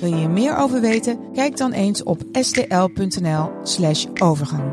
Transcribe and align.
Wil 0.00 0.08
je 0.08 0.14
hier 0.14 0.30
meer 0.30 0.56
over 0.56 0.80
weten? 0.80 1.32
Kijk 1.32 1.56
dan 1.56 1.72
eens 1.72 2.02
op 2.02 2.20
stl.nl/slash 2.32 4.06
overgang. 4.22 4.72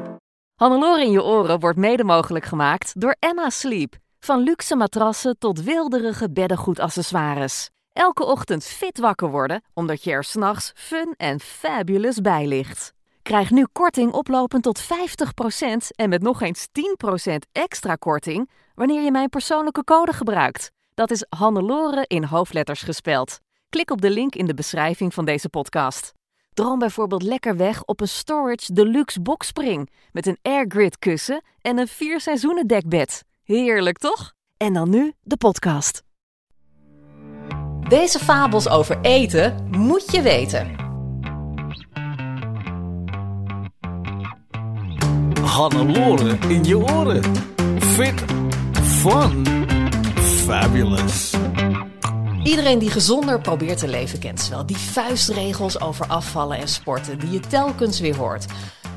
Hannelore 0.55 1.01
in 1.01 1.11
je 1.11 1.23
oren 1.23 1.59
wordt 1.59 1.77
mede 1.77 2.03
mogelijk 2.03 2.45
gemaakt 2.45 3.01
door 3.01 3.15
Emma 3.19 3.49
Sleep. 3.49 3.95
Van 4.19 4.39
luxe 4.39 4.75
matrassen 4.75 5.37
tot 5.39 5.63
wilderige 5.63 6.31
beddengoedaccessoires. 6.31 7.69
Elke 7.93 8.25
ochtend 8.25 8.63
fit 8.63 8.97
wakker 8.99 9.29
worden, 9.29 9.63
omdat 9.73 10.03
je 10.03 10.11
er 10.11 10.23
s'nachts 10.23 10.71
fun 10.75 11.13
en 11.17 11.39
fabulous 11.39 12.21
bij 12.21 12.47
ligt. 12.47 12.93
Krijg 13.21 13.51
nu 13.51 13.65
korting 13.71 14.11
oplopend 14.11 14.63
tot 14.63 14.83
50% 14.83 14.85
en 15.95 16.09
met 16.09 16.21
nog 16.21 16.41
eens 16.41 16.67
10% 16.67 17.35
extra 17.51 17.95
korting 17.95 18.49
wanneer 18.75 19.01
je 19.01 19.11
mijn 19.11 19.29
persoonlijke 19.29 19.83
code 19.83 20.13
gebruikt. 20.13 20.71
Dat 20.93 21.11
is 21.11 21.25
Hannelore 21.29 22.03
in 22.07 22.23
hoofdletters 22.23 22.81
gespeld. 22.81 23.39
Klik 23.69 23.91
op 23.91 24.01
de 24.01 24.09
link 24.09 24.35
in 24.35 24.45
de 24.45 24.53
beschrijving 24.53 25.13
van 25.13 25.25
deze 25.25 25.49
podcast. 25.49 26.13
Droom 26.53 26.79
bijvoorbeeld 26.79 27.23
lekker 27.23 27.57
weg 27.57 27.83
op 27.83 28.01
een 28.01 28.07
Storage 28.07 28.73
Deluxe 28.73 29.21
Boxspring 29.21 29.89
met 30.11 30.25
een 30.25 30.37
Airgrid 30.41 30.99
kussen 30.99 31.43
en 31.61 31.77
een 31.77 31.87
vier 31.87 32.21
seizoenen 32.21 32.67
dekbed. 32.67 33.23
Heerlijk 33.43 33.97
toch? 33.97 34.33
En 34.57 34.73
dan 34.73 34.89
nu 34.89 35.13
de 35.21 35.37
podcast. 35.37 36.03
Deze 37.87 38.19
fabels 38.19 38.69
over 38.69 39.01
eten 39.01 39.67
moet 39.71 40.11
je 40.11 40.21
weten. 40.21 40.75
Hannelore 45.41 46.37
in 46.47 46.63
je 46.63 46.77
oren. 46.77 47.23
Fit, 47.79 48.23
fun, 48.81 49.45
fabulous. 50.15 51.35
Iedereen 52.47 52.79
die 52.79 52.89
gezonder 52.91 53.41
probeert 53.41 53.79
te 53.79 53.87
leven 53.87 54.19
kent 54.19 54.41
ze 54.41 54.49
wel. 54.49 54.65
Die 54.65 54.77
vuistregels 54.77 55.79
over 55.79 56.05
afvallen 56.07 56.57
en 56.57 56.67
sporten 56.67 57.19
die 57.19 57.31
je 57.31 57.39
telkens 57.39 57.99
weer 57.99 58.15
hoort. 58.15 58.45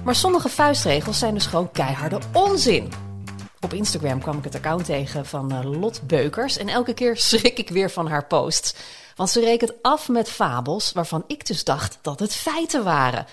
Maar 0.05 0.15
sommige 0.15 0.49
vuistregels 0.49 1.19
zijn 1.19 1.35
dus 1.35 1.47
gewoon 1.47 1.71
keiharde 1.71 2.19
onzin. 2.33 2.93
Op 3.61 3.73
Instagram 3.73 4.21
kwam 4.21 4.39
ik 4.39 4.45
het 4.45 4.55
account 4.55 4.85
tegen 4.85 5.27
van 5.27 5.53
uh, 5.53 5.81
Lot 5.81 6.01
Beukers 6.07 6.57
en 6.57 6.69
elke 6.69 6.95
keer 6.95 7.17
schrik 7.31 7.59
ik 7.59 7.69
weer 7.69 7.91
van 7.91 8.07
haar 8.07 8.27
posts. 8.27 8.75
Want 9.15 9.31
ze 9.31 9.41
rekent 9.41 9.73
af 9.83 10.09
met 10.09 10.29
fabels 10.29 10.93
waarvan 10.93 11.25
ik 11.27 11.47
dus 11.47 11.65
dacht 11.65 11.99
dat 12.03 12.21
het 12.21 12.35
feiten 12.35 12.85
waren. 12.85 13.27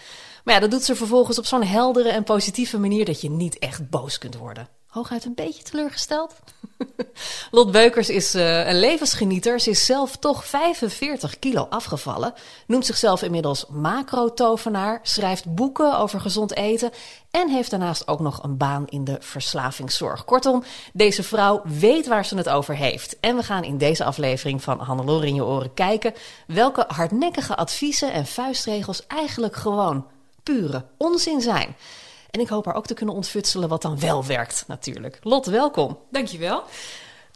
Maar 0.44 0.54
ja, 0.54 0.60
dat 0.60 0.72
doet 0.72 0.84
ze 0.84 0.96
vervolgens 0.96 1.38
op 1.38 1.46
zo'n 1.46 1.64
heldere 1.64 2.10
en 2.10 2.24
positieve 2.24 2.80
manier 2.80 3.06
dat 3.06 3.22
je 3.22 3.30
niet 3.30 3.60
echt 3.60 3.90
boos 3.90 4.18
kunt 4.18 4.38
worden. 4.38 4.77
Hooguit 4.88 5.26
een 5.26 5.36
beetje 5.36 5.64
teleurgesteld. 5.64 6.34
Lot 7.52 7.72
Beukers 7.72 8.10
is 8.10 8.36
uh, 8.36 8.68
een 8.68 8.80
levensgenieter. 8.80 9.60
Ze 9.60 9.70
is 9.70 9.86
zelf 9.86 10.18
toch 10.18 10.46
45 10.46 11.40
kilo 11.40 11.68
afgevallen. 11.70 12.34
Noemt 12.68 12.86
zichzelf 12.86 13.22
inmiddels 13.22 13.66
macro-tovenaar. 13.70 15.00
Schrijft 15.04 15.56
boeken 15.56 15.98
over 15.98 16.20
gezond 16.20 16.56
eten. 16.56 16.92
En 17.32 17.50
heeft 17.50 17.70
daarnaast 17.70 18.08
ook 18.08 18.20
nog 18.20 18.44
een 18.44 18.58
baan 18.58 18.88
in 18.88 19.04
de 19.04 19.18
verslavingszorg. 19.20 20.26
Kortom, 20.26 20.64
deze 20.94 21.24
vrouw 21.24 21.62
weet 21.64 22.08
waar 22.08 22.26
ze 22.26 22.38
het 22.38 22.50
over 22.50 22.76
heeft. 22.76 23.20
En 23.20 23.36
we 23.36 23.44
gaan 23.44 23.64
in 23.64 23.78
deze 23.78 24.04
aflevering 24.04 24.64
van 24.64 24.80
Hannelore 24.80 25.28
in 25.28 25.36
je 25.36 25.44
oren 25.44 25.74
kijken... 25.74 26.14
welke 26.48 26.86
hardnekkige 26.88 27.56
adviezen 27.56 28.14
en 28.14 28.26
vuistregels 28.26 29.08
eigenlijk 29.08 29.56
gewoon 29.56 30.06
pure 30.44 30.86
onzin 30.98 31.42
zijn. 31.42 31.76
En 32.38 32.44
ik 32.44 32.50
hoop 32.50 32.66
haar 32.66 32.76
ook 32.76 32.86
te 32.86 32.94
kunnen 32.94 33.16
ontfutselen 33.16 33.70
wat 33.70 33.82
dan 33.82 34.00
wel 34.00 34.26
werkt, 34.26 34.64
natuurlijk. 34.68 35.20
Lot, 35.22 35.46
welkom. 35.46 35.98
Dankjewel. 36.12 36.64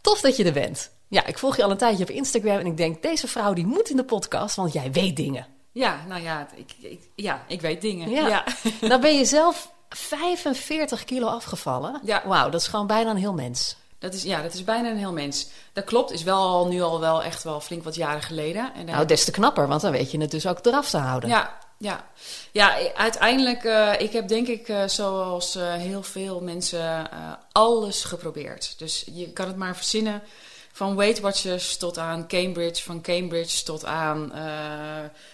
Tof 0.02 0.22
dat 0.22 0.38
je 0.38 0.44
er 0.44 0.54
bent. 0.54 0.92
Ja, 1.08 1.26
ik 1.26 1.38
volg 1.38 1.58
je 1.58 1.64
al 1.64 1.72
een 1.72 1.78
tijdje 1.78 2.04
op 2.04 2.10
Instagram 2.10 2.58
en 2.58 2.66
ik 2.66 2.78
denk, 2.78 3.02
deze 3.02 3.28
vrouw 3.28 3.54
die 3.54 3.66
moet 3.66 3.90
in 3.90 3.96
de 3.96 4.04
podcast, 4.04 4.56
want 4.56 4.74
jij 4.74 4.92
weet 4.92 5.16
dingen. 5.16 5.48
Ja, 5.72 6.06
nou 6.08 6.22
ja, 6.22 6.48
ik, 6.56 6.74
ik 6.80 7.10
ja, 7.16 7.44
ik 7.48 7.62
weet 7.62 7.82
dingen. 7.82 8.10
Ja. 8.10 8.28
ja. 8.28 8.44
nou 8.88 9.02
ben 9.02 9.16
je 9.16 9.26
zelf 9.26 9.72
45 9.90 11.04
kilo 11.04 11.28
afgevallen. 11.28 12.00
Ja. 12.04 12.24
Wauw, 12.26 12.50
dat 12.50 12.62
is 12.62 12.68
gewoon 12.68 12.88
bijna 12.88 13.10
een 13.10 13.18
heel 13.18 13.34
mens. 13.34 13.76
Dat 14.00 14.14
is, 14.14 14.24
ja, 14.24 14.42
dat 14.42 14.54
is 14.54 14.64
bijna 14.64 14.90
een 14.90 14.98
heel 14.98 15.14
mens. 15.14 15.48
Dat 15.74 15.84
klopt, 15.84 16.12
is 16.12 16.24
wel 16.24 16.38
al, 16.40 16.68
nu 16.68 16.82
al 16.82 17.00
wel 17.00 17.24
echt 17.24 17.44
wel 17.44 17.60
flink 17.60 17.84
wat 17.84 17.96
jaren 17.96 18.22
geleden. 18.22 18.74
En, 18.74 18.86
nou, 18.86 19.06
des 19.06 19.26
te 19.26 19.32
knapper, 19.32 19.68
want 19.68 19.82
dan 19.82 19.92
weet 19.92 20.12
je 20.12 20.20
het 20.20 20.32
dus 20.32 20.48
ook 20.48 20.66
eraf 20.66 20.90
te 20.90 20.98
houden. 20.98 21.30
Ja, 21.30 21.58
ja. 21.81 22.08
ja 22.52 22.94
uiteindelijk, 22.94 23.64
uh, 23.64 23.94
ik 24.00 24.12
heb 24.12 24.28
denk 24.28 24.47
ik 24.47 24.68
uh, 24.68 24.88
zoals 24.88 25.56
uh, 25.56 25.74
heel 25.74 26.03
veel 26.03 26.42
mensen 26.42 27.09
alles 27.52 28.03
geprobeerd. 28.03 28.80
Dus 28.80 29.06
je 29.12 29.31
kan 29.31 29.47
het 29.47 29.56
maar 29.56 29.75
verzinnen. 29.75 30.24
Van 30.72 30.96
Weight 30.96 31.20
Watchers 31.20 31.78
tot 31.78 31.97
aan 31.97 32.28
Cambridge, 32.28 32.84
van 32.84 33.02
Cambridge 33.02 33.64
tot 33.64 33.86
aan 33.86 34.31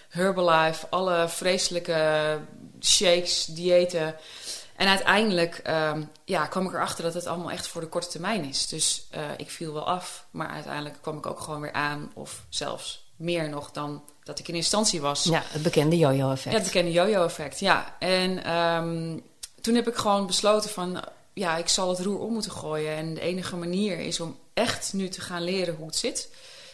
Herbalife. 0.08 0.86
Alle 0.90 1.28
vreselijke 1.28 2.38
shakes, 2.80 3.44
diëten. 3.44 4.16
En 4.76 4.88
uiteindelijk 4.88 5.62
um, 5.68 6.10
ja, 6.24 6.46
kwam 6.46 6.66
ik 6.66 6.72
erachter 6.72 7.04
dat 7.04 7.14
het 7.14 7.26
allemaal 7.26 7.50
echt 7.50 7.66
voor 7.66 7.80
de 7.80 7.86
korte 7.88 8.08
termijn 8.08 8.44
is. 8.44 8.66
Dus 8.66 9.06
ik 9.36 9.50
viel 9.50 9.72
wel 9.72 9.86
af, 9.86 10.26
maar 10.30 10.48
uiteindelijk 10.48 10.98
kwam 11.00 11.16
ik 11.16 11.26
ook 11.26 11.40
gewoon 11.40 11.60
weer 11.60 11.72
aan. 11.72 12.10
Of 12.14 12.42
zelfs 12.48 13.06
meer 13.16 13.48
nog 13.48 13.70
dan 13.70 14.02
dat 14.28 14.38
ik 14.38 14.48
in 14.48 14.54
instantie 14.54 15.00
was. 15.00 15.24
Ja, 15.24 15.42
het 15.46 15.62
bekende 15.62 15.96
yo-yo-effect. 15.96 16.54
Ja, 16.54 16.60
het 16.62 16.72
bekende 16.72 16.92
yo-yo-effect, 16.92 17.60
ja. 17.60 17.96
En 17.98 18.52
um, 18.54 19.22
toen 19.60 19.74
heb 19.74 19.88
ik 19.88 19.96
gewoon 19.96 20.26
besloten 20.26 20.70
van... 20.70 21.04
ja, 21.32 21.56
ik 21.56 21.68
zal 21.68 21.88
het 21.88 22.00
roer 22.00 22.18
om 22.18 22.32
moeten 22.32 22.50
gooien. 22.50 22.96
En 22.96 23.14
de 23.14 23.20
enige 23.20 23.56
manier 23.56 23.98
is 23.98 24.20
om 24.20 24.38
echt 24.54 24.92
nu 24.92 25.08
te 25.08 25.20
gaan 25.20 25.42
leren 25.42 25.74
hoe 25.74 25.86
het 25.86 25.96
zit. 25.96 26.28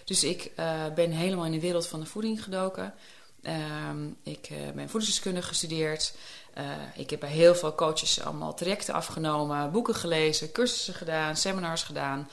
Dus 0.04 0.25
ik 0.25 0.50
uh, 0.56 0.66
ben 0.94 1.10
helemaal 1.10 1.44
in 1.44 1.53
de 1.53 1.60
wereld 1.60 1.87
van 1.87 2.00
de 2.00 2.06
voeding 2.06 2.43
gedoken. 2.43 2.94
Um, 3.43 4.16
ik 4.22 4.50
uh, 4.50 4.59
ben 4.75 4.88
voedingsdeskundige 4.88 5.48
gestudeerd. 5.48 6.14
Uh, 6.59 6.64
ik 6.94 7.10
heb 7.10 7.20
bij 7.20 7.31
heel 7.31 7.54
veel 7.54 7.75
coaches 7.75 8.20
allemaal 8.25 8.54
trajecten 8.54 8.94
afgenomen, 8.94 9.72
boeken 9.72 9.94
gelezen, 9.94 10.53
cursussen 10.53 10.94
gedaan, 10.94 11.37
seminars 11.37 11.82
gedaan. 11.82 12.28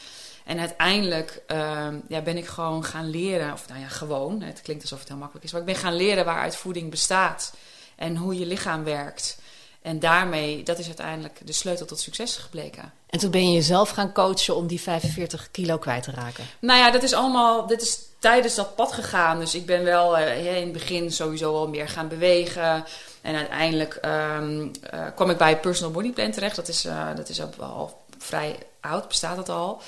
En 0.46 0.60
uiteindelijk 0.60 1.42
uh, 1.52 1.88
ja, 2.08 2.22
ben 2.22 2.38
ik 2.38 2.48
gewoon 2.48 2.84
gaan 2.84 3.10
leren, 3.10 3.54
of 3.54 3.68
nou 3.68 3.80
ja, 3.80 3.88
gewoon, 3.88 4.42
het 4.42 4.62
klinkt 4.62 4.84
alsof 4.84 5.00
het 5.00 5.08
heel 5.08 5.18
makkelijk 5.18 5.46
is, 5.46 5.52
maar 5.52 5.62
ik 5.62 5.68
ben 5.68 5.76
gaan 5.76 5.96
leren 5.96 6.26
waaruit 6.26 6.56
voeding 6.56 6.90
bestaat 6.90 7.54
en 7.96 8.16
hoe 8.16 8.40
je 8.40 8.46
lichaam 8.46 8.84
werkt. 8.84 9.40
En 9.82 10.00
daarmee, 10.00 10.64
dat 10.64 10.80
is 10.80 10.86
uiteindelijk 10.88 11.40
de 11.46 11.54
sleutel 11.54 11.86
tot 11.86 12.00
succes 12.00 12.36
gebleken. 12.36 12.94
En 13.10 13.20
toen 13.20 13.32
ben 13.32 13.48
je 13.48 13.56
jezelf 13.56 13.90
gaan 13.90 14.14
coachen 14.14 14.56
om 14.56 14.68
die 14.68 14.82
45 14.82 15.52
kilo 15.52 15.78
kwijt 15.78 16.04
te 16.04 16.12
raken? 16.12 16.46
Nou 16.60 16.80
ja, 16.80 16.92
dat 16.92 17.04
is 17.04 17.14
allemaal, 17.14 17.68
dit 17.68 17.82
is 17.82 18.00
tijdens 18.20 18.56
dat 18.56 18.76
pad 18.76 18.92
gegaan. 18.92 19.40
Dus 19.40 19.56
ik 19.56 19.66
ben 19.66 19.84
wel 19.84 20.20
uh, 20.20 20.56
in 20.56 20.64
het 20.64 20.72
begin 20.72 21.12
sowieso 21.12 21.54
wel 21.54 21.68
meer 21.68 21.90
gaan 21.90 22.08
bewegen. 22.08 22.86
En 23.22 23.36
uiteindelijk 23.36 24.00
um, 24.06 24.72
uh, 24.94 25.06
kwam 25.16 25.30
ik 25.30 25.38
bij 25.38 25.60
Personal 25.60 25.92
Body 25.92 26.12
Plan 26.12 26.32
terecht. 26.32 26.56
Dat 26.56 26.68
is, 26.68 26.86
uh, 26.86 27.16
dat 27.16 27.30
is 27.30 27.42
al 27.60 28.04
vrij 28.18 28.58
oud, 28.82 29.08
bestaat 29.08 29.36
dat 29.36 29.50
al. 29.50 29.82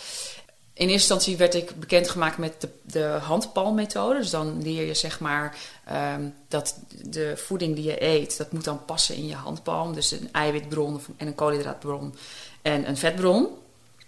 In 0.75 0.89
eerste 0.89 1.13
instantie 1.13 1.37
werd 1.37 1.53
ik 1.53 1.79
bekendgemaakt 1.79 2.37
met 2.37 2.61
de, 2.61 2.69
de 2.81 3.03
handpalmmethode. 3.03 4.19
Dus 4.19 4.29
dan 4.29 4.61
leer 4.61 4.85
je 4.85 4.93
zeg 4.93 5.19
maar 5.19 5.57
um, 6.15 6.35
dat 6.47 6.79
de 7.01 7.33
voeding 7.37 7.75
die 7.75 7.83
je 7.83 8.03
eet, 8.03 8.37
dat 8.37 8.51
moet 8.51 8.63
dan 8.63 8.85
passen 8.85 9.15
in 9.15 9.27
je 9.27 9.35
handpalm. 9.35 9.93
Dus 9.93 10.11
een 10.11 10.29
eiwitbron 10.31 11.01
en 11.17 11.27
een 11.27 11.35
koolhydraatbron 11.35 12.15
en 12.61 12.87
een 12.87 12.97
vetbron. 12.97 13.47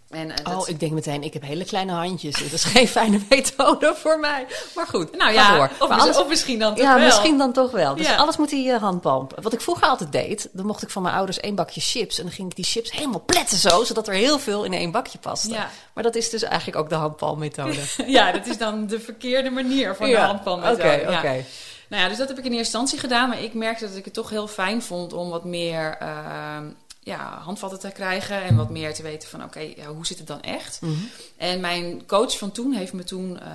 En, 0.10 0.30
uh, 0.30 0.58
oh, 0.58 0.70
ik 0.70 0.80
denk 0.80 0.92
meteen, 0.92 1.24
ik 1.24 1.34
heb 1.34 1.42
hele 1.42 1.66
kleine 1.66 1.92
handjes. 1.92 2.36
Dat 2.36 2.52
is 2.52 2.64
geen 2.64 2.88
fijne 2.88 3.20
methode 3.30 3.94
voor 3.96 4.20
mij. 4.20 4.46
Maar 4.76 4.88
goed, 4.88 5.18
nou 5.18 5.34
ja, 5.34 5.56
door. 5.56 5.70
Of, 5.80 5.90
alles, 5.90 6.18
of, 6.18 6.28
misschien 6.28 6.60
dan 6.60 6.76
toch 6.76 6.84
ja, 6.84 6.96
wel. 6.96 7.06
misschien 7.06 7.38
dan 7.38 7.54
toch 7.54 7.72
wel. 7.72 7.96
Dus 7.96 8.08
ja. 8.08 8.16
alles 8.16 8.38
moet 8.38 8.52
in 8.52 8.64
je 8.64 8.78
handpalm. 8.78 9.28
Wat 9.42 9.54
ik 9.54 9.62
vroeger 9.62 9.88
altijd 9.88 10.12
deed, 10.12 10.50
dan 10.52 10.66
mocht 10.66 10.82
ik 10.82 10.90
van 10.90 11.02
mijn 11.02 11.16
ouders 11.16 11.40
één 11.40 11.56
bakje 11.56 11.82
chips. 11.82 12.18
En 12.18 12.24
dan 12.24 12.34
ging 12.34 12.50
ik 12.50 12.56
die 12.56 12.66
chips 12.66 12.92
helemaal 12.92 13.24
pletten 13.26 13.58
zo, 13.58 13.84
zodat 13.84 14.08
er 14.08 14.14
heel 14.14 14.40
veel 14.40 14.64
in 14.64 14.74
één 14.74 14.92
bakje 14.92 15.18
paste. 15.18 15.54
Ja. 15.54 15.70
Maar 15.94 16.04
dat 16.04 16.16
is 16.16 16.30
dus 16.30 16.44
eigenlijk 16.44 16.78
ook 16.78 16.90
de 16.90 16.96
handpalmmethode. 16.96 17.80
ja, 18.08 18.32
dat 18.32 18.48
is 18.48 18.58
dan 18.58 18.88
de 18.88 19.00
verkeerde 19.00 19.50
manier 19.50 19.96
van 19.96 20.10
de 20.10 20.18
handpalmmethode. 20.18 20.84
Oké, 20.84 20.94
okay, 20.94 21.02
oké. 21.02 21.18
Okay. 21.18 21.46
Nou 21.90 22.04
ja, 22.04 22.10
dus 22.10 22.18
dat 22.18 22.28
heb 22.28 22.38
ik 22.38 22.46
in 22.46 22.52
eerste 22.52 22.78
instantie 22.78 23.00
gedaan. 23.00 23.30
Maar 23.30 23.42
ik 23.42 23.54
merkte 23.54 23.88
dat 23.88 23.96
ik 23.96 24.06
het 24.06 24.14
toch 24.14 24.30
heel 24.30 24.48
fijn 24.48 24.82
vond 24.82 25.14
om 25.14 25.30
wat 25.30 25.44
meer... 25.44 25.98
Uh, 26.02 26.58
ja, 27.06 27.40
handvatten 27.40 27.80
te 27.80 27.92
krijgen 27.92 28.44
en 28.44 28.56
wat 28.56 28.70
meer 28.70 28.94
te 28.94 29.04
weten 29.04 29.30
van 29.30 29.44
oké, 29.44 29.60
okay, 29.60 29.74
ja, 29.78 29.88
hoe 29.88 30.06
zit 30.06 30.18
het 30.18 30.28
dan 30.28 30.42
echt? 30.42 30.82
Mhm. 30.82 30.92
Mm 30.92 30.98
-hmm. 30.98 31.10
En 31.38 31.60
mijn 31.60 32.06
coach 32.06 32.38
van 32.38 32.52
toen 32.52 32.74
heeft 32.74 32.94
me 32.94 33.04
toen 33.04 33.32
uh, 33.32 33.48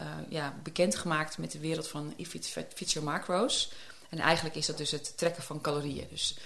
uh, 0.00 0.06
ja, 0.28 0.54
bekendgemaakt 0.62 1.38
met 1.38 1.52
de 1.52 1.58
wereld 1.58 1.88
van 1.88 2.14
Eat 2.16 2.28
Fit, 2.28 2.68
Fit 2.74 2.92
Your 2.92 3.08
Macros. 3.08 3.72
En 4.08 4.18
eigenlijk 4.18 4.56
is 4.56 4.66
dat 4.66 4.78
dus 4.78 4.90
het 4.90 5.16
trekken 5.16 5.42
van 5.42 5.60
calorieën. 5.60 6.06
Dus, 6.10 6.38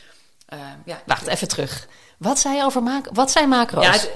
uh, 0.53 0.61
ja, 0.85 1.03
Wacht, 1.07 1.27
even 1.27 1.49
terug. 1.49 1.89
Wat 2.17 2.39
zei 2.39 2.57
je 2.57 2.65
over 2.65 2.83
mac 2.83 3.07
Wat 3.13 3.31
zijn 3.31 3.49
macro's? 3.49 3.85
Ja, 3.85 3.93
het, 3.93 4.11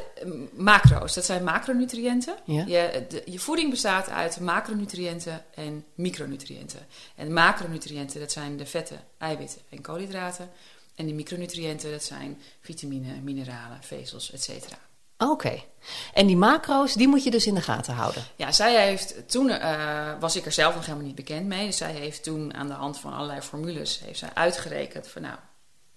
macro's, 0.57 1.15
dat 1.15 1.25
zijn 1.25 1.45
macronutriënten. 1.45 2.35
Ja. 2.45 2.65
Je, 2.67 3.07
de, 3.09 3.23
je 3.27 3.39
voeding 3.39 3.71
bestaat 3.71 4.09
uit 4.09 4.41
macronutriënten 4.41 5.45
en 5.55 5.85
micronutriënten. 5.95 6.87
En 7.15 7.33
macronutriënten, 7.33 8.21
dat 8.21 8.33
zijn 8.33 8.57
de 8.57 8.67
vetten, 8.67 9.01
eiwitten 9.19 9.61
en 9.69 9.81
koolhydraten. 9.81 10.51
En 10.95 11.07
de 11.07 11.13
micronutriënten, 11.13 11.91
dat 11.91 12.05
zijn 12.05 12.41
vitamine, 12.61 13.21
mineralen, 13.23 13.83
vezels, 13.83 14.33
et 14.33 14.43
cetera. 14.43 14.77
Oké. 15.19 15.63
En 16.15 16.27
die 16.27 16.37
macro's, 16.37 16.95
die 16.95 17.09
moet 17.09 17.25
je 17.25 17.31
dus 17.31 17.47
in 17.47 17.55
de 17.55 17.61
gaten 17.61 17.95
houden. 17.95 18.25
Ja, 18.37 18.53
zij 18.53 18.87
heeft 18.87 19.29
toen 19.29 19.49
uh, 19.49 20.21
was 20.21 20.37
ik 20.37 20.47
er 20.47 20.53
zelf 20.53 20.75
nog 20.75 20.85
helemaal 20.85 21.07
niet 21.07 21.15
bekend 21.15 21.47
mee. 21.47 21.67
Dus 21.67 21.77
zij 21.77 21.93
heeft 21.93 22.23
toen 22.23 22.55
aan 22.55 22.67
de 22.67 22.73
hand 22.73 22.99
van 22.99 23.13
allerlei 23.13 23.41
formules 23.41 24.01
heeft 24.05 24.19
zij 24.19 24.31
uitgerekend 24.35 25.09
van 25.09 25.23
nou, 25.23 25.37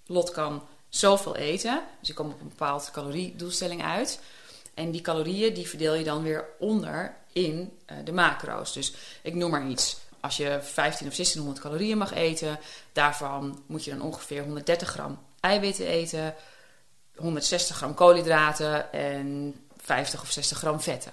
Lot 0.06 0.30
kan 0.30 0.66
zoveel 0.88 1.36
eten. 1.36 1.82
Dus 1.98 2.08
je 2.08 2.14
komt 2.14 2.32
op 2.32 2.40
een 2.40 2.48
bepaald 2.48 2.90
caloriedoelstelling 2.90 3.84
uit. 3.84 4.20
En 4.74 4.90
die 4.90 5.00
calorieën 5.00 5.54
die 5.54 5.68
verdeel 5.68 5.94
je 5.94 6.04
dan 6.04 6.22
weer 6.22 6.44
onder 6.58 7.16
in 7.32 7.78
uh, 7.86 7.96
de 8.04 8.12
macro's. 8.12 8.72
Dus 8.72 8.92
ik 9.22 9.34
noem 9.34 9.50
maar 9.50 9.68
iets. 9.68 9.96
Als 10.28 10.36
je 10.36 10.58
15 10.62 11.06
of 11.06 11.14
1600 11.14 11.60
calorieën 11.60 11.98
mag 11.98 12.14
eten, 12.14 12.58
daarvan 12.92 13.62
moet 13.66 13.84
je 13.84 13.90
dan 13.90 14.00
ongeveer 14.00 14.42
130 14.42 14.88
gram 14.88 15.18
eiwitten 15.40 15.86
eten, 15.86 16.34
160 17.16 17.76
gram 17.76 17.94
koolhydraten 17.94 18.92
en 18.92 19.54
50 19.76 20.22
of 20.22 20.30
60 20.30 20.58
gram 20.58 20.80
vetten. 20.80 21.12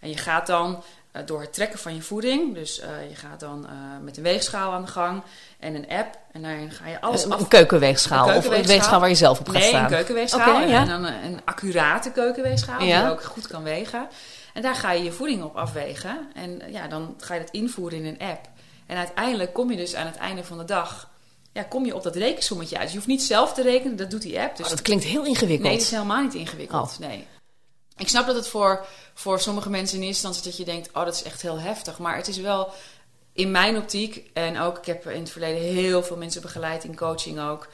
En 0.00 0.08
je 0.08 0.16
gaat 0.16 0.46
dan 0.46 0.82
uh, 1.12 1.22
door 1.26 1.40
het 1.40 1.52
trekken 1.52 1.78
van 1.78 1.94
je 1.94 2.02
voeding, 2.02 2.54
dus 2.54 2.80
uh, 2.80 3.08
je 3.08 3.16
gaat 3.16 3.40
dan 3.40 3.66
uh, 3.66 3.70
met 4.02 4.16
een 4.16 4.22
weegschaal 4.22 4.72
aan 4.72 4.84
de 4.84 4.90
gang 4.90 5.22
en 5.58 5.74
een 5.74 5.88
app. 5.88 6.18
En 6.32 6.42
daarin 6.42 6.70
ga 6.70 6.88
je 6.88 7.00
alles 7.00 7.24
een, 7.24 7.32
af... 7.32 7.40
Een 7.40 7.48
keukenweegschaal, 7.48 8.30
een 8.30 8.36
of 8.36 8.44
een 8.44 8.66
weegschaal 8.66 9.00
waar 9.00 9.08
je 9.08 9.14
zelf 9.14 9.40
op 9.40 9.48
gaat 9.48 9.54
nee, 9.54 9.68
staan? 9.68 9.80
Nee, 9.80 9.90
een 9.90 9.96
keukenweegschaal. 9.96 10.56
Okay, 10.56 10.68
ja. 10.68 10.80
en 10.80 10.88
dan 10.88 11.04
een, 11.04 11.24
een, 11.24 11.40
accurate 11.44 12.10
keukenweegschaal, 12.10 12.82
ja. 12.82 13.02
die 13.02 13.10
ook 13.10 13.22
goed 13.22 13.46
kan 13.46 13.62
wegen. 13.62 14.08
En 14.52 14.62
daar 14.62 14.74
ga 14.74 14.92
je 14.92 15.04
je 15.04 15.12
voeding 15.12 15.42
op 15.42 15.56
afwegen. 15.56 16.30
En 16.34 16.62
ja, 16.68 16.88
dan 16.88 17.14
ga 17.18 17.34
je 17.34 17.40
dat 17.40 17.50
invoeren 17.50 17.98
in 17.98 18.06
een 18.06 18.28
app. 18.28 18.48
En 18.92 18.98
uiteindelijk 18.98 19.52
kom 19.52 19.70
je 19.70 19.76
dus 19.76 19.94
aan 19.94 20.06
het 20.06 20.16
einde 20.16 20.44
van 20.44 20.58
de 20.58 20.64
dag... 20.64 21.10
Ja, 21.52 21.62
kom 21.62 21.86
je 21.86 21.94
op 21.94 22.02
dat 22.02 22.16
rekensommetje 22.16 22.74
uit. 22.74 22.82
Dus 22.82 22.92
je 22.92 22.96
hoeft 22.96 23.10
niet 23.10 23.22
zelf 23.22 23.52
te 23.54 23.62
rekenen, 23.62 23.96
dat 23.96 24.10
doet 24.10 24.22
die 24.22 24.40
app. 24.40 24.56
Dus 24.56 24.64
oh, 24.64 24.70
dat 24.70 24.82
klinkt 24.82 25.04
heel 25.04 25.24
ingewikkeld. 25.24 25.68
Nee, 25.68 25.76
dat 25.76 25.86
is 25.86 25.90
helemaal 25.90 26.22
niet 26.22 26.34
ingewikkeld. 26.34 26.90
Oh. 26.92 26.98
Nee. 26.98 27.26
Ik 27.96 28.08
snap 28.08 28.26
dat 28.26 28.34
het 28.34 28.48
voor, 28.48 28.86
voor 29.14 29.40
sommige 29.40 29.70
mensen 29.70 29.98
in 29.98 30.04
eerste 30.06 30.26
instantie 30.26 30.50
dat 30.50 30.58
je 30.60 30.72
denkt... 30.72 30.88
oh, 30.88 31.04
dat 31.04 31.14
is 31.14 31.22
echt 31.22 31.42
heel 31.42 31.58
heftig. 31.58 31.98
Maar 31.98 32.16
het 32.16 32.28
is 32.28 32.36
wel 32.36 32.68
in 33.32 33.50
mijn 33.50 33.76
optiek... 33.76 34.30
en 34.32 34.58
ook, 34.58 34.78
ik 34.78 34.86
heb 34.86 35.06
in 35.06 35.20
het 35.20 35.30
verleden 35.30 35.62
heel 35.62 36.02
veel 36.02 36.16
mensen 36.16 36.42
begeleid 36.42 36.84
in 36.84 36.96
coaching 36.96 37.40
ook... 37.40 37.68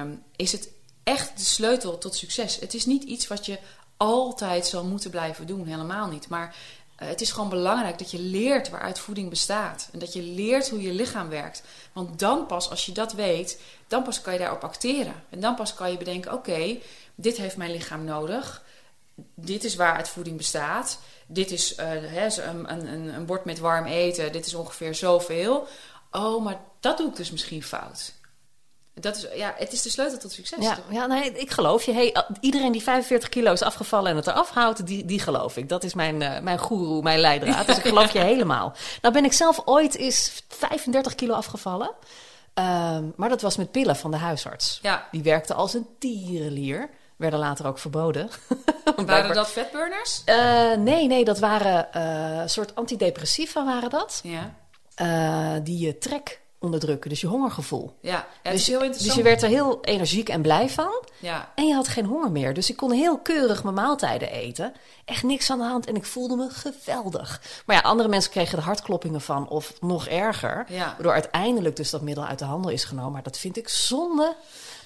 Um, 0.00 0.22
is 0.36 0.52
het 0.52 0.68
echt 1.02 1.38
de 1.38 1.44
sleutel 1.44 1.98
tot 1.98 2.14
succes. 2.14 2.60
Het 2.60 2.74
is 2.74 2.86
niet 2.86 3.02
iets 3.02 3.26
wat 3.26 3.46
je 3.46 3.58
altijd 3.96 4.66
zal 4.66 4.84
moeten 4.84 5.10
blijven 5.10 5.46
doen. 5.46 5.66
Helemaal 5.66 6.08
niet. 6.08 6.28
Maar 6.28 6.54
uh, 6.98 7.08
het 7.08 7.20
is 7.20 7.32
gewoon 7.32 7.48
belangrijk 7.48 7.98
dat 7.98 8.10
je 8.10 8.18
leert 8.18 8.70
waaruit 8.70 8.98
voeding 8.98 9.30
bestaat. 9.30 9.88
En 9.92 9.98
dat 9.98 10.12
je 10.12 10.22
leert 10.22 10.70
hoe 10.70 10.82
je 10.82 10.92
lichaam 10.92 11.28
werkt. 11.28 11.62
Want 11.92 12.18
dan 12.18 12.46
pas, 12.46 12.70
als 12.70 12.86
je 12.86 12.92
dat 12.92 13.12
weet, 13.12 13.60
dan 13.88 14.02
pas 14.02 14.20
kan 14.20 14.32
je 14.32 14.38
daarop 14.38 14.64
acteren. 14.64 15.14
En 15.30 15.40
dan 15.40 15.54
pas 15.54 15.74
kan 15.74 15.90
je 15.90 15.96
bedenken, 15.96 16.32
oké, 16.32 16.78
dit 17.14 17.36
heeft 17.36 17.56
mijn 17.56 17.70
lichaam 17.70 18.04
nodig. 18.04 18.64
Dit 19.34 19.64
is 19.64 19.74
waaruit 19.74 20.08
voeding 20.08 20.36
bestaat. 20.36 20.98
Dit 21.26 21.50
is 21.50 21.76
hè, 21.76 22.42
een, 22.42 22.72
een, 22.72 23.14
een 23.14 23.26
bord 23.26 23.44
met 23.44 23.58
warm 23.58 23.86
eten. 23.86 24.32
Dit 24.32 24.46
is 24.46 24.54
ongeveer 24.54 24.94
zoveel. 24.94 25.66
Oh, 26.10 26.44
maar 26.44 26.60
dat 26.80 26.98
doe 26.98 27.08
ik 27.08 27.16
dus 27.16 27.30
misschien 27.30 27.62
fout. 27.62 28.12
Dat 29.00 29.16
is, 29.16 29.26
ja, 29.34 29.54
het 29.56 29.72
is 29.72 29.82
de 29.82 29.90
sleutel 29.90 30.18
tot 30.18 30.32
succes. 30.32 30.64
Ja, 30.64 30.78
ja 30.90 31.06
nee, 31.06 31.32
ik 31.32 31.50
geloof 31.50 31.82
je. 31.82 31.92
Hey, 31.92 32.16
iedereen 32.40 32.72
die 32.72 32.82
45 32.82 33.28
kilo 33.28 33.52
is 33.52 33.62
afgevallen 33.62 34.10
en 34.10 34.16
het 34.16 34.26
eraf 34.26 34.50
houdt, 34.50 34.86
die, 34.86 35.04
die 35.04 35.18
geloof 35.18 35.56
ik. 35.56 35.68
Dat 35.68 35.84
is 35.84 35.94
mijn, 35.94 36.20
uh, 36.20 36.38
mijn 36.38 36.58
goeroe, 36.58 37.02
mijn 37.02 37.18
leidraad. 37.18 37.66
Dus 37.66 37.76
ik 37.76 37.82
geloof 37.82 38.12
je 38.12 38.18
helemaal. 38.32 38.74
Nou 39.02 39.14
ben 39.14 39.24
ik 39.24 39.32
zelf 39.32 39.62
ooit 39.64 39.96
eens 39.96 40.44
35 40.48 41.14
kilo 41.14 41.34
afgevallen. 41.34 41.90
Um, 42.54 43.12
maar 43.16 43.28
dat 43.28 43.42
was 43.42 43.56
met 43.56 43.70
pillen 43.70 43.96
van 43.96 44.10
de 44.10 44.16
huisarts. 44.16 44.78
Ja. 44.82 45.08
Die 45.10 45.22
werkte 45.22 45.54
als 45.54 45.74
een 45.74 45.86
tierenlier. 45.98 46.90
Werden 47.16 47.38
later 47.38 47.66
ook 47.66 47.78
verboden. 47.78 48.30
waren 49.06 49.34
dat 49.34 49.50
vetburners? 49.50 50.22
Uh, 50.26 50.74
nee, 50.74 51.06
nee, 51.06 51.24
dat 51.24 51.38
waren 51.38 51.88
uh, 51.96 52.42
soort 52.46 52.74
antidepressiva 52.74 53.64
waren 53.64 53.90
dat. 53.90 54.22
Ja. 54.22 54.54
Die 55.60 55.86
je 55.86 55.98
trek 55.98 56.42
onderdrukken, 56.64 57.10
dus 57.10 57.20
je 57.20 57.26
hongergevoel. 57.26 57.92
Ja, 58.00 58.26
dus, 58.42 58.66
heel. 58.66 58.78
Dus 58.78 59.14
je 59.14 59.22
werd 59.22 59.42
er 59.42 59.48
heel 59.48 59.78
energiek 59.82 60.28
en 60.28 60.42
blij 60.42 60.68
van. 60.68 61.02
Ja. 61.18 61.52
En 61.54 61.66
je 61.66 61.74
had 61.74 61.88
geen 61.88 62.06
honger 62.06 62.30
meer. 62.30 62.54
Dus 62.54 62.70
ik 62.70 62.76
kon 62.76 62.92
heel 62.92 63.18
keurig 63.18 63.62
mijn 63.62 63.74
maaltijden 63.74 64.30
eten. 64.30 64.72
Echt 65.04 65.22
niks 65.22 65.50
aan 65.50 65.58
de 65.58 65.64
hand 65.64 65.86
en 65.86 65.96
ik 65.96 66.04
voelde 66.04 66.36
me 66.36 66.50
geweldig. 66.50 67.40
Maar 67.66 67.76
ja, 67.76 67.82
andere 67.82 68.08
mensen 68.08 68.30
kregen 68.30 68.58
er 68.58 68.64
hartkloppingen 68.64 69.20
van 69.20 69.48
of 69.48 69.72
nog 69.80 70.06
erger. 70.06 70.64
Ja. 70.68 70.86
Waardoor 70.86 71.12
uiteindelijk 71.12 71.76
dus 71.76 71.90
dat 71.90 72.02
middel 72.02 72.24
uit 72.24 72.38
de 72.38 72.44
handel 72.44 72.70
is 72.70 72.84
genomen. 72.84 73.12
Maar 73.12 73.22
dat 73.22 73.38
vind 73.38 73.56
ik 73.56 73.68
zonde. 73.68 74.34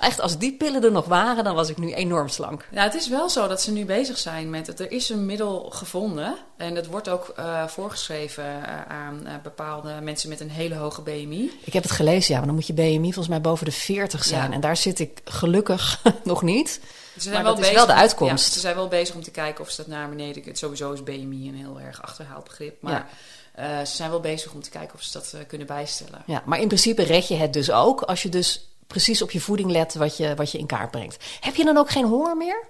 Echt, 0.00 0.21
als 0.21 0.39
die 0.39 0.53
pillen 0.56 0.85
er 0.85 0.93
nog 0.93 1.05
waren, 1.05 1.45
dan 1.45 1.55
was 1.55 1.69
ik 1.69 1.77
nu 1.79 1.93
enorm 1.93 2.29
slank. 2.29 2.65
Ja, 2.71 2.83
het 2.83 2.95
is 2.95 3.09
wel 3.09 3.29
zo 3.29 3.49
dat 3.49 3.61
ze 3.62 3.73
nu 3.73 3.85
bezig 3.85 4.19
zijn 4.19 4.50
met 4.50 4.67
het. 4.67 4.81
Er 4.81 4.91
is 4.93 5.09
een 5.09 5.27
middel 5.27 5.71
gevonden. 5.71 6.35
En 6.56 6.75
dat 6.75 6.87
wordt 6.87 7.09
ook 7.09 7.35
uh, 7.39 7.67
voorgeschreven 7.67 8.45
uh, 8.45 8.83
aan 8.89 9.21
uh, 9.27 9.33
bepaalde 9.43 10.00
mensen 10.00 10.29
met 10.29 10.41
een 10.41 10.50
hele 10.50 10.75
hoge 10.75 11.03
BMI. 11.03 11.50
Ik 11.65 11.73
heb 11.73 11.83
het 11.83 11.93
gelezen, 11.93 12.31
ja. 12.33 12.37
Maar 12.39 12.47
dan 12.47 12.55
moet 12.56 12.67
je 12.67 12.73
BMI 12.73 13.03
volgens 13.03 13.29
mij 13.29 13.41
boven 13.41 13.65
de 13.65 13.73
40 13.73 14.25
zijn. 14.25 14.49
Ja. 14.49 14.55
En 14.55 14.61
daar 14.61 14.77
zit 14.77 14.99
ik 14.99 15.21
gelukkig 15.25 16.03
nog 16.25 16.43
niet. 16.43 16.81
Ze 17.15 17.21
zijn 17.21 17.35
maar 17.35 17.43
wel 17.43 17.53
dat 17.53 17.61
bezig 17.61 17.71
is 17.71 17.79
wel 17.79 17.87
de 17.87 17.93
om- 17.93 17.99
uitkomst. 17.99 18.47
ja, 18.47 18.53
ze 18.53 18.61
zijn 18.61 18.75
wel 18.75 18.89
bezig 18.89 19.15
om 19.15 19.23
te 19.23 19.31
kijken 19.31 19.65
of 19.65 19.71
ze 19.71 19.77
dat 19.77 19.87
naar 19.87 20.09
beneden 20.09 20.35
kunnen. 20.43 20.56
Sowieso 20.59 20.93
is 20.93 21.03
BMI 21.03 21.49
een 21.49 21.55
heel 21.56 21.81
erg 21.81 22.03
achterhaald 22.03 22.44
begrip. 22.44 22.83
Maar 22.83 23.09
eh, 23.55 23.79
ze 23.79 23.97
zijn 23.97 24.11
wel 24.11 24.21
bezig 24.21 24.53
om 24.53 24.62
te 24.62 24.71
kijken 24.71 24.94
of 24.94 25.03
ze 25.03 25.12
dat 25.12 25.33
eh, 25.35 25.41
kunnen 25.47 25.67
bijstellen. 25.67 26.23
Ja, 26.27 26.43
maar 26.44 26.61
in 26.61 26.67
principe 26.67 27.03
red 27.03 27.29
je 27.29 27.35
het 27.35 27.53
dus 27.53 27.71
ook 27.71 28.03
als 28.03 28.23
je 28.23 28.29
dus 28.29 28.69
precies 28.88 29.23
op 29.23 29.31
je 29.31 29.40
voeding 29.40 29.70
let 29.70 29.94
wat 29.94 30.17
je, 30.17 30.35
wat 30.35 30.52
je 30.52 30.58
in 30.58 30.67
kaart 30.67 30.90
brengt. 30.90 31.25
Heb 31.40 31.55
je 31.55 31.64
dan 31.64 31.76
ook 31.76 31.90
geen 31.90 32.05
honger 32.05 32.37
meer? 32.37 32.64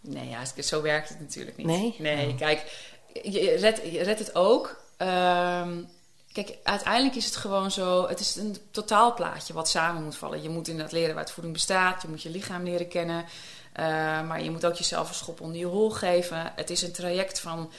Nee, 0.00 0.28
ja, 0.28 0.62
zo 0.62 0.82
werkt 0.82 1.08
het 1.08 1.20
natuurlijk 1.20 1.56
niet. 1.56 1.66
Nee? 1.66 1.94
Nee, 1.98 2.28
Oh. 2.28 2.36
kijk, 2.38 2.88
je 3.22 3.56
redt, 3.60 3.80
je 3.92 4.02
redt 4.02 4.18
het 4.18 4.34
ook. 4.34 4.84
Ehm, 4.96 5.82
kijk, 6.32 6.56
uiteindelijk 6.62 7.14
is 7.16 7.24
het 7.24 7.36
gewoon 7.36 7.70
zo... 7.70 8.08
Het 8.08 8.20
is 8.20 8.36
een 8.36 8.56
totaalplaatje 8.70 9.52
wat 9.52 9.68
samen 9.68 10.02
moet 10.04 10.16
vallen. 10.16 10.42
Je 10.42 10.48
moet 10.48 10.68
inderdaad 10.68 10.92
leren 10.92 11.08
waaruit 11.08 11.30
voeding 11.30 11.54
bestaat. 11.54 12.02
Je 12.02 12.08
moet 12.08 12.22
je 12.22 12.30
lichaam 12.30 12.62
leren 12.62 12.88
kennen. 12.88 13.24
Eh, 13.72 13.84
maar 14.26 14.42
je 14.42 14.50
moet 14.50 14.66
ook 14.66 14.74
jezelf 14.74 15.08
een 15.08 15.14
schop 15.14 15.40
onder 15.40 15.58
je 15.58 15.66
hol 15.66 15.90
geven. 15.90 16.52
Het 16.56 16.70
is 16.70 16.82
een 16.82 16.92
traject 16.92 17.40
van 17.40 17.70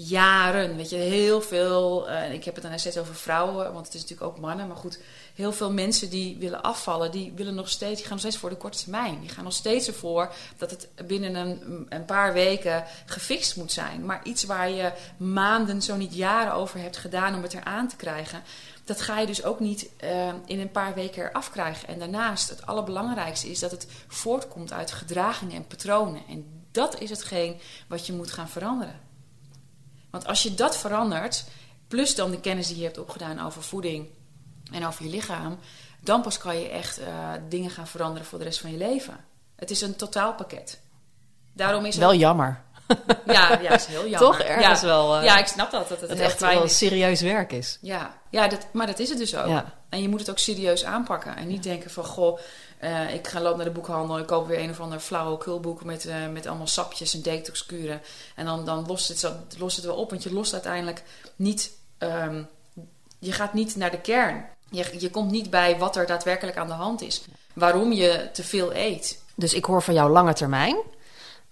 jaren. 0.00 0.76
Weet 0.76 0.90
je, 0.90 0.96
heel 0.96 1.40
veel... 1.40 2.08
eh, 2.08 2.32
ik 2.32 2.44
heb 2.44 2.54
het 2.54 2.64
dan 2.64 2.78
steeds 2.78 2.98
over 2.98 3.14
vrouwen, 3.14 3.72
want 3.72 3.86
het 3.86 3.94
is 3.94 4.00
natuurlijk 4.00 4.30
ook 4.30 4.38
mannen. 4.38 4.66
Maar 4.66 4.76
goed, 4.76 4.98
heel 5.34 5.52
veel 5.52 5.72
mensen 5.72 6.10
die 6.10 6.36
willen 6.38 6.62
afvallen... 6.62 7.10
die 7.10 7.32
willen 7.34 7.54
nog 7.54 7.68
steeds... 7.68 7.94
die 7.94 8.02
gaan 8.02 8.10
nog 8.10 8.20
steeds 8.20 8.36
voor 8.36 8.50
de 8.50 8.56
korte 8.56 8.78
termijn. 8.78 9.20
Die 9.20 9.28
gaan 9.28 9.44
nog 9.44 9.52
steeds 9.52 9.86
ervoor 9.86 10.32
dat 10.56 10.70
het 10.70 10.88
binnen 11.06 11.34
een, 11.34 11.86
een 11.88 12.04
paar 12.04 12.32
weken 12.32 12.84
gefixt 13.06 13.56
moet 13.56 13.72
zijn. 13.72 14.04
Maar 14.04 14.20
iets 14.24 14.44
waar 14.44 14.70
je 14.70 14.92
maanden, 15.16 15.82
zo 15.82 15.96
niet 15.96 16.14
jaren 16.14 16.52
over 16.52 16.80
hebt 16.80 16.96
gedaan... 16.96 17.34
om 17.34 17.42
het 17.42 17.54
eraan 17.54 17.88
te 17.88 17.96
krijgen... 17.96 18.42
Dat 18.84 19.00
ga 19.00 19.18
je 19.18 19.26
dus 19.26 19.44
ook 19.44 19.60
niet 19.60 19.90
uh, 20.04 20.32
in 20.46 20.60
een 20.60 20.70
paar 20.70 20.94
weken 20.94 21.28
eraf 21.28 21.50
krijgen. 21.50 21.88
En 21.88 21.98
daarnaast, 21.98 22.48
het 22.48 22.66
allerbelangrijkste 22.66 23.50
is 23.50 23.58
dat 23.58 23.70
het 23.70 23.86
voortkomt 24.08 24.72
uit 24.72 24.92
gedragingen 24.92 25.56
en 25.56 25.66
patronen. 25.66 26.22
En 26.28 26.64
dat 26.72 27.00
is 27.00 27.10
hetgeen 27.10 27.60
wat 27.88 28.06
je 28.06 28.12
moet 28.12 28.32
gaan 28.32 28.48
veranderen. 28.48 29.07
Want 30.10 30.26
als 30.26 30.42
je 30.42 30.54
dat 30.54 30.76
verandert, 30.76 31.44
plus 31.88 32.14
dan 32.14 32.30
de 32.30 32.40
kennis 32.40 32.66
die 32.66 32.76
je 32.76 32.84
hebt 32.84 32.98
opgedaan 32.98 33.40
over 33.40 33.62
voeding 33.62 34.08
en 34.72 34.86
over 34.86 35.04
je 35.04 35.10
lichaam, 35.10 35.58
dan 36.00 36.22
pas 36.22 36.38
kan 36.38 36.58
je 36.58 36.68
echt 36.68 37.00
uh, 37.00 37.06
dingen 37.48 37.70
gaan 37.70 37.86
veranderen 37.86 38.26
voor 38.26 38.38
de 38.38 38.44
rest 38.44 38.60
van 38.60 38.70
je 38.70 38.76
leven. 38.76 39.24
Het 39.56 39.70
is 39.70 39.80
een 39.80 39.96
totaalpakket. 39.96 40.80
Daarom 41.52 41.84
is 41.84 41.96
Wel 41.96 42.10
het, 42.10 42.20
jammer. 42.20 42.62
ja, 43.26 43.60
ja, 43.60 43.70
is 43.70 43.86
heel 43.86 44.08
jammer. 44.08 44.18
Toch? 44.18 44.40
Ergens 44.40 44.80
ja, 44.80 44.86
wel, 44.86 45.18
uh, 45.18 45.24
ja, 45.24 45.38
ik 45.38 45.46
snap 45.46 45.70
dat. 45.70 45.88
Dat 45.88 46.00
het 46.00 46.08
Dat 46.08 46.18
echt 46.18 46.40
wel 46.40 46.68
serieus 46.68 47.20
werk 47.20 47.52
is. 47.52 47.78
Ja, 47.80 48.18
ja 48.30 48.48
dat, 48.48 48.66
maar 48.72 48.86
dat 48.86 48.98
is 48.98 49.08
het 49.08 49.18
dus 49.18 49.36
ook. 49.36 49.46
Ja. 49.46 49.74
En 49.88 50.02
je 50.02 50.08
moet 50.08 50.20
het 50.20 50.30
ook 50.30 50.38
serieus 50.38 50.84
aanpakken. 50.84 51.36
En 51.36 51.46
niet 51.46 51.62
denken 51.62 51.90
van, 51.90 52.04
goh, 52.04 52.38
uh, 52.80 53.14
ik 53.14 53.28
ga 53.28 53.40
lopen 53.40 53.56
naar 53.56 53.66
de 53.66 53.72
boekhandel... 53.72 54.18
ik 54.18 54.26
koop 54.26 54.46
weer 54.46 54.58
een 54.58 54.70
of 54.70 54.80
ander 54.80 55.00
flauwekulboek 55.00 55.84
met, 55.84 56.06
uh, 56.06 56.14
met 56.32 56.46
allemaal 56.46 56.66
sapjes 56.66 57.14
en 57.14 57.22
detoxkuren. 57.22 58.00
En 58.34 58.44
dan, 58.44 58.64
dan 58.64 58.86
lost, 58.86 59.08
het, 59.08 59.32
lost 59.58 59.76
het 59.76 59.84
wel 59.84 59.96
op. 59.96 60.10
Want 60.10 60.22
je 60.22 60.32
lost 60.32 60.52
uiteindelijk 60.52 61.02
niet... 61.36 61.70
Um, 61.98 62.48
je 63.18 63.32
gaat 63.32 63.52
niet 63.52 63.76
naar 63.76 63.90
de 63.90 64.00
kern. 64.00 64.46
Je, 64.70 64.94
je 64.98 65.10
komt 65.10 65.30
niet 65.30 65.50
bij 65.50 65.78
wat 65.78 65.96
er 65.96 66.06
daadwerkelijk 66.06 66.56
aan 66.56 66.66
de 66.66 66.72
hand 66.72 67.00
is. 67.00 67.24
Waarom 67.52 67.92
je 67.92 68.28
te 68.32 68.44
veel 68.44 68.74
eet. 68.74 69.22
Dus 69.34 69.54
ik 69.54 69.64
hoor 69.64 69.82
van 69.82 69.94
jou 69.94 70.10
lange 70.10 70.32
termijn... 70.32 70.76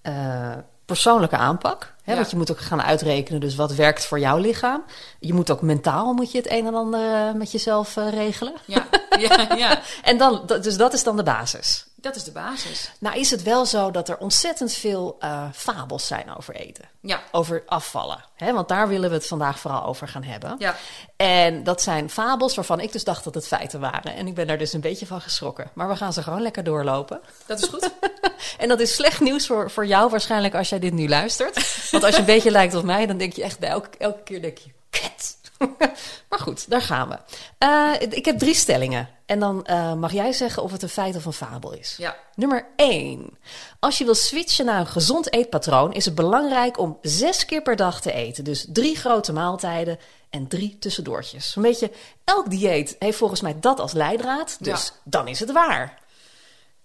Uh, 0.03 0.57
persoonlijke 0.87 1.37
aanpak. 1.37 1.95
Hè? 2.03 2.13
Ja. 2.13 2.19
Want 2.19 2.31
je 2.31 2.37
moet 2.37 2.51
ook 2.51 2.61
gaan 2.61 2.83
uitrekenen, 2.83 3.41
dus 3.41 3.55
wat 3.55 3.75
werkt 3.75 4.05
voor 4.05 4.19
jouw 4.19 4.39
lichaam. 4.39 4.83
Je 5.19 5.35
moet 5.35 5.51
ook 5.51 5.63
mentaal 5.63 6.13
moet 6.13 6.33
je 6.33 6.39
het 6.39 6.51
een 6.51 6.67
en 6.67 6.75
ander 6.75 7.15
eh, 7.15 7.33
met 7.33 7.53
jezelf 7.53 7.97
eh, 7.97 8.11
regelen. 8.11 8.53
Ja, 8.65 8.87
ja, 9.19 9.55
ja, 9.57 9.81
En 10.03 10.19
dan, 10.19 10.43
dus 10.47 10.77
dat 10.77 10.93
is 10.93 11.03
dan 11.03 11.17
de 11.17 11.23
basis. 11.23 11.87
Dat 11.97 12.17
is 12.17 12.25
de 12.25 12.33
basis. 12.33 12.91
Nou 12.99 13.19
is 13.19 13.31
het 13.31 13.43
wel 13.43 13.67
zo 13.67 13.91
dat 13.91 14.09
er 14.09 14.19
ontzettend 14.19 14.73
veel 14.73 15.17
eh, 15.21 15.45
fabels 15.55 16.07
zijn 16.07 16.37
over 16.37 16.55
eten. 16.55 16.89
Ja, 17.01 17.23
Over 17.33 17.63
afvallen. 17.67 18.25
Hè? 18.35 18.53
Want 18.53 18.69
daar 18.69 18.89
willen 18.89 19.09
we 19.09 19.15
het 19.15 19.27
vandaag 19.27 19.59
vooral 19.59 19.85
over 19.85 20.09
gaan 20.09 20.23
hebben. 20.23 20.57
ja. 20.59 20.77
En 21.17 21.65
dat 21.65 21.83
zijn 21.83 22.11
fabels 22.11 22.55
waarvan 22.55 22.81
ik 22.81 22.93
dus 22.93 23.05
dacht 23.05 23.25
dat 23.25 23.35
het 23.35 23.47
feiten 23.47 23.81
waren. 23.81 24.15
En 24.15 24.27
ik 24.27 24.35
ben 24.35 24.47
daar 24.47 24.59
dus 24.59 24.73
een 24.73 24.81
beetje 24.81 25.07
van 25.07 25.21
geschrokken. 25.21 25.71
Maar 25.75 25.89
we 25.89 25.97
gaan 25.97 26.13
ze 26.13 26.23
gewoon 26.23 26.43
lekker 26.43 26.65
doorlopen. 26.65 27.21
Dat 27.47 27.59
is 27.63 27.69
goed. 27.69 27.91
En 28.59 28.69
dat 28.69 28.81
is 28.81 28.95
slecht 28.95 29.21
nieuws 29.21 29.47
voor, 29.47 29.71
voor 29.71 29.87
jou 29.87 30.11
waarschijnlijk 30.11 30.55
als 30.55 30.69
jij 30.69 30.79
dit 30.79 30.93
nu 30.93 31.09
luistert. 31.09 31.91
Want 31.91 32.05
als 32.05 32.15
je 32.15 32.21
een 32.21 32.27
beetje 32.27 32.51
lijkt 32.51 32.75
op 32.75 32.85
mij, 32.85 33.07
dan 33.07 33.17
denk 33.17 33.33
je 33.33 33.43
echt 33.43 33.59
bij 33.59 33.69
elke, 33.69 33.89
elke 33.99 34.23
keer 34.23 34.43
denk 34.43 34.59
je, 34.59 34.71
ket. 34.91 35.36
maar 36.29 36.39
goed, 36.39 36.71
daar 36.71 36.83
gaan 36.83 37.09
we. 37.09 37.19
Eh, 37.59 37.93
ik 38.11 38.25
heb 38.25 38.39
drie 38.39 38.55
stellingen. 38.55 39.09
En 39.27 39.41
dan 39.41 39.65
eh, 39.65 39.95
mag 39.95 40.13
jij 40.13 40.33
zeggen 40.33 40.63
of 40.63 40.73
het 40.73 40.83
een 40.83 40.89
feit 40.89 41.17
of 41.17 41.25
een 41.25 41.33
fabel 41.33 41.73
is. 41.73 41.95
Ja. 41.99 42.17
Nummer 42.35 42.67
1. 42.77 43.39
Als 43.81 43.99
je 43.99 44.05
wil 44.05 44.15
switchen 44.15 44.65
naar 44.65 44.81
een 44.81 44.87
gezond 44.87 45.33
eetpatroon, 45.33 45.93
is 45.93 46.05
het 46.05 46.15
belangrijk 46.15 46.79
om 46.79 46.99
zes 47.03 47.45
keer 47.45 47.63
per 47.63 47.77
dag 47.77 48.01
te 48.01 48.13
eten. 48.13 48.45
Dus 48.45 48.67
drie 48.69 48.97
grote 48.97 49.33
maaltijden 49.33 49.99
en 50.31 50.49
drie 50.49 50.77
tussendoortjes. 50.79 51.57
Een 51.57 51.63
beetje 51.63 51.91
elk 52.25 52.51
dieet 52.51 52.97
heeft 52.99 53.19
volgens 53.19 53.41
mij 53.41 53.57
dat 53.61 53.81
als 53.81 53.93
leidraad. 53.93 54.57
Dus 54.61 54.85
Ja. 54.87 54.91
dan 55.05 55.29
is 55.29 55.41
het 55.41 55.53
waar. 55.53 55.99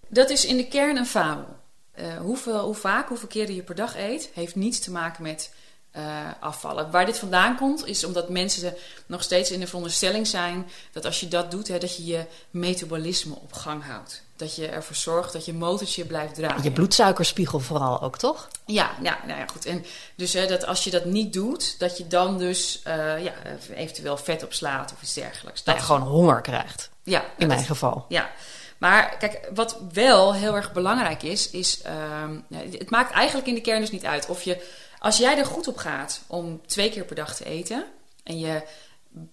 Dat 0.08 0.30
is 0.30 0.46
in 0.46 0.58
de 0.58 0.68
kern 0.68 0.98
een 0.98 1.06
fabel. 1.06 1.60
Eh, 1.92 2.18
hoeveel, 2.18 2.60
hoe 2.60 2.76
vaak, 2.76 3.08
hoeveel 3.08 3.28
keren 3.28 3.56
je 3.56 3.64
per 3.64 3.76
dag 3.76 3.98
eet, 3.98 4.30
heeft 4.34 4.56
niets 4.56 4.80
te 4.80 4.92
maken 4.92 5.24
met 5.24 5.54
eh, 5.92 6.04
afvallen. 6.40 6.92
Waar 6.92 7.06
dit 7.06 7.20
vandaan 7.20 7.58
komt, 7.58 7.86
is 7.88 8.04
omdat 8.04 8.30
mensen 8.30 8.74
nog 9.06 9.24
steeds 9.24 9.52
in 9.52 9.60
de 9.60 9.68
veronderstelling 9.68 10.28
zijn 10.28 10.70
dat 10.92 11.06
als 11.06 11.20
je 11.20 11.28
dat 11.28 11.52
doet, 11.52 11.68
hè, 11.68 11.78
dat 11.78 11.96
je 11.98 12.06
je 12.06 12.26
metabolisme 12.50 13.36
op 13.36 13.54
gang 13.54 13.84
houdt. 13.86 14.22
Dat 14.36 14.56
je 14.56 14.68
ervoor 14.68 14.96
zorgt 14.96 15.34
dat 15.34 15.46
je 15.46 15.54
motortje 15.54 16.06
blijft 16.06 16.36
draaien. 16.36 16.64
Je 16.64 16.72
bloedsuikerspiegel 16.72 17.60
vooral 17.60 18.02
ook, 18.02 18.18
toch? 18.18 18.48
Ja, 18.66 18.92
ja, 19.02 19.18
nou 19.26 19.40
ja, 19.40 19.46
goed. 19.52 19.66
En 19.66 19.86
dus 20.16 20.34
hè, 20.34 20.48
dat 20.48 20.66
als 20.66 20.84
je 20.84 20.90
dat 20.90 21.06
niet 21.06 21.34
doet, 21.34 21.80
dat 21.80 21.98
je 21.98 22.08
dan 22.08 22.38
dus 22.38 22.82
eh, 22.84 23.24
ja, 23.24 23.34
eventueel 23.76 24.18
vet 24.18 24.44
opslaat 24.44 24.92
of 24.94 25.02
iets 25.02 25.14
dergelijks. 25.14 25.64
Dat 25.64 25.76
je 25.76 25.82
gewoon 25.82 26.02
honger 26.02 26.42
krijgt, 26.42 26.90
ja, 27.04 27.22
in 27.22 27.28
dat- 27.38 27.48
mijn 27.48 27.64
geval. 27.66 28.06
ja, 28.10 28.30
maar 28.78 29.18
kijk, 29.18 29.50
wat 29.54 29.78
wel 29.94 30.34
heel 30.34 30.56
erg 30.56 30.72
belangrijk 30.72 31.24
is, 31.24 31.50
is 31.50 31.82
ehm, 31.82 32.40
het 32.78 32.90
maakt 32.90 33.12
eigenlijk 33.14 33.48
in 33.48 33.54
de 33.56 33.62
kern 33.62 33.80
dus 33.82 33.92
niet 33.92 34.06
uit 34.06 34.26
of 34.30 34.42
je, 34.44 34.70
als 35.02 35.18
jij 35.18 35.38
er 35.38 35.46
goed 35.46 35.68
op 35.68 35.78
gaat 35.78 36.22
om 36.28 36.62
twee 36.66 36.90
keer 36.90 37.06
per 37.06 37.16
dag 37.16 37.36
te 37.36 37.46
eten 37.46 37.86
en 38.24 38.40
je 38.40 38.62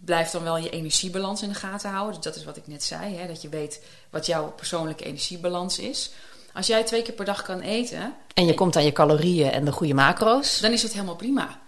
blijft 0.05 0.33
dan 0.33 0.43
wel 0.43 0.59
je 0.59 0.71
energiebalans 0.71 1.43
in 1.43 1.49
de 1.49 1.55
gaten 1.55 1.91
houden, 1.91 2.15
dus 2.15 2.25
dat 2.25 2.37
is 2.37 2.45
wat 2.45 2.57
ik 2.57 2.67
net 2.67 2.85
zei, 2.85 3.17
hè, 3.17 3.27
dat 3.27 3.43
je 3.43 3.49
weet 3.49 3.83
wat 4.11 4.27
jouw 4.27 4.53
persoonlijke 4.53 5.05
energiebalans 5.05 5.79
is. 5.79 6.11
Als 6.53 6.67
jij 6.67 6.85
twee 6.85 7.03
keer 7.03 7.15
per 7.15 7.25
dag 7.25 7.43
kan 7.43 7.61
eten, 7.61 8.15
En 8.35 8.47
je 8.47 8.55
komt 8.55 8.77
aan 8.77 8.85
je 8.85 8.93
calorieën 8.93 9.51
en 9.51 9.65
de 9.65 9.73
goede 9.73 9.95
macro's. 9.95 10.61
dan 10.61 10.73
is 10.73 10.83
het 10.83 10.93
helemaal 10.93 11.17
prima. 11.17 11.61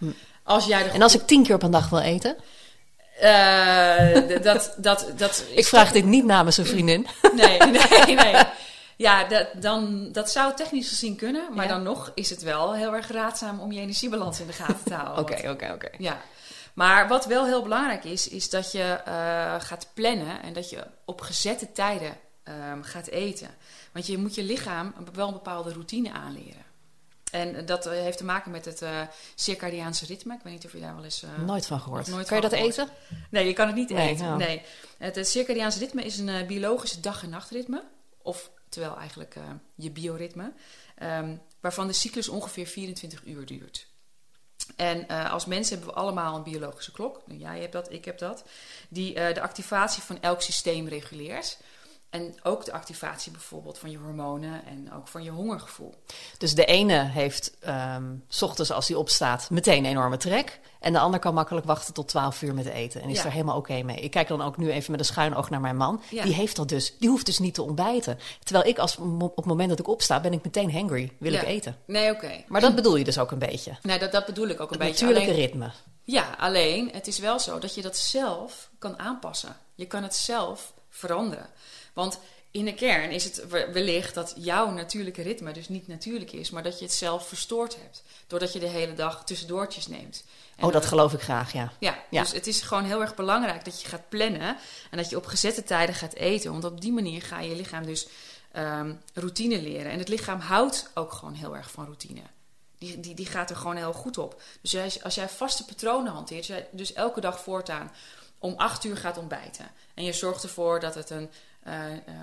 Als 0.42 0.66
jij 0.66 0.80
er 0.80 0.88
Hm. 0.88 0.94
En 0.94 1.02
als 1.02 1.14
ik 1.14 1.26
tien 1.26 1.42
keer 1.42 1.54
op 1.54 1.62
een 1.62 1.70
dag 1.70 1.88
wil 1.88 1.98
eten? 2.00 2.36
Eh, 3.18 4.42
dat, 4.42 4.74
dat, 4.76 5.06
dat 5.16 5.44
Ik 5.54 5.66
vraag 5.66 5.92
dit 5.92 6.04
niet 6.04 6.24
namens 6.24 6.56
een 6.56 6.66
vriendin. 6.66 7.06
Nee, 7.34 7.58
nee, 7.58 8.14
nee. 8.14 8.34
Ja, 9.00 9.24
dat, 9.24 9.48
dan, 9.62 10.12
dat 10.12 10.30
zou 10.30 10.54
technisch 10.54 10.88
gezien 10.88 11.16
kunnen. 11.16 11.54
Maar 11.54 11.64
Ja. 11.66 11.70
dan 11.72 11.82
nog 11.82 12.12
is 12.14 12.30
het 12.30 12.42
wel 12.42 12.74
heel 12.74 12.94
erg 12.94 13.08
raadzaam 13.08 13.60
om 13.60 13.72
je 13.72 13.80
energiebalans 13.80 14.40
in 14.40 14.46
de 14.46 14.52
gaten 14.52 14.84
te 14.84 14.94
houden. 14.94 15.18
Oké, 15.24 15.50
oké, 15.50 15.72
oké. 15.72 15.88
Ja. 15.98 16.20
Maar 16.74 17.08
wat 17.08 17.26
wel 17.26 17.46
heel 17.46 17.62
belangrijk 17.62 18.04
is, 18.04 18.28
is 18.28 18.50
dat 18.50 18.72
je 18.72 18.82
eh, 19.04 19.54
gaat 19.60 19.86
plannen 19.94 20.42
en 20.42 20.52
dat 20.52 20.70
je 20.70 20.86
op 21.04 21.20
gezette 21.20 21.72
tijden 21.72 22.16
ehm, 22.42 22.82
gaat 22.82 23.06
eten. 23.06 23.48
Want 23.92 24.06
je 24.06 24.18
moet 24.18 24.34
je 24.34 24.42
lichaam 24.42 24.94
wel 25.12 25.26
een 25.26 25.32
bepaalde 25.32 25.72
routine 25.72 26.12
aanleren. 26.12 26.64
En 27.30 27.66
dat 27.66 27.86
eh, 27.86 27.92
heeft 27.92 28.18
te 28.18 28.24
maken 28.24 28.50
met 28.50 28.64
het 28.64 28.82
eh 28.82 29.00
circadiaanse 29.34 30.06
ritme. 30.06 30.34
Ik 30.34 30.40
weet 30.42 30.52
niet 30.52 30.64
of 30.64 30.72
je 30.72 30.80
daar 30.80 30.94
wel 30.94 31.04
eens... 31.04 31.24
Nooit 31.46 31.66
van 31.66 31.80
gehoord. 31.80 32.06
Nooit 32.06 32.26
kan 32.26 32.36
je 32.36 32.42
dat 32.42 32.52
gehoord. 32.52 32.72
eten? 32.78 32.88
Nee, 33.30 33.46
je 33.46 33.52
kan 33.52 33.66
het 33.66 33.76
niet 33.76 33.90
Nee, 33.90 34.08
eten. 34.08 34.24
ja. 34.26 34.36
Nee. 34.36 34.62
Het, 34.98 35.28
circadiaanse 35.28 35.78
ritme 35.78 36.02
is 36.04 36.18
een 36.18 36.46
biologische 36.46 37.00
dag- 37.00 37.22
en 37.22 37.30
nachtritme. 37.30 37.82
Of 38.22 38.50
terwijl 38.70 38.96
eigenlijk 38.96 39.34
eh, 39.34 39.42
je 39.74 39.90
bioritme. 39.90 40.52
ehm, 40.96 41.36
waarvan 41.60 41.86
de 41.86 41.92
cyclus 41.92 42.28
ongeveer 42.28 42.66
24 42.66 43.24
uur 43.24 43.46
duurt. 43.46 43.88
En 44.76 45.08
eh, 45.08 45.32
als 45.32 45.46
mensen 45.46 45.76
hebben 45.76 45.94
we 45.94 46.00
allemaal 46.00 46.36
een 46.36 46.42
biologische 46.42 46.92
klok. 46.92 47.22
Nou, 47.26 47.40
Jij 47.40 47.60
hebt 47.60 47.72
dat, 47.72 47.92
ik 47.92 48.04
heb 48.04 48.18
dat. 48.18 48.44
Die 48.88 49.14
eh, 49.14 49.34
de 49.34 49.40
activatie 49.40 50.02
van 50.02 50.20
elk 50.22 50.42
systeem 50.42 50.88
reguleert. 50.88 51.58
En 52.10 52.34
ook 52.42 52.64
de 52.64 52.72
activatie 52.72 53.32
bijvoorbeeld 53.32 53.78
van 53.78 53.90
je 53.90 53.98
hormonen 53.98 54.64
en 54.66 54.92
ook 54.92 55.08
van 55.08 55.22
je 55.22 55.30
hongergevoel. 55.30 55.94
Dus 56.38 56.54
de 56.54 56.64
ene 56.64 56.94
heeft, 57.04 57.52
ehm, 57.60 58.04
s 58.28 58.42
ochtends 58.42 58.72
als 58.72 58.88
hij 58.88 58.96
opstaat, 58.96 59.50
meteen 59.50 59.84
een 59.84 59.90
enorme 59.90 60.16
trek. 60.16 60.60
En 60.80 60.92
de 60.92 60.98
ander 60.98 61.20
kan 61.20 61.34
makkelijk 61.34 61.66
wachten 61.66 61.94
tot 61.94 62.08
12 62.08 62.42
uur 62.42 62.54
met 62.54 62.66
eten. 62.66 63.00
En 63.02 63.08
is 63.08 63.18
Ja. 63.18 63.24
er 63.24 63.30
helemaal 63.32 63.56
oké 63.56 63.82
mee. 63.82 63.96
Ik 63.96 64.10
kijk 64.10 64.28
dan 64.28 64.42
ook 64.42 64.56
nu 64.56 64.70
even 64.70 64.90
met 64.90 65.00
een 65.00 65.06
schuin 65.06 65.34
oog 65.34 65.50
naar 65.50 65.60
mijn 65.60 65.76
man. 65.76 66.02
Ja. 66.10 66.22
Die 66.22 66.34
heeft 66.34 66.56
dat 66.56 66.68
dus. 66.68 66.96
Die 66.98 67.08
hoeft 67.08 67.26
dus 67.26 67.38
niet 67.38 67.54
te 67.54 67.62
ontbijten. 67.62 68.18
Terwijl 68.44 68.66
ik, 68.68 68.78
als, 68.78 68.96
op 69.18 69.36
het 69.36 69.44
moment 69.44 69.68
dat 69.68 69.78
ik 69.78 69.88
opsta, 69.88 70.20
ben 70.20 70.32
ik 70.32 70.44
meteen 70.44 70.72
hangry. 70.72 71.12
Wil 71.18 71.32
Ja. 71.32 71.40
ik 71.40 71.46
eten. 71.46 71.76
Nee, 71.84 72.10
oké. 72.10 72.44
Maar 72.48 72.60
dat 72.60 72.74
bedoel 72.74 72.96
je 72.96 73.04
dus 73.04 73.18
ook 73.18 73.30
een 73.30 73.38
beetje. 73.38 73.76
Nee, 73.82 73.98
dat, 73.98 74.12
dat 74.12 74.26
bedoel 74.26 74.48
ik 74.48 74.60
ook 74.60 74.70
een 74.70 74.78
Het 74.80 74.88
beetje. 74.88 75.04
natuurlijke 75.06 75.30
Alleen- 75.34 75.44
ritme. 75.46 75.70
Ja, 76.04 76.34
alleen 76.38 76.90
het 76.92 77.06
is 77.06 77.18
wel 77.18 77.38
zo 77.38 77.58
dat 77.58 77.74
je 77.74 77.82
dat 77.82 77.96
zelf 77.96 78.70
kan 78.78 78.98
aanpassen. 78.98 79.56
Je 79.74 79.86
kan 79.86 80.02
het 80.02 80.14
zelf 80.16 80.72
veranderen. 80.88 81.46
Want 81.92 82.18
in 82.50 82.64
de 82.64 82.74
kern 82.74 83.10
is 83.10 83.24
het 83.24 83.48
we- 83.48 83.68
wellicht 83.72 84.14
dat 84.14 84.34
jouw 84.36 84.70
natuurlijke 84.70 85.22
ritme 85.22 85.52
dus 85.52 85.68
niet 85.68 85.88
natuurlijk 85.88 86.32
is, 86.32 86.50
maar 86.50 86.62
dat 86.62 86.78
je 86.78 86.84
het 86.84 86.94
zelf 86.94 87.28
verstoord 87.28 87.76
hebt. 87.82 88.02
Doordat 88.26 88.52
je 88.52 88.58
de 88.58 88.66
hele 88.68 88.94
dag 88.94 89.24
tussendoortjes 89.24 89.86
neemt. 89.86 90.24
En 90.56 90.66
Oh, 90.66 90.72
dat 90.72 90.86
geloof 90.86 91.12
ik 91.12 91.20
graag, 91.20 91.52
ja. 91.52 91.72
ja, 91.78 91.98
Ja. 92.10 92.22
dus 92.22 92.32
het 92.32 92.46
is 92.46 92.60
gewoon 92.62 92.84
heel 92.84 93.00
erg 93.00 93.14
belangrijk 93.14 93.64
dat 93.64 93.82
je 93.82 93.88
gaat 93.88 94.08
plannen 94.08 94.56
en 94.90 94.96
dat 94.96 95.10
je 95.10 95.16
op 95.16 95.26
gezette 95.26 95.62
tijden 95.62 95.94
gaat 95.94 96.14
eten. 96.14 96.50
Want 96.52 96.64
op 96.64 96.80
die 96.80 96.92
manier 96.92 97.22
ga 97.22 97.40
je 97.40 97.56
lichaam 97.56 97.86
dus 97.86 98.06
ehm, 98.52 98.94
routine 99.14 99.62
leren. 99.62 99.92
En 99.92 99.98
het 99.98 100.08
lichaam 100.08 100.40
houdt 100.40 100.90
ook 100.94 101.12
gewoon 101.12 101.34
heel 101.34 101.56
erg 101.56 101.70
van 101.70 101.84
routine. 101.84 102.22
Die, 102.78 103.00
die, 103.00 103.14
die 103.14 103.26
gaat 103.26 103.50
er 103.50 103.56
gewoon 103.56 103.76
heel 103.76 103.92
goed 103.92 104.18
op. 104.18 104.42
Dus 104.60 104.76
als, 104.76 105.02
als 105.02 105.14
jij 105.14 105.28
vaste 105.28 105.64
patronen 105.64 106.12
hanteert, 106.12 106.38
als 106.38 106.46
jij 106.46 106.68
dus 106.72 106.92
elke 106.92 107.20
dag 107.20 107.40
voortaan 107.40 107.92
om 108.38 108.54
acht 108.56 108.84
uur 108.84 108.96
gaat 108.96 109.18
ontbijten. 109.18 109.70
En 109.94 110.04
je 110.04 110.12
zorgt 110.12 110.42
ervoor 110.42 110.80
dat 110.80 110.94
het 110.94 111.10
een 111.10 111.30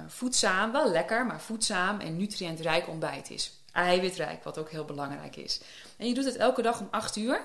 voedzaam, 0.08 0.72
wel 0.72 0.92
lekker, 0.92 1.26
maar 1.26 1.42
voedzaam 1.42 2.00
en 2.00 2.18
nutriëntrijk 2.18 2.88
ontbijt 2.88 3.30
is. 3.30 3.52
Eiwitrijk, 3.72 4.44
wat 4.44 4.58
ook 4.58 4.70
heel 4.70 4.86
belangrijk 4.86 5.36
is. 5.36 5.62
En 5.98 6.08
je 6.08 6.14
doet 6.14 6.26
het 6.26 6.36
elke 6.36 6.62
dag 6.62 6.80
om 6.80 6.88
acht 6.92 7.16
uur 7.16 7.42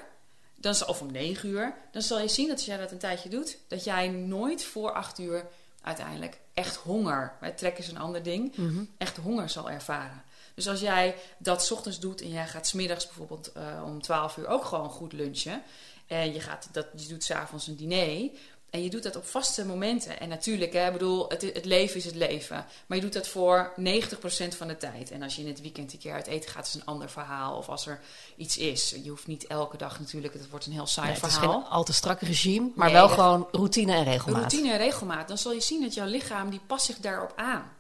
dan, 0.57 0.75
of 0.87 1.01
om 1.01 1.13
negen 1.13 1.49
uur, 1.49 1.75
dan 1.93 2.03
zal 2.03 2.21
je 2.21 2.29
zien 2.29 2.47
dat 2.47 2.57
als 2.57 2.67
jij 2.67 2.77
dat 2.77 2.91
een 2.91 2.99
tijdje 2.99 3.29
doet, 3.29 3.59
dat 3.69 3.85
jij 3.85 4.09
nooit 4.09 4.65
voor 4.65 4.93
acht 4.93 5.19
uur 5.19 5.47
uiteindelijk 5.83 6.39
echt 6.55 6.77
honger, 6.77 7.37
het 7.41 7.59
trek 7.59 7.79
is 7.79 7.89
een 7.89 7.99
ander 7.99 8.23
ding, 8.23 8.55
echt 8.99 9.17
honger 9.17 9.49
zal 9.49 9.71
ervaren. 9.71 10.23
Dus 10.55 10.69
als 10.69 10.81
jij 10.81 11.15
dat 11.39 11.65
's 11.65 11.71
ochtends 11.71 12.01
doet 12.01 12.21
en 12.21 12.29
jij 12.29 12.47
gaat 12.47 12.67
smiddags 12.67 13.07
bijvoorbeeld 13.07 13.53
eh, 13.53 13.83
om 13.87 14.03
12 14.03 14.37
uur 14.37 14.47
ook 14.47 14.65
gewoon 14.65 14.91
goed 14.91 15.13
lunchen, 15.13 15.63
en 16.07 16.33
je, 16.33 16.41
gaat 16.41 16.69
dat, 16.73 16.87
je 16.97 17.09
doet 17.09 17.25
s'avonds 17.25 17.67
een 17.67 17.77
diner, 17.77 18.31
en 18.73 18.83
je 18.83 18.91
doet 18.91 19.03
dat 19.03 19.17
op 19.17 19.27
vaste 19.27 19.67
momenten. 19.67 20.21
En 20.21 20.29
natuurlijk, 20.29 20.73
hè, 20.73 20.87
ik 20.87 20.93
bedoel, 20.93 21.29
het, 21.29 21.43
het 21.43 21.65
leven 21.65 21.97
is 21.97 22.05
het 22.05 22.15
leven. 22.15 22.67
Maar 22.87 22.97
je 22.97 23.03
doet 23.03 23.13
dat 23.13 23.29
voor 23.29 23.73
90% 23.79 24.57
van 24.57 24.69
de 24.69 24.77
tijd. 24.77 25.11
En 25.11 25.23
als 25.23 25.37
je 25.37 25.43
in 25.43 25.49
het 25.49 25.61
weekend 25.61 25.93
een 25.93 25.99
keer 25.99 26.13
uit 26.13 26.27
eten 26.27 26.51
gaat, 26.51 26.67
is 26.67 26.75
een 26.75 26.85
ander 26.85 27.11
verhaal. 27.11 27.57
Of 27.57 27.69
als 27.69 27.87
er 27.87 28.01
iets 28.37 28.57
is. 28.57 28.95
Je 29.03 29.11
hoeft 29.11 29.27
niet 29.27 29.47
elke 29.47 29.77
dag 29.77 29.99
natuurlijk, 29.99 30.35
het 30.35 30.51
wordt 30.51 30.67
een 30.67 30.73
heel 30.73 30.87
saai 30.87 31.07
Nee, 31.07 31.17
het 31.17 31.27
is 31.27 31.35
verhaal. 31.35 31.61
geen 31.61 31.71
al 31.71 31.85
te 31.85 31.93
strak 31.93 32.21
regime, 32.21 32.71
maar 32.75 32.87
Nee, 32.87 32.97
wel 32.97 33.09
gewoon 33.09 33.49
routine 33.51 33.93
en 33.93 34.05
regelmaat. 34.05 34.41
Routine 34.41 34.73
en 34.73 34.79
regelmaat. 34.79 35.29
Dan 35.29 35.39
zal 35.39 35.53
je 35.53 35.61
zien 35.61 35.83
dat 35.83 35.95
jouw 35.95 36.07
lichaam, 36.07 36.51
die 36.51 36.61
past 36.67 36.87
zich 36.87 36.97
daarop 36.97 37.33
aan. 37.37 37.73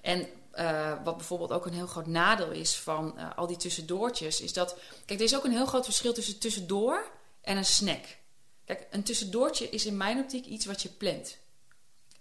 En 0.00 0.26
eh, 0.50 0.92
wat 1.04 1.16
bijvoorbeeld 1.16 1.52
ook 1.52 1.66
een 1.66 1.72
heel 1.72 1.86
groot 1.86 2.06
nadeel 2.06 2.50
is 2.50 2.76
van 2.76 3.18
eh, 3.18 3.26
al 3.36 3.46
die 3.46 3.56
tussendoortjes, 3.56 4.40
is 4.40 4.52
dat... 4.52 4.76
Kijk, 5.04 5.18
er 5.18 5.26
is 5.26 5.36
ook 5.36 5.44
een 5.44 5.52
heel 5.52 5.66
groot 5.66 5.84
verschil 5.84 6.12
tussen 6.12 6.38
tussendoor 6.38 7.10
en 7.40 7.56
een 7.56 7.64
snack. 7.64 8.04
Kijk, 8.68 8.86
een 8.90 9.02
tussendoortje 9.02 9.68
is 9.68 9.86
in 9.86 9.96
mijn 9.96 10.18
optiek 10.18 10.46
iets 10.46 10.66
wat 10.66 10.82
je 10.82 10.88
plant. 10.88 11.36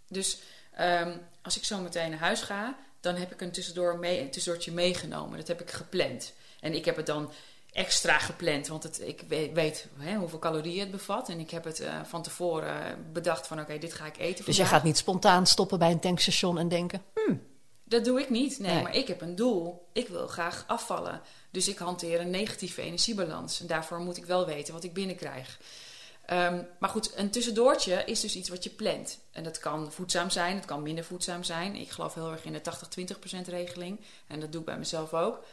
Dus 0.08 0.39
ehm, 0.72 1.18
als 1.42 1.58
ik 1.58 1.63
zo 1.63 1.77
meteen 1.77 2.10
naar 2.10 2.20
huis 2.20 2.42
ga, 2.42 2.77
dan 3.00 3.16
heb 3.16 3.32
ik 3.32 3.42
een, 3.42 3.51
tussendoor 3.51 4.00
mee, 4.00 4.20
een 4.20 4.32
tussendoortje 4.32 4.72
meegenomen. 4.72 5.38
Dat 5.38 5.48
heb 5.48 5.62
ik 5.62 5.72
gepland. 5.72 6.34
En 6.60 6.74
ik 6.74 6.86
heb 6.86 6.96
het 6.96 7.06
dan 7.06 7.32
extra 7.72 8.18
gepland, 8.18 8.68
want 8.68 8.84
het, 8.84 9.01
ik 9.01 9.24
weet, 9.27 9.54
weet 9.54 9.88
hè, 9.98 10.16
hoeveel 10.16 10.39
calorieën 10.39 10.80
het 10.80 10.92
bevat. 10.92 11.30
En 11.30 11.39
ik 11.39 11.50
heb 11.50 11.63
het 11.63 11.80
eh, 11.80 12.04
van 12.04 12.24
tevoren 12.24 13.12
bedacht 13.13 13.48
van 13.48 13.60
oké, 13.60 13.77
dit 13.77 13.94
ga 13.94 14.06
ik 14.06 14.18
eten 14.18 14.46
Dus 14.46 14.58
je 14.58 14.66
gaat 14.66 14.84
niet 14.84 14.98
spontaan 14.98 15.46
stoppen 15.46 15.80
bij 15.80 15.92
een 15.92 16.00
tankstation 16.00 16.58
en 16.58 16.68
denken... 16.68 17.01
Hm, 17.13 17.36
Dat 17.84 18.06
doe 18.06 18.20
ik 18.20 18.30
niet. 18.30 18.60
Nee, 18.60 18.74
Nee. 18.74 18.84
maar 18.84 18.96
ik 18.96 19.08
heb 19.08 19.22
een 19.22 19.36
doel. 19.36 19.88
Ik 19.94 20.08
wil 20.08 20.27
graag 20.27 20.63
afvallen. 20.68 21.22
Dus 21.51 21.68
ik 21.68 21.77
hanteer 21.77 22.20
een 22.20 22.30
negatieve 22.30 22.82
energiebalans. 22.82 23.60
En 23.60 23.68
daarvoor 23.68 24.00
moet 24.00 24.18
ik 24.18 24.25
wel 24.25 24.46
weten 24.46 24.74
wat 24.74 24.84
ik 24.84 24.94
binnenkrijg. 24.94 25.60
Ehm, 26.27 26.63
maar 26.79 26.89
goed, 26.89 27.12
een 27.15 27.29
tussendoortje 27.29 28.03
is 28.05 28.19
dus 28.19 28.36
iets 28.36 28.50
wat 28.50 28.63
je 28.63 28.69
plant. 28.69 29.19
En 29.31 29.43
dat 29.43 29.60
kan 29.60 29.91
voedzaam 29.91 30.29
zijn, 30.29 30.55
het 30.55 30.65
kan 30.65 30.81
minder 30.81 31.03
voedzaam 31.03 31.43
zijn. 31.43 31.75
Ik 31.75 31.91
geloof 31.91 32.13
heel 32.13 32.31
erg 32.31 32.46
in 32.46 32.53
de 32.53 32.62
80-20% 32.62 33.48
regeling. 33.48 34.00
En 34.27 34.39
dat 34.39 34.51
doe 34.51 34.60
ik 34.60 34.65
bij 34.65 34.77
mezelf 34.77 35.13
ook. 35.13 35.43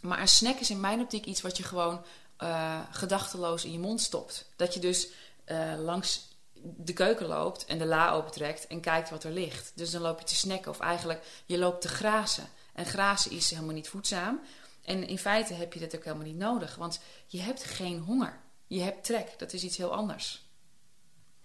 Maar 0.00 0.20
een 0.20 0.28
snack 0.28 0.58
is 0.58 0.70
in 0.70 0.80
mijn 0.80 1.00
optiek 1.00 1.24
iets 1.24 1.40
wat 1.40 1.56
je 1.56 1.62
gewoon 1.62 2.04
eh, 2.36 2.80
gedachteloos 2.90 3.64
in 3.64 3.72
je 3.72 3.78
mond 3.78 4.00
stopt. 4.00 4.48
Dat 4.56 4.74
je 4.74 4.80
dus 4.80 5.08
eh, 5.44 5.74
langs 5.78 6.28
de 6.62 6.92
keuken 6.92 7.26
loopt 7.26 7.64
en 7.64 7.78
de 7.78 7.86
la 7.86 8.12
opentrekt 8.12 8.66
en 8.66 8.80
kijkt 8.80 9.10
wat 9.10 9.24
er 9.24 9.32
ligt. 9.32 9.72
Dus 9.74 9.90
dan 9.90 10.02
loop 10.02 10.18
je 10.18 10.24
te 10.24 10.34
snacken 10.34 10.70
of 10.70 10.80
eigenlijk 10.80 11.42
je 11.46 11.58
loopt 11.58 11.80
te 11.80 11.88
grazen. 11.88 12.48
En 12.74 12.86
grazen 12.86 13.30
is 13.30 13.50
helemaal 13.50 13.74
niet 13.74 13.88
voedzaam. 13.88 14.40
En 14.84 15.06
in 15.06 15.18
feite 15.18 15.54
heb 15.54 15.72
je 15.72 15.80
dat 15.80 15.96
ook 15.96 16.04
helemaal 16.04 16.26
niet 16.26 16.36
nodig, 16.36 16.76
want 16.76 17.00
je 17.26 17.40
hebt 17.40 17.64
geen 17.64 17.98
honger. 17.98 18.42
Je 18.74 18.82
hebt 18.82 19.04
trek, 19.04 19.34
dat 19.38 19.52
is 19.52 19.62
iets 19.62 19.76
heel 19.76 19.94
anders. 19.94 20.46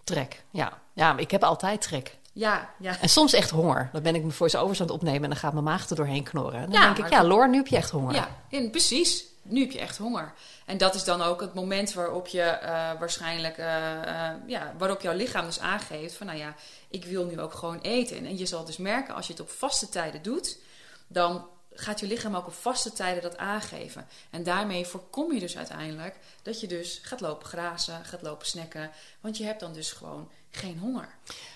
Trek, 0.04 0.44
ja. 0.50 0.80
Ja, 0.92 1.12
maar 1.12 1.20
ik 1.20 1.30
heb 1.30 1.42
altijd 1.42 1.82
trek. 1.82 2.18
Ja, 2.32 2.70
ja. 2.78 3.00
En 3.00 3.08
soms 3.08 3.32
echt 3.32 3.50
honger. 3.50 3.88
Dan 3.92 4.02
ben 4.02 4.14
ik 4.14 4.24
me 4.24 4.30
voor 4.30 4.50
overs 4.54 4.80
aan 4.80 4.86
het 4.86 4.94
opnemen 4.94 5.22
en 5.22 5.28
dan 5.28 5.38
gaat 5.38 5.52
mijn 5.52 5.64
maag 5.64 5.88
er 5.88 5.96
doorheen 5.96 6.24
knorren. 6.24 6.60
En 6.60 6.70
dan 6.70 6.80
Ja, 6.80 6.92
denk 6.92 7.06
ik, 7.06 7.12
ja, 7.12 7.24
Loor, 7.24 7.48
nu 7.48 7.56
heb 7.56 7.66
je 7.66 7.76
echt 7.76 7.90
honger. 7.90 8.14
Ja, 8.14 8.28
en 8.50 8.70
precies. 8.70 9.24
Nu 9.42 9.60
heb 9.60 9.70
je 9.70 9.78
echt 9.78 9.98
honger. 9.98 10.32
En 10.66 10.78
dat 10.78 10.94
is 10.94 11.04
dan 11.04 11.22
ook 11.22 11.40
het 11.40 11.54
moment 11.54 11.92
waarop 11.92 12.26
je 12.26 12.42
eh, 12.42 12.90
waarschijnlijk, 12.98 13.58
eh, 13.58 14.28
eh, 14.28 14.36
ja, 14.46 14.74
waarop 14.78 15.00
jouw 15.00 15.14
lichaam 15.14 15.44
dus 15.44 15.60
aangeeft 15.60 16.14
van, 16.14 16.26
nou 16.26 16.38
ja, 16.38 16.54
ik 16.88 17.04
wil 17.04 17.24
nu 17.24 17.40
ook 17.40 17.54
gewoon 17.54 17.80
eten. 17.80 18.26
En 18.26 18.38
je 18.38 18.46
zal 18.46 18.64
dus 18.64 18.76
merken, 18.76 19.14
als 19.14 19.26
je 19.26 19.32
het 19.32 19.42
op 19.42 19.50
vaste 19.50 19.88
tijden 19.88 20.22
doet, 20.22 20.58
dan 21.06 21.46
gaat 21.72 22.00
je 22.00 22.06
lichaam 22.06 22.36
ook 22.36 22.46
op 22.46 22.54
vaste 22.54 22.92
tijden 22.92 23.22
dat 23.22 23.36
aangeven. 23.36 24.06
En 24.30 24.42
daarmee 24.42 24.86
voorkom 24.86 25.32
je 25.32 25.40
dus 25.40 25.56
uiteindelijk 25.56 26.16
dat 26.42 26.60
je 26.60 26.66
dus 26.66 27.00
gaat 27.02 27.20
lopen 27.20 27.46
grazen, 27.46 28.04
gaat 28.04 28.22
lopen 28.22 28.46
snacken, 28.46 28.90
want 29.20 29.36
je 29.36 29.44
hebt 29.44 29.60
dan 29.60 29.72
dus 29.72 29.92
gewoon 29.92 30.30
geen 30.50 30.78
honger. 30.78 31.08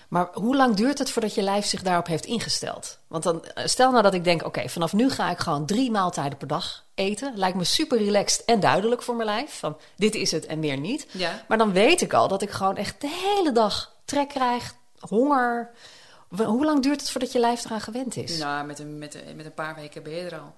Maar 0.07 0.29
hoe 0.33 0.55
lang 0.55 0.75
duurt 0.75 0.99
het 0.99 1.11
voordat 1.11 1.35
je 1.35 1.41
lijf 1.41 1.65
zich 1.65 1.81
daarop 1.81 2.07
heeft 2.07 2.25
ingesteld? 2.25 2.97
Want 3.07 3.23
dan, 3.23 3.45
eh, 3.45 3.65
stel 3.65 3.91
nou 3.91 4.03
dat 4.03 4.13
ik 4.13 4.23
denk, 4.23 4.45
oké, 4.45 4.69
vanaf 4.69 4.93
nu 4.93 5.09
ga 5.09 5.31
ik 5.31 5.37
gewoon 5.37 5.65
drie 5.65 5.91
maaltijden 5.91 6.37
per 6.37 6.47
dag 6.47 6.85
eten. 6.95 7.37
Lijkt 7.37 7.57
me 7.57 7.63
super 7.63 7.97
relaxed 7.97 8.45
en 8.45 8.59
duidelijk 8.59 9.01
voor 9.01 9.15
mijn 9.15 9.29
lijf. 9.29 9.59
Van, 9.59 9.77
dit 9.95 10.15
is 10.15 10.31
het 10.31 10.45
en 10.45 10.59
meer 10.59 10.77
niet. 10.77 11.07
Ja. 11.11 11.43
Maar 11.47 11.57
dan 11.57 11.71
weet 11.71 12.01
ik 12.01 12.13
al 12.13 12.27
dat 12.27 12.41
ik 12.41 12.49
gewoon 12.49 12.77
echt 12.77 13.01
de 13.01 13.09
hele 13.09 13.51
dag 13.51 13.95
trek 14.05 14.29
krijg, 14.29 14.73
honger. 14.99 15.71
Hoe 16.29 16.65
lang 16.65 16.83
duurt 16.83 17.01
het 17.01 17.11
voordat 17.11 17.31
je 17.31 17.39
lijf 17.39 17.65
eraan 17.65 17.81
gewend 17.81 18.15
is? 18.15 18.37
Nou, 18.37 18.65
met 18.65 18.79
een, 18.79 18.97
met, 18.97 19.13
een, 19.15 19.35
met 19.35 19.45
een 19.45 19.53
paar 19.53 19.75
weken 19.75 20.03
ben 20.03 20.13
je 20.13 20.21
er 20.21 20.39
al. 20.39 20.55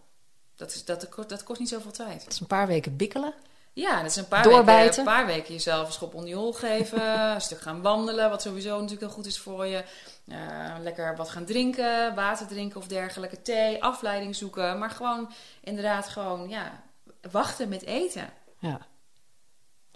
Dat, 0.55 0.74
is, 0.74 0.86
dat, 0.86 1.07
dat 1.27 1.43
kost 1.43 1.59
niet 1.59 1.69
zoveel 1.69 1.91
tijd. 1.91 2.24
Dat 2.24 2.33
is 2.33 2.39
een 2.39 2.47
paar 2.47 2.67
weken 2.67 2.95
bikkelen. 2.95 3.33
Ja, 3.74 4.01
dat 4.01 4.09
is 4.12 4.15
een 4.15 4.27
paar 4.27 4.43
Doorbijten. 4.43 4.86
weken, 4.86 4.97
een 5.00 5.17
paar 5.17 5.25
weken 5.25 5.53
jezelf 5.53 5.88
een 5.88 5.93
schop 5.93 6.13
onder 6.13 6.29
je 6.29 6.36
hol 6.36 6.53
geven. 6.53 7.19
een 7.33 7.41
stuk 7.41 7.62
gaan 7.62 7.81
wandelen, 7.81 8.29
wat 8.29 8.41
sowieso 8.41 8.74
natuurlijk 8.74 9.01
heel 9.01 9.09
goed 9.09 9.25
is 9.25 9.39
voor 9.39 9.65
je. 9.65 9.83
Eh, 10.27 10.75
lekker 10.81 11.15
wat 11.15 11.29
gaan 11.29 11.45
drinken, 11.45 12.15
water 12.15 12.47
drinken 12.47 12.79
of 12.79 12.88
dergelijke. 12.88 13.41
Thee, 13.41 13.83
afleiding 13.83 14.36
zoeken. 14.36 14.79
Maar 14.79 14.89
gewoon 14.89 15.31
inderdaad 15.63 16.07
gewoon, 16.07 16.50
ja, 16.50 16.83
wachten 17.31 17.69
met 17.69 17.86
eten. 17.86 18.29
Ja. 18.59 18.79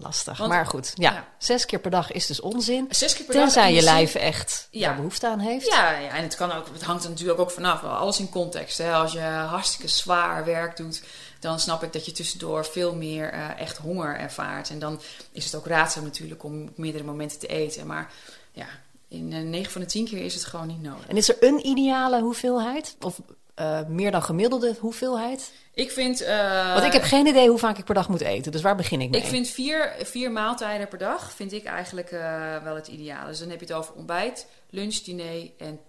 Lastig. 0.02 0.38
Want- 0.38 0.50
maar 0.50 0.66
goed, 0.66 0.92
ja, 0.96 1.12
ja. 1.12 1.28
zes 1.38 1.66
keer 1.66 1.80
per 1.80 1.92
dag 1.92 2.12
is 2.12 2.26
dus 2.26 2.40
onzin. 2.40 2.86
Zes 2.90 3.14
keer 3.14 3.26
per 3.26 3.34
dag. 3.34 3.44
Tenzij 3.44 3.64
en 3.64 3.74
je 3.74 3.82
lijf 3.82 4.16
echt 4.16 4.68
Ja. 4.72 4.88
daar 4.88 4.96
behoefte 4.96 5.28
aan 5.28 5.40
heeft. 5.40 5.68
Ja, 5.68 5.92
ja, 5.92 6.10
en 6.10 6.24
het, 6.24 6.36
kan 6.36 6.52
ook, 6.52 6.68
het 6.74 6.84
hangt 6.84 7.04
er 7.04 7.10
natuurlijk 7.10 7.40
ook 7.40 7.52
vanaf. 7.52 7.84
Alles 7.84 8.20
in 8.20 8.30
context. 8.30 8.78
Hè. 8.78 8.94
Als 8.94 9.12
je 9.12 9.20
hartstikke 9.20 9.88
zwaar 9.88 10.46
werk 10.46 10.78
doet, 10.78 11.04
dan 11.40 11.60
snap 11.60 11.84
ik 11.84 11.94
dat 11.94 12.06
je 12.06 12.12
tussendoor 12.12 12.66
veel 12.66 12.96
meer 12.96 13.32
eh, 13.32 13.60
echt 13.60 13.78
honger 13.78 14.16
ervaart. 14.18 14.70
En 14.70 14.80
dan 14.80 15.02
is 15.32 15.46
het 15.46 15.56
ook 15.56 15.66
raadzaam 15.66 16.04
natuurlijk 16.04 16.44
om 16.44 16.68
op 16.68 16.78
meerdere 16.78 17.04
momenten 17.04 17.40
te 17.40 17.48
eten. 17.48 17.88
Maar 17.88 18.12
ja, 18.52 18.68
in 19.08 19.34
eh, 19.34 19.40
9 19.42 19.72
van 19.72 19.82
de 19.82 19.88
10 19.88 20.06
keer 20.06 20.26
is 20.26 20.34
het 20.34 20.46
gewoon 20.46 20.68
niet 20.68 20.82
nodig. 20.82 21.08
En 21.08 21.18
is 21.18 21.30
er 21.30 21.38
een 21.40 21.68
ideale 21.68 22.22
hoeveelheid? 22.22 22.96
Of 23.00 23.20
eh, 23.62 23.80
meer 23.88 24.12
dan 24.12 24.24
gemiddelde 24.24 24.76
hoeveelheid? 24.80 25.52
Ik 25.74 25.92
vind... 25.92 26.22
eh, 26.22 26.74
Want 26.74 26.86
ik 26.86 26.94
heb 26.94 27.04
geen 27.04 27.26
idee 27.28 27.50
hoe 27.50 27.58
vaak 27.58 27.78
ik 27.78 27.86
per 27.86 27.96
dag 27.96 28.10
moet 28.10 28.22
eten. 28.22 28.52
Dus 28.52 28.62
waar 28.62 28.76
begin 28.76 29.02
ik 29.02 29.10
mee? 29.10 29.22
Ik 29.22 29.28
vind 29.28 29.48
vier, 29.48 29.94
vier 30.04 30.32
maaltijden 30.32 30.88
per 30.88 30.98
dag 30.98 31.32
vind 31.32 31.54
ik 31.54 31.64
eigenlijk 31.66 32.12
eh, 32.12 32.58
wel 32.64 32.76
het 32.76 32.88
ideale. 32.88 33.28
Dus 33.30 33.40
dan 33.40 33.50
heb 33.50 33.60
je 33.60 33.66
het 33.66 33.76
over 33.76 33.94
ontbijt, 33.94 34.48
lunch, 34.70 34.96
diner 34.96 35.52
en 35.58 35.80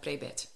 pre-bed. 0.00 0.48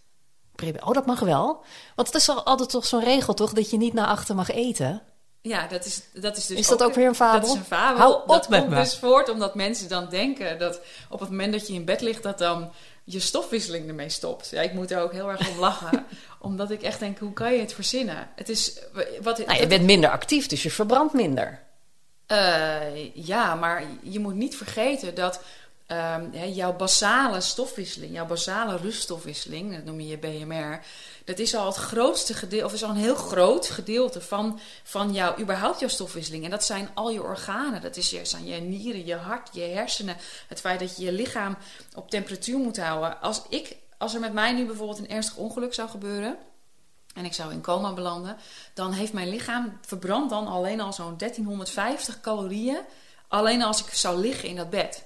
Pre- 0.55 0.73
Oh, 0.85 0.93
dat 0.93 1.07
mag 1.07 1.21
wel. 1.21 1.65
Want 1.95 2.09
het 2.09 2.17
is 2.17 2.29
al- 2.29 2.45
altijd 2.45 2.69
toch 2.71 2.87
zo'n 2.87 3.05
regel, 3.05 3.35
toch? 3.35 3.53
Dat 3.53 3.71
je 3.71 3.77
niet 3.77 3.93
na 3.93 4.07
achter 4.07 4.35
mag 4.35 4.51
eten. 4.51 5.03
Ja, 5.43 5.67
dat 5.67 5.85
is, 5.85 6.03
dat 6.13 6.37
is 6.37 6.47
dus 6.47 6.59
Is 6.59 6.67
dat 6.69 6.83
ook 6.83 6.95
weer 6.95 7.07
een 7.07 7.15
fabel? 7.15 7.41
Dat 7.41 7.49
is 7.51 7.57
een 7.57 7.65
fabel. 7.65 7.99
Hou 8.01 8.15
op 8.23 8.29
dat 8.29 8.49
met 8.49 8.61
komt 8.61 8.73
me. 8.73 8.81
dus 8.81 8.99
voort 8.99 9.29
omdat 9.29 9.55
mensen 9.55 9.89
dan 9.89 10.09
denken 10.09 10.59
dat 10.59 10.81
op 11.11 11.21
het 11.21 11.29
moment 11.31 11.53
dat 11.53 11.67
je 11.67 11.73
in 11.75 11.85
bed 11.85 12.01
ligt, 12.01 12.23
dat 12.23 12.39
dan 12.39 12.73
je 13.05 13.21
stofwisseling 13.21 13.89
ermee 13.89 14.09
stopt. 14.09 14.49
Ja, 14.49 14.63
ik 14.63 14.73
moet 14.73 14.91
er 14.91 15.01
ook 15.01 15.13
heel 15.13 15.31
erg 15.31 15.49
om 15.49 15.59
lachen. 15.59 16.05
omdat 16.39 16.71
ik 16.71 16.83
echt 16.83 16.99
denk, 16.99 17.19
hoe 17.19 17.33
kan 17.33 17.53
je 17.53 17.61
het 17.61 17.73
verzinnen? 17.73 18.29
Het 18.37 18.49
is... 18.49 18.79
Wat, 19.23 19.47
Nou, 19.47 19.61
je 19.61 19.67
bent 19.67 19.85
minder 19.85 20.11
actief, 20.11 20.47
dus 20.47 20.63
je 20.63 20.71
verbrandt 20.71 21.13
minder. 21.13 21.63
Eh, 22.27 23.15
ja, 23.15 23.55
maar 23.55 23.85
je 24.03 24.19
moet 24.19 24.35
niet 24.35 24.57
vergeten 24.57 25.15
dat 25.15 25.41
ehm, 25.87 26.49
jouw 26.53 26.77
basale 26.77 27.41
stofwisseling, 27.41 28.13
jouw 28.13 28.27
basale 28.27 28.77
ruststofwisseling, 28.77 29.75
dat 29.75 29.85
noem 29.85 30.01
je 30.01 30.07
je 30.07 30.19
BMR, 30.19 30.81
dat 31.25 31.39
is 31.39 31.55
al 31.55 31.67
het 31.67 31.77
grootste 31.77 32.35
gedeelte, 32.35 32.65
of 32.65 32.73
is 32.73 32.83
al 32.85 32.91
een 32.91 32.97
heel 32.97 33.15
groot 33.15 33.67
gedeelte 33.69 34.21
van, 34.21 34.61
van 34.83 35.13
jouw, 35.13 35.39
überhaupt 35.39 35.81
jouw 35.81 35.89
stofwisseling. 35.89 36.45
En 36.45 36.51
dat 36.51 36.65
zijn 36.65 36.89
al 36.95 37.11
je 37.11 37.23
organen, 37.23 37.83
dat 37.83 37.97
is 37.97 38.23
zijn 38.23 38.47
je 38.47 38.61
nieren, 38.61 39.07
je 39.07 39.15
hart, 39.15 39.49
je 39.53 39.61
hersenen, 39.61 40.17
het 40.49 40.61
feit 40.61 40.81
dat 40.81 40.97
je 40.97 41.05
je 41.05 41.13
lichaam 41.13 41.57
op 41.95 42.11
temperatuur 42.11 42.59
moet 42.59 42.79
houden. 42.79 43.21
Als, 43.21 43.43
ik, 43.49 43.77
als 43.99 44.15
er 44.15 44.21
met 44.21 44.33
mij 44.33 44.53
nu 44.53 44.67
bijvoorbeeld 44.67 44.99
een 44.99 45.11
ernstig 45.11 45.37
ongeluk 45.37 45.75
zou 45.75 45.89
gebeuren, 45.89 46.37
en 47.15 47.25
ik 47.25 47.33
zou 47.33 47.53
in 47.53 47.61
coma 47.61 47.93
belanden, 47.93 48.37
dan 48.75 48.93
heeft 48.93 49.13
mijn 49.13 49.29
lichaam 49.29 49.79
verbrand 49.81 50.31
dan 50.31 50.47
alleen 50.47 50.81
al 50.81 50.93
zo'n 50.93 51.17
1350 51.17 52.21
calorieën. 52.21 52.81
Alleen 53.29 53.63
als 53.63 53.85
ik 53.85 53.93
zou 53.93 54.21
liggen 54.21 54.49
in 54.49 54.57
dat 54.57 54.71
bed. 54.71 55.05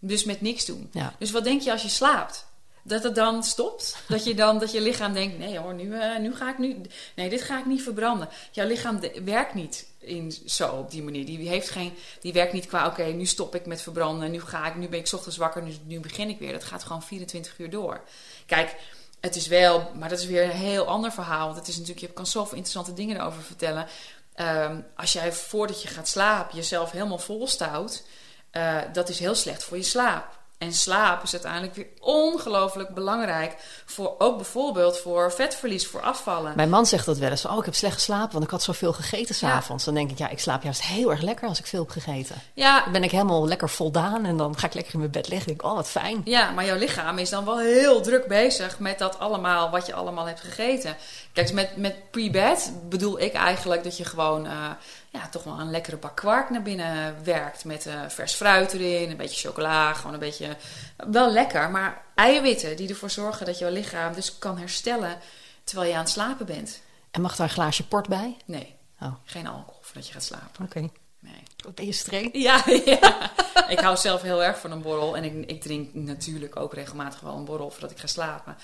Dus 0.00 0.24
met 0.24 0.40
niks 0.40 0.64
doen. 0.64 0.88
Ja. 0.92 1.14
Dus 1.18 1.30
wat 1.30 1.44
denk 1.44 1.62
je 1.62 1.72
als 1.72 1.82
je 1.82 1.88
slaapt? 1.88 2.48
Dat 2.82 3.02
het 3.02 3.14
dan 3.14 3.44
stopt? 3.44 3.96
Dat 4.08 4.24
je 4.24 4.34
dan 4.34 4.58
dat 4.58 4.72
je 4.72 4.80
lichaam 4.80 5.12
denkt: 5.12 5.38
nee 5.38 5.58
hoor, 5.58 5.74
nu, 5.74 5.94
eh, 5.94 6.18
nu 6.18 6.34
ga 6.34 6.50
ik 6.50 6.58
nu. 6.58 6.80
Nee, 7.16 7.28
dit 7.28 7.42
ga 7.42 7.58
ik 7.58 7.66
niet 7.66 7.82
verbranden. 7.82 8.28
Jouw 8.50 8.66
lichaam 8.66 9.00
werkt 9.24 9.54
niet 9.54 9.86
in, 9.98 10.32
zo 10.46 10.68
op 10.68 10.90
die 10.90 11.02
manier. 11.02 11.26
Die, 11.26 11.48
heeft 11.48 11.70
geen, 11.70 11.92
die 12.20 12.32
werkt 12.32 12.52
niet 12.52 12.66
qua: 12.66 12.86
oké, 12.86 13.04
nu 13.04 13.26
stop 13.26 13.54
ik 13.54 13.66
met 13.66 13.82
verbranden. 13.82 14.30
Nu, 14.30 14.40
ga 14.40 14.66
ik, 14.66 14.76
nu 14.76 14.88
ben 14.88 14.98
ik 14.98 15.06
's 15.06 15.12
ochtends 15.12 15.36
wakker, 15.36 15.62
nu, 15.62 15.76
nu 15.84 16.00
begin 16.00 16.28
ik 16.28 16.38
weer. 16.38 16.52
Dat 16.52 16.64
gaat 16.64 16.82
gewoon 16.82 17.02
24 17.02 17.58
uur 17.58 17.70
door. 17.70 18.00
Kijk, 18.46 18.76
het 19.20 19.36
is 19.36 19.46
wel, 19.46 19.90
maar 19.98 20.08
dat 20.08 20.18
is 20.18 20.26
weer 20.26 20.44
een 20.44 20.50
heel 20.50 20.86
ander 20.86 21.12
verhaal. 21.12 21.44
Want 21.46 21.58
het 21.58 21.68
is 21.68 21.76
natuurlijk, 21.76 22.06
je 22.06 22.12
kan 22.12 22.26
zoveel 22.26 22.56
interessante 22.56 22.92
dingen 22.92 23.16
erover 23.16 23.42
vertellen. 23.42 23.86
Ehm, 24.34 24.80
als 24.96 25.12
jij 25.12 25.32
voordat 25.32 25.82
je 25.82 25.88
gaat 25.88 26.08
slapen 26.08 26.56
jezelf 26.56 26.90
helemaal 26.90 27.18
volstout, 27.18 28.02
eh 28.50 28.76
dat 28.92 29.08
is 29.08 29.18
heel 29.18 29.34
slecht 29.34 29.64
voor 29.64 29.76
je 29.76 29.82
slaap. 29.82 30.38
En 30.60 30.72
slaap 30.72 31.22
is 31.22 31.32
uiteindelijk 31.32 31.74
weer 31.74 31.86
ongelooflijk 32.00 32.88
belangrijk. 32.94 33.56
Voor, 33.86 34.14
ook 34.18 34.36
bijvoorbeeld 34.36 34.98
voor 34.98 35.32
vetverlies, 35.32 35.86
voor 35.86 36.00
afvallen. 36.00 36.52
Mijn 36.56 36.68
man 36.70 36.86
zegt 36.86 37.06
dat 37.06 37.18
wel 37.18 37.30
eens. 37.30 37.46
Oh, 37.46 37.58
ik 37.58 37.64
heb 37.64 37.74
slecht 37.74 37.94
geslapen, 37.94 38.32
want 38.32 38.44
ik 38.44 38.50
had 38.50 38.62
zoveel 38.62 38.92
gegeten 38.92 39.34
s'avonds. 39.34 39.84
Dan 39.84 39.94
denk 39.94 40.10
ik, 40.10 40.18
ja, 40.18 40.28
ik 40.28 40.38
slaap 40.38 40.62
juist 40.62 40.82
heel 40.82 41.10
erg 41.10 41.20
lekker 41.20 41.48
als 41.48 41.58
ik 41.58 41.66
veel 41.66 41.80
heb 41.80 41.90
gegeten. 41.90 42.36
Ja, 42.54 42.82
Dan 42.82 42.92
ben 42.92 43.02
ik 43.02 43.10
helemaal 43.10 43.48
lekker 43.48 43.68
voldaan 43.68 44.24
en 44.24 44.36
dan 44.36 44.58
ga 44.58 44.66
ik 44.66 44.74
lekker 44.74 44.92
in 44.92 44.98
mijn 44.98 45.10
bed 45.10 45.28
liggen. 45.28 45.46
Denk 45.46 45.60
ik, 45.60 45.66
oh, 45.66 45.74
wat 45.74 45.88
fijn. 45.88 46.20
Ja, 46.24 46.50
maar 46.50 46.64
jouw 46.64 46.78
lichaam 46.78 47.18
is 47.18 47.30
dan 47.30 47.44
wel 47.44 47.58
heel 47.58 48.00
druk 48.00 48.26
bezig 48.26 48.78
met 48.78 48.98
dat 48.98 49.18
allemaal, 49.18 49.70
wat 49.70 49.86
je 49.86 49.94
allemaal 49.94 50.26
hebt 50.26 50.40
gegeten. 50.40 50.96
Kijk, 51.32 51.52
met, 51.52 51.76
met 51.76 52.10
pre-bed 52.10 52.72
bedoel 52.88 53.20
ik 53.20 53.32
eigenlijk 53.32 53.84
dat 53.84 53.96
je 53.96 54.04
gewoon 54.04 54.46
eh, 54.46 54.70
ja, 55.10 55.28
toch 55.28 55.44
wel 55.44 55.60
een 55.60 55.70
lekkere 55.70 55.96
bak 55.96 56.16
kwark 56.16 56.50
naar 56.50 56.62
binnen 56.62 57.24
werkt. 57.24 57.64
Met 57.64 57.86
eh, 57.86 58.00
vers 58.08 58.34
fruit 58.34 58.72
erin, 58.72 59.10
een 59.10 59.16
beetje 59.16 59.48
chocola, 59.48 59.94
gewoon 59.94 60.12
een 60.12 60.18
beetje... 60.18 60.56
Wel 60.96 61.30
lekker, 61.30 61.70
maar 61.70 62.02
eiwitten 62.14 62.76
die 62.76 62.88
ervoor 62.88 63.10
zorgen 63.10 63.46
dat 63.46 63.58
jouw 63.58 63.70
lichaam 63.70 64.14
dus 64.14 64.38
kan 64.38 64.58
herstellen 64.58 65.18
terwijl 65.64 65.88
je 65.88 65.94
aan 65.94 66.02
het 66.02 66.10
slapen 66.10 66.46
bent. 66.46 66.80
En 67.10 67.20
mag 67.20 67.36
daar 67.36 67.46
een 67.46 67.52
glaasje 67.52 67.86
port 67.86 68.08
bij? 68.08 68.36
Nee, 68.44 68.78
Oh, 69.02 69.14
geen 69.24 69.46
alcohol 69.46 69.80
voordat 69.80 70.06
je 70.06 70.12
gaat 70.12 70.24
slapen. 70.24 70.64
oké. 70.64 70.88
Nee. 71.18 71.42
Wat 71.64 71.74
ben 71.74 71.86
je 71.86 71.92
streng? 71.92 72.30
Ja, 72.32 72.62
ja. 72.84 73.30
ik 73.68 73.78
hou 73.78 73.96
zelf 73.96 74.22
heel 74.22 74.42
erg 74.42 74.58
van 74.58 74.70
een 74.70 74.82
borrel. 74.82 75.16
En 75.16 75.24
ik, 75.24 75.50
ik 75.50 75.62
drink 75.62 75.94
natuurlijk 75.94 76.56
ook 76.56 76.74
regelmatig 76.74 77.20
wel 77.20 77.36
een 77.36 77.44
borrel 77.44 77.70
voordat 77.70 77.90
ik 77.90 77.98
ga 77.98 78.06
slapen. 78.06 78.56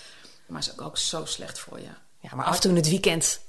Maar 0.46 0.60
is 0.60 0.72
ook, 0.72 0.80
ook 0.80 0.98
zo 0.98 1.24
slecht 1.24 1.58
voor 1.58 1.80
je. 1.80 1.88
Ja, 2.30 2.36
maar 2.36 2.46
af 2.46 2.54
en 2.54 2.60
toe 2.60 2.70
in 2.70 2.76
het 2.76 2.88
weekend. 2.88 3.40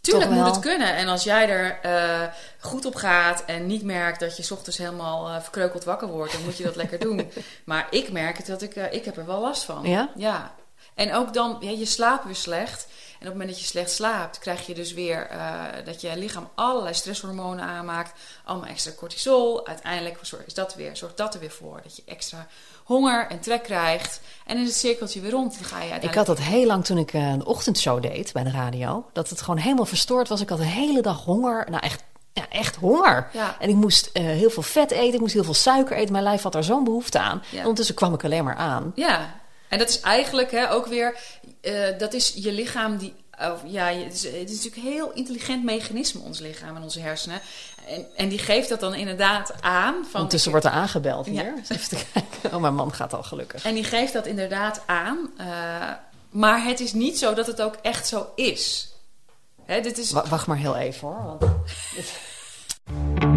Tuurlijk 0.00 0.30
moet 0.30 0.46
het 0.46 0.58
kunnen. 0.58 0.96
En 0.96 1.08
als 1.08 1.24
jij 1.24 1.48
er 1.48 1.78
eh, 1.82 2.32
goed 2.60 2.84
op 2.84 2.94
gaat 2.94 3.44
en 3.44 3.66
niet 3.66 3.82
merkt 3.82 4.20
dat 4.20 4.36
je 4.36 4.42
's 4.42 4.50
ochtends 4.50 4.78
helemaal 4.78 5.28
eh, 5.28 5.40
verkreukeld 5.40 5.84
wakker 5.84 6.08
wordt, 6.08 6.32
dan 6.32 6.44
moet 6.44 6.56
je 6.56 6.64
dat 6.64 6.76
lekker 6.82 6.98
doen. 6.98 7.30
Maar 7.64 7.86
ik 7.90 8.12
merk 8.12 8.36
het 8.36 8.46
dat 8.46 8.62
ik, 8.62 8.76
eh, 8.76 8.92
ik 8.92 9.04
heb 9.04 9.16
er 9.16 9.26
wel 9.26 9.40
last 9.40 9.62
van. 9.62 9.88
Ja? 9.88 10.10
Ja. 10.16 10.54
En 10.94 11.14
ook 11.14 11.34
dan, 11.34 11.56
ja, 11.60 11.70
je 11.70 11.84
slaapt 11.84 12.24
weer 12.24 12.34
slecht. 12.34 12.86
En 12.86 13.26
op 13.26 13.32
het 13.32 13.32
moment 13.32 13.48
dat 13.50 13.60
je 13.60 13.66
slecht 13.66 13.90
slaapt, 13.90 14.38
krijg 14.38 14.66
je 14.66 14.74
dus 14.74 14.92
weer 14.92 15.30
dat 15.84 16.00
je 16.00 16.16
lichaam 16.16 16.50
allerlei 16.54 16.94
stresshormonen 16.94 17.64
aanmaakt. 17.64 18.20
Allemaal 18.44 18.68
extra 18.68 18.92
cortisol. 18.96 19.66
Uiteindelijk 19.66 20.18
is 20.46 20.54
dat 20.54 20.74
weer, 20.74 20.96
zorgt 20.96 21.16
dat 21.16 21.34
er 21.34 21.40
weer 21.40 21.50
voor 21.50 21.80
dat 21.82 21.96
je 21.96 22.02
extra 22.06 22.46
honger 22.88 23.26
en 23.28 23.40
trek 23.40 23.62
krijgt. 23.62 24.20
En 24.46 24.56
in 24.56 24.64
het 24.64 24.74
cirkeltje 24.74 25.20
weer 25.20 25.30
rond. 25.30 25.54
Dan 25.54 25.64
ga 25.64 25.82
je 25.82 25.94
Ik 26.00 26.14
had 26.14 26.26
dat 26.26 26.38
heel 26.38 26.66
lang 26.66 26.84
toen 26.84 26.98
ik 26.98 27.12
een 27.12 27.46
ochtendshow 27.46 28.02
deed 28.02 28.32
bij 28.32 28.44
de 28.44 28.50
radio. 28.50 29.06
Dat 29.12 29.30
het 29.30 29.40
gewoon 29.40 29.60
helemaal 29.60 29.84
verstoord 29.84 30.28
was. 30.28 30.40
Ik 30.40 30.48
had 30.48 30.58
de 30.58 30.64
hele 30.64 31.02
dag 31.02 31.24
honger. 31.24 31.66
Nou, 31.70 31.82
echt 31.82 32.04
ja, 32.32 32.48
echt 32.48 32.76
honger. 32.76 33.28
Ja. 33.32 33.56
En 33.58 33.68
ik 33.68 33.74
moest 33.74 34.10
eh, 34.12 34.22
heel 34.22 34.50
veel 34.50 34.62
vet 34.62 34.90
eten, 34.90 35.14
ik 35.14 35.20
moest 35.20 35.32
heel 35.32 35.44
veel 35.44 35.54
suiker 35.54 35.96
eten. 35.96 36.12
Mijn 36.12 36.24
lijf 36.24 36.42
had 36.42 36.52
daar 36.52 36.64
zo'n 36.64 36.84
behoefte 36.84 37.18
aan. 37.18 37.42
Ja. 37.50 37.56
En 37.56 37.62
ondertussen 37.62 37.94
kwam 37.94 38.14
ik 38.14 38.24
alleen 38.24 38.44
maar 38.44 38.56
aan. 38.56 38.92
Ja, 38.94 39.34
en 39.68 39.78
dat 39.78 39.88
is 39.88 40.00
eigenlijk 40.00 40.50
hè, 40.50 40.70
ook 40.70 40.86
weer, 40.86 41.18
eh, 41.60 41.98
dat 41.98 42.12
is 42.12 42.32
je 42.36 42.52
lichaam 42.52 42.96
die, 42.96 43.14
of, 43.40 43.60
ja, 43.66 43.86
het 43.86 44.12
is, 44.14 44.22
het 44.22 44.50
is 44.50 44.56
natuurlijk 44.56 44.76
een 44.76 44.92
heel 44.92 45.12
intelligent 45.12 45.64
mechanisme, 45.64 46.20
ons 46.20 46.38
lichaam 46.38 46.76
en 46.76 46.82
onze 46.82 47.00
hersenen. 47.00 47.40
En, 47.86 48.06
en 48.16 48.28
die 48.28 48.38
geeft 48.38 48.68
dat 48.68 48.80
dan 48.80 48.94
inderdaad 48.94 49.52
aan. 49.60 49.94
Van, 49.94 50.14
Ondertussen 50.14 50.50
wordt 50.50 50.66
er 50.66 50.72
aangebeld 50.72 51.26
Ja. 51.26 51.32
hier. 51.32 51.52
Eens 51.56 51.68
Even 51.68 51.88
te 51.88 52.04
kijken. 52.12 52.54
Oh, 52.56 52.60
mijn 52.60 52.74
man 52.74 52.92
gaat 52.94 53.14
al 53.14 53.22
gelukkig. 53.22 53.64
En 53.64 53.74
die 53.74 53.84
geeft 53.84 54.12
dat 54.12 54.26
inderdaad 54.26 54.82
aan. 54.86 55.18
eh, 55.36 55.46
maar 56.30 56.64
het 56.64 56.80
is 56.80 56.92
niet 56.92 57.18
zo 57.18 57.34
dat 57.34 57.46
het 57.46 57.62
ook 57.62 57.74
echt 57.82 58.06
zo 58.06 58.26
is. 58.34 58.92
Hè, 59.64 59.80
dit 59.80 59.98
is, 59.98 60.10
Wa- 60.10 60.28
wacht 60.28 60.46
maar 60.46 60.56
heel 60.56 60.76
even 60.76 61.08
hoor. 61.08 61.36
Want... 61.38 61.44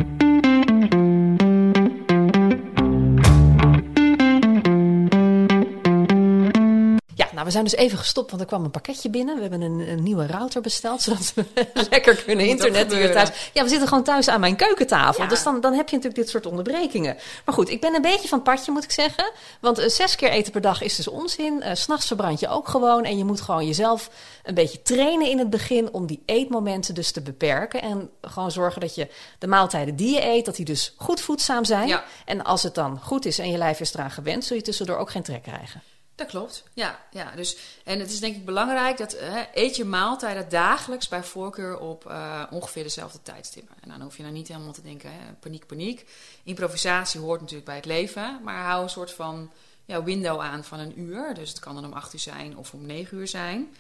nou, 7.42 7.54
we 7.54 7.60
zijn 7.60 7.78
dus 7.78 7.86
even 7.86 7.98
gestopt, 7.98 8.30
want 8.30 8.42
er 8.42 8.48
kwam 8.48 8.64
een 8.64 8.72
pakketje 8.72 9.10
binnen. 9.10 9.36
We 9.36 9.42
hebben 9.42 9.62
een, 9.62 9.90
een 9.90 10.04
nieuwe 10.04 10.28
router 10.28 10.62
besteld, 10.62 11.02
zodat 11.04 11.34
we 11.36 11.46
lekker 11.90 12.16
kunnen 12.16 12.46
internetten 12.46 13.12
thuis. 13.12 13.50
Ja, 13.54 13.64
we 13.64 13.70
zitten 13.70 13.88
gewoon 13.88 14.04
thuis 14.04 14.28
aan 14.28 14.40
mijn 14.40 14.56
keukentafel. 14.56 15.24
Ja. 15.24 15.30
Dus 15.30 15.44
dan, 15.44 15.62
dan 15.62 15.74
heb 15.74 15.90
je 15.90 15.96
natuurlijk 15.96 16.24
dit 16.24 16.30
soort 16.30 16.46
onderbrekingen. 16.46 17.18
Maar 17.46 17.56
goed, 17.56 17.70
ik 17.70 17.82
ben 17.82 17.96
een 17.96 18.02
beetje 18.02 18.28
van 18.28 18.38
het 18.38 18.48
padje, 18.48 18.72
moet 18.72 18.84
ik 18.84 18.92
zeggen. 18.92 19.32
Want 19.60 19.78
eh, 19.78 19.90
zes 19.90 20.16
keer 20.16 20.30
eten 20.30 20.52
per 20.52 20.62
dag 20.62 20.82
is 20.82 20.96
dus 20.96 21.08
onzin. 21.08 21.62
Eh, 21.62 21.76
S 21.76 21.82
S'nachts 21.82 22.08
verbrand 22.08 22.40
je 22.40 22.48
ook 22.48 22.68
gewoon. 22.68 23.04
En 23.04 23.18
je 23.18 23.26
moet 23.26 23.42
gewoon 23.42 23.66
jezelf 23.66 24.10
een 24.44 24.54
beetje 24.54 24.82
trainen 24.82 25.28
in 25.28 25.40
het 25.40 25.50
begin 25.50 25.94
om 25.94 26.06
die 26.06 26.24
eetmomenten 26.26 26.96
dus 26.96 27.12
te 27.12 27.22
beperken. 27.22 27.82
En 27.82 28.10
gewoon 28.22 28.52
zorgen 28.52 28.82
dat 28.82 28.96
je 28.96 29.08
de 29.40 29.48
maaltijden 29.48 29.96
die 29.96 30.14
je 30.14 30.26
eet, 30.26 30.46
dat 30.46 30.56
die 30.56 30.66
dus 30.66 30.94
goed 30.98 31.22
voedzaam 31.22 31.66
zijn. 31.66 31.88
Ja. 31.88 32.04
En 32.26 32.44
als 32.44 32.64
het 32.64 32.76
dan 32.76 33.00
goed 33.04 33.26
is 33.26 33.40
en 33.40 33.52
je 33.52 33.58
lijf 33.58 33.80
is 33.80 33.94
eraan 33.94 34.12
gewend, 34.12 34.46
zul 34.46 34.56
je 34.56 34.62
tussendoor 34.62 34.98
ook 34.98 35.12
geen 35.12 35.24
trek 35.24 35.44
krijgen. 35.44 35.82
Dat 36.16 36.28
klopt, 36.28 36.64
ja. 36.74 37.00
ja 37.12 37.32
dus, 37.36 37.58
en 37.84 38.00
het 38.00 38.12
is 38.12 38.20
denk 38.20 38.36
ik 38.36 38.46
belangrijk 38.46 38.98
dat 38.98 39.14
eh, 39.14 39.38
eet 39.54 39.76
je 39.76 39.86
maaltijden 39.86 40.50
dagelijks 40.50 41.08
bij 41.08 41.24
voorkeur 41.24 41.80
op 41.80 42.06
eh, 42.06 42.44
ongeveer 42.50 42.84
dezelfde 42.84 43.22
tijdstippen. 43.22 43.76
En 43.82 43.90
dan 43.90 44.02
hoef 44.02 44.18
je 44.18 44.24
nou 44.24 44.34
niet 44.34 44.48
helemaal 44.48 44.74
te 44.74 44.82
denken, 44.82 45.12
hè, 45.12 45.34
paniek, 45.40 45.68
paniek. 45.68 46.10
Improvisatie 46.44 47.20
hoort 47.20 47.40
natuurlijk 47.40 47.68
bij 47.68 47.76
het 47.76 47.86
leven, 47.86 48.40
maar 48.44 48.64
hou 48.64 48.84
een 48.84 48.90
soort 48.90 49.12
van 49.12 49.52
ja, 49.86 50.04
window 50.04 50.40
aan 50.40 50.64
van 50.64 50.80
een 50.80 51.00
uur. 51.00 51.34
Dus 51.34 51.50
het 51.50 51.60
kan 51.60 51.76
dan 51.76 51.86
om 51.86 51.94
acht 51.94 52.14
uur 52.14 52.20
zijn 52.20 52.58
of 52.58 52.74
om 52.74 52.86
negen 52.86 53.18
uur 53.18 53.28
zijn. 53.28 53.76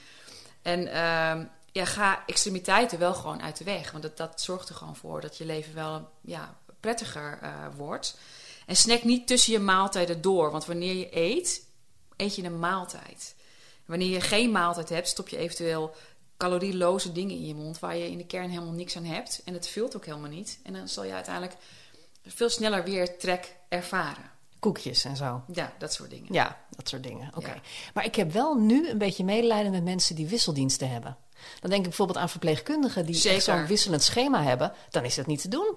En 0.62 0.88
ehm, 0.88 1.46
ja, 1.72 1.86
ga 1.86 2.24
extremiteiten 2.26 3.00
wel 3.00 3.13
gewoon 3.13 3.41
uit 3.41 3.58
de 3.58 3.63
weg, 3.63 3.91
want 3.91 4.04
dat, 4.04 4.17
dat 4.17 4.41
zorgt 4.41 4.70
er 4.70 4.76
gewoon 4.76 4.96
voor 4.96 5.22
dat 5.22 5.38
je 5.38 5.46
leven 5.46 5.76
wel 5.76 6.10
ja, 6.22 6.56
prettiger 6.80 7.39
eh, 7.41 7.52
wordt. 7.76 8.17
En 8.65 8.76
snack 8.76 9.04
niet 9.04 9.28
tussen 9.28 9.54
je 9.54 9.60
maaltijden 9.60 10.22
door, 10.22 10.52
want 10.52 10.65
wanneer 10.65 10.96
je 10.96 11.17
eet, 11.17 11.65
eet 12.21 12.36
je 12.36 12.43
een 12.43 12.60
maaltijd. 12.60 13.36
Wanneer 13.86 14.10
je 14.10 14.21
geen 14.21 14.51
maaltijd 14.51 14.89
hebt, 14.89 15.07
stop 15.07 15.29
je 15.29 15.38
eventueel 15.38 15.95
calorieloze 16.38 17.12
dingen 17.12 17.36
in 17.36 17.45
je 17.45 17.55
mond 17.55 17.79
waar 17.79 17.97
je 17.97 18.12
in 18.12 18.17
de 18.17 18.25
kern 18.25 18.49
helemaal 18.49 18.73
niks 18.73 18.97
aan 18.97 19.03
hebt. 19.03 19.41
En 19.45 19.53
het 19.53 19.67
vult 19.67 19.95
ook 19.95 20.05
helemaal 20.05 20.29
niet. 20.29 20.60
En 20.63 20.73
dan 20.73 20.88
zal 20.88 21.03
je 21.03 21.13
uiteindelijk 21.13 21.55
veel 22.25 22.49
sneller 22.49 22.84
weer 22.84 23.17
trek 23.17 23.55
ervaren. 23.69 24.31
Koekjes 24.60 25.03
en 25.03 25.15
zo. 25.15 25.43
Ja, 25.53 25.73
dat 25.77 25.93
soort 25.93 26.10
dingen. 26.10 26.34
Ja, 26.34 26.65
dat 26.69 26.89
soort 26.89 27.03
dingen. 27.03 27.31
Oké. 27.36 27.53
Ja. 27.53 27.62
Maar 27.93 28.05
ik 28.05 28.15
heb 28.15 28.31
wel 28.31 28.55
nu 28.55 28.89
een 28.89 28.97
beetje 28.97 29.23
medelijden 29.23 29.71
met 29.71 29.84
mensen 29.84 30.15
die 30.15 30.27
wisseldiensten 30.27 30.89
hebben. 30.89 31.17
Dan 31.60 31.69
denk 31.69 31.81
ik 31.81 31.88
bijvoorbeeld 31.88 32.17
aan 32.17 32.29
verpleegkundigen 32.29 33.05
die 33.05 33.41
zo'n 33.41 33.65
wisselend 33.65 34.03
schema 34.03 34.43
hebben. 34.43 34.73
Dan 34.89 35.03
is 35.03 35.15
dat 35.15 35.25
niet 35.25 35.41
te 35.41 35.47
doen. 35.47 35.75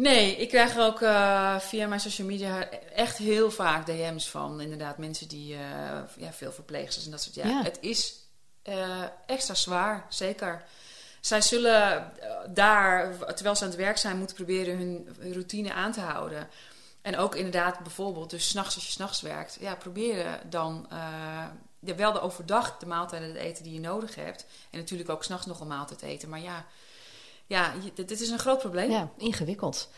Nee, 0.00 0.36
ik 0.36 0.48
krijg 0.48 0.76
er 0.76 0.84
ook 0.84 1.00
eh, 1.00 1.58
via 1.58 1.86
mijn 1.86 2.00
social 2.00 2.26
media 2.26 2.68
echt 2.94 3.16
heel 3.16 3.50
vaak 3.50 3.86
DM's 3.86 4.28
van 4.28 4.60
inderdaad 4.60 4.98
mensen 4.98 5.28
die 5.28 5.54
eh, 5.54 5.60
ja, 6.16 6.32
veel 6.32 6.52
verpleegsters 6.52 7.04
en 7.04 7.10
dat 7.10 7.22
soort. 7.22 7.34
Ja, 7.34 7.46
Ja. 7.46 7.62
het 7.62 7.78
is 7.80 8.14
eh, 8.62 9.02
extra 9.26 9.54
zwaar, 9.54 10.06
zeker. 10.08 10.64
Zij 11.20 11.40
zullen 11.40 12.12
daar, 12.50 13.16
terwijl 13.34 13.56
ze 13.56 13.62
aan 13.62 13.70
het 13.70 13.78
werk 13.78 13.96
zijn, 13.96 14.16
moeten 14.18 14.36
proberen 14.36 14.76
hun, 14.76 15.08
routine 15.32 15.72
aan 15.72 15.92
te 15.92 16.00
houden. 16.00 16.48
En 17.02 17.16
ook 17.16 17.34
inderdaad 17.34 17.78
bijvoorbeeld, 17.78 18.30
dus 18.30 18.48
s'nachts 18.48 18.74
als 18.74 18.86
je 18.86 18.92
s'nachts 18.92 19.20
werkt, 19.20 19.56
ja, 19.60 19.74
proberen 19.74 20.40
dan 20.50 20.86
ja, 21.80 21.94
wel 21.96 22.12
de 22.12 22.20
overdag 22.20 22.78
de 22.78 22.86
maaltijden 22.86 23.32
te 23.32 23.38
eten 23.38 23.64
die 23.64 23.72
je 23.72 23.80
nodig 23.80 24.14
hebt. 24.14 24.46
En 24.70 24.78
natuurlijk 24.78 25.10
ook 25.10 25.24
s'nachts 25.24 25.46
nog 25.46 25.60
een 25.60 25.66
maaltijd 25.66 26.02
eten. 26.02 26.28
Maar 26.28 26.40
ja, 26.40 26.66
ja 27.50 27.72
dit, 27.94 28.08
dit 28.08 28.20
is 28.20 28.30
een 28.30 28.38
groot 28.38 28.58
probleem. 28.58 28.90
Ja, 28.90 29.08
ingewikkeld. 29.16 29.88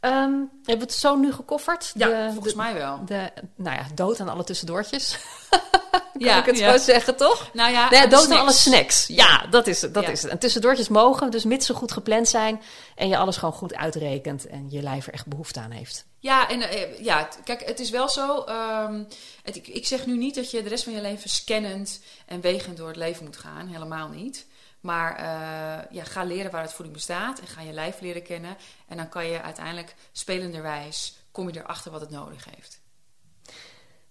Ehm, 0.00 0.14
hebben 0.14 0.46
we 0.64 0.72
het 0.78 0.92
zo 0.94 1.16
nu 1.16 1.32
gekofferd? 1.32 1.92
Ja, 1.94 2.06
De- 2.08 2.32
volgens 2.32 2.52
de- 2.52 2.58
mij 2.58 2.74
wel. 2.74 3.04
De, 3.04 3.30
nou 3.56 3.76
ja, 3.76 3.86
dood 3.94 4.20
aan 4.20 4.28
alle 4.28 4.44
tussendoortjes. 4.44 5.18
kan 5.50 6.28
Ja, 6.28 6.38
ik 6.38 6.44
het 6.46 6.58
ja. 6.58 6.78
zo 6.78 6.84
zeggen, 6.84 7.16
toch? 7.16 7.50
Nou 7.52 7.72
ja, 7.72 7.90
Nee, 7.90 8.00
dood 8.02 8.12
aan 8.12 8.20
snacks. 8.24 8.40
alle 8.40 8.52
snacks. 8.52 9.06
Ja, 9.06 9.46
dat 9.46 9.66
is 9.66 9.82
het. 9.82 9.94
Dat 9.94 10.02
Ja. 10.02 10.08
is 10.10 10.22
het. 10.22 10.30
En 10.30 10.38
tussendoortjes 10.38 10.88
mogen, 10.88 11.30
dus 11.30 11.44
mits 11.44 11.66
ze 11.66 11.74
goed 11.74 11.92
gepland 11.92 12.28
zijn 12.28 12.62
en 12.94 13.08
je 13.08 13.16
alles 13.16 13.36
gewoon 13.36 13.54
goed 13.54 13.74
uitrekent 13.74 14.46
en 14.46 14.70
je 14.70 14.82
lijf 14.82 15.06
er 15.06 15.12
echt 15.12 15.26
behoefte 15.26 15.60
aan 15.60 15.70
heeft. 15.70 16.04
Ja, 16.18 16.48
en 16.48 16.60
eh, 16.62 17.00
ja, 17.04 17.28
kijk, 17.44 17.64
het 17.66 17.80
is 17.80 17.90
wel 17.90 18.08
zo. 18.08 18.40
ehm, 18.44 19.04
het, 19.42 19.56
ik, 19.56 19.68
ik 19.68 19.86
zeg 19.86 20.06
nu 20.06 20.16
niet 20.16 20.34
dat 20.34 20.50
je 20.50 20.62
de 20.62 20.68
rest 20.68 20.84
van 20.84 20.92
je 20.92 21.00
leven 21.00 21.30
scannend 21.30 22.00
en 22.26 22.40
wegend 22.40 22.76
door 22.76 22.88
het 22.88 22.96
leven 22.96 23.24
moet 23.24 23.36
gaan. 23.36 23.66
Helemaal 23.68 24.08
niet. 24.08 24.46
Maar 24.80 25.16
eh, 25.16 25.94
ja, 25.96 26.04
ga 26.04 26.24
leren 26.24 26.50
waar 26.50 26.62
het 26.62 26.72
voeding 26.72 26.96
bestaat 26.96 27.40
en 27.40 27.46
ga 27.46 27.60
je 27.60 27.72
lijf 27.72 28.00
leren 28.00 28.22
kennen. 28.22 28.56
En 28.88 28.96
dan 28.96 29.08
kan 29.08 29.26
je 29.26 29.42
uiteindelijk 29.42 29.94
spelenderwijs, 30.12 31.14
kom 31.32 31.48
je 31.48 31.58
erachter 31.58 31.90
wat 31.90 32.00
het 32.00 32.10
nodig 32.10 32.46
heeft. 32.56 32.80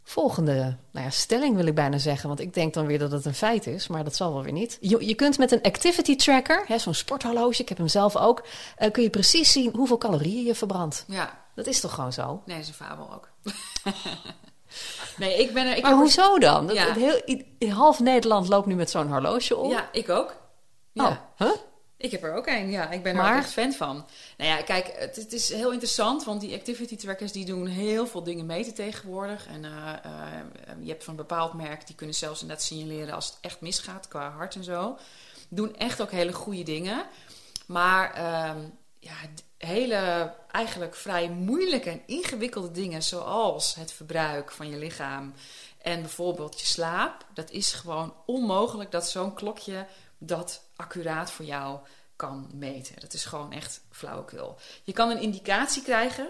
Volgende 0.04 0.78
nou 0.92 1.06
ja, 1.06 1.10
stelling 1.10 1.56
wil 1.56 1.66
ik 1.66 1.76
bijna 1.76 1.98
zeggen, 1.98 2.28
want 2.28 2.40
ik 2.40 2.54
denk 2.54 2.74
dan 2.74 2.86
weer 2.86 3.00
dat 3.00 3.12
het 3.12 3.26
een 3.26 3.34
feit 3.34 3.68
is, 3.68 3.88
maar 3.88 4.04
dat 4.04 4.16
zal 4.16 4.34
wel 4.34 4.44
weer 4.44 4.52
niet. 4.52 4.78
Je, 4.82 5.06
je 5.06 5.16
kunt 5.16 5.38
met 5.38 5.52
een 5.52 5.62
activity 5.62 6.16
tracker, 6.16 6.80
zo'n 6.80 6.94
sporthorloge, 6.94 7.62
ik 7.62 7.70
heb 7.70 7.78
hem 7.78 7.88
zelf 7.88 8.16
ook, 8.16 8.46
eh, 8.76 8.92
kun 8.92 9.04
je 9.04 9.10
precies 9.10 9.52
zien 9.52 9.72
hoeveel 9.76 9.98
calorieën 9.98 10.46
je 10.46 10.56
verbrandt. 10.56 11.04
Ja, 11.08 11.46
Dat 11.56 11.68
is 11.68 11.80
toch 11.80 11.94
gewoon 11.94 12.14
zo? 12.14 12.42
nee, 12.46 12.56
dat 12.58 12.66
is 12.66 12.68
een 12.68 12.86
fabel 12.86 13.14
ook. 13.14 13.30
nee, 15.18 15.38
ik 15.38 15.54
ben 15.54 15.66
er... 15.66 15.78
Ik 15.78 15.84
maar 15.84 15.94
hoezo 15.94 16.40
dan? 16.40 16.68
Dat, 16.68 16.76
Ja. 16.76 16.94
heel, 16.94 17.72
half 17.74 18.00
Nederland 18.00 18.48
loopt 18.48 18.68
nu 18.68 18.76
met 18.76 18.90
zo'n 18.90 19.08
horloge 19.08 19.56
om. 19.56 19.70
Ja, 19.70 19.90
ik 19.92 20.10
ook. 20.10 20.36
Ja. 20.92 21.08
Oh, 21.08 21.48
huh? 21.48 21.56
Ik 21.98 22.12
heb 22.12 22.24
er 22.24 22.34
ook 22.34 22.48
een, 22.48 22.72
ja. 22.72 22.90
Ik 22.90 23.04
ben 23.04 23.16
er 23.16 23.22
Maar? 23.22 23.38
echt 23.38 23.52
fan 23.52 23.74
van. 23.74 24.06
Nou 24.38 24.50
ja, 24.50 24.62
kijk, 24.62 24.94
het, 24.98 25.16
het 25.16 25.34
is 25.34 25.50
heel 25.50 25.72
interessant, 25.72 26.24
want 26.24 26.42
die 26.42 26.56
activity 26.56 26.96
trackers 26.96 27.32
die 27.32 27.46
doen 27.46 27.68
heel 27.68 28.08
veel 28.08 28.24
dingen 28.24 28.46
meten 28.46 28.74
tegenwoordig. 28.74 29.48
En 29.48 29.66
eh, 29.66 29.94
eh, 30.04 30.74
je 30.82 30.90
hebt 30.90 31.04
van 31.04 31.14
een 31.14 31.20
bepaald 31.20 31.54
merk, 31.54 31.88
die 31.88 31.96
kunnen 31.96 32.16
zelfs 32.16 32.42
inderdaad 32.42 32.66
signaleren 32.66 33.14
als 33.14 33.26
het 33.26 33.38
echt 33.42 33.62
misgaat 33.62 34.08
qua 34.08 34.30
hart 34.30 34.56
en 34.56 34.64
zo. 34.64 34.98
Doen 35.50 35.76
echt 35.76 36.02
ook 36.02 36.12
hele 36.12 36.34
goede 36.34 36.64
dingen. 36.64 37.06
Maar 37.66 38.14
ehm, 38.14 38.60
ja, 39.00 39.14
hele 39.58 40.34
eigenlijk 40.52 40.96
vrij 40.96 41.30
moeilijke 41.30 41.90
en 41.90 42.02
ingewikkelde 42.06 42.72
dingen, 42.72 43.04
zoals 43.04 43.76
het 43.76 43.92
verbruik 43.92 44.52
van 44.52 44.70
je 44.70 44.78
lichaam 44.78 45.34
en 45.82 46.02
bijvoorbeeld 46.02 46.60
je 46.60 46.66
slaap, 46.66 47.26
dat 47.34 47.52
is 47.52 47.72
gewoon 47.72 48.14
onmogelijk 48.26 48.92
dat 48.92 49.10
zo'n 49.10 49.34
klokje 49.34 49.86
dat 50.20 50.64
accuraat 50.76 51.32
voor 51.32 51.46
jou 51.46 51.80
kan 52.16 52.50
meten. 52.54 52.96
Dat 53.00 53.14
is 53.14 53.26
gewoon 53.26 53.52
echt 53.52 53.82
flauwekul. 53.92 54.58
Je 54.84 54.94
kan 54.94 55.10
een 55.10 55.22
indicatie 55.22 55.82
krijgen. 55.84 56.30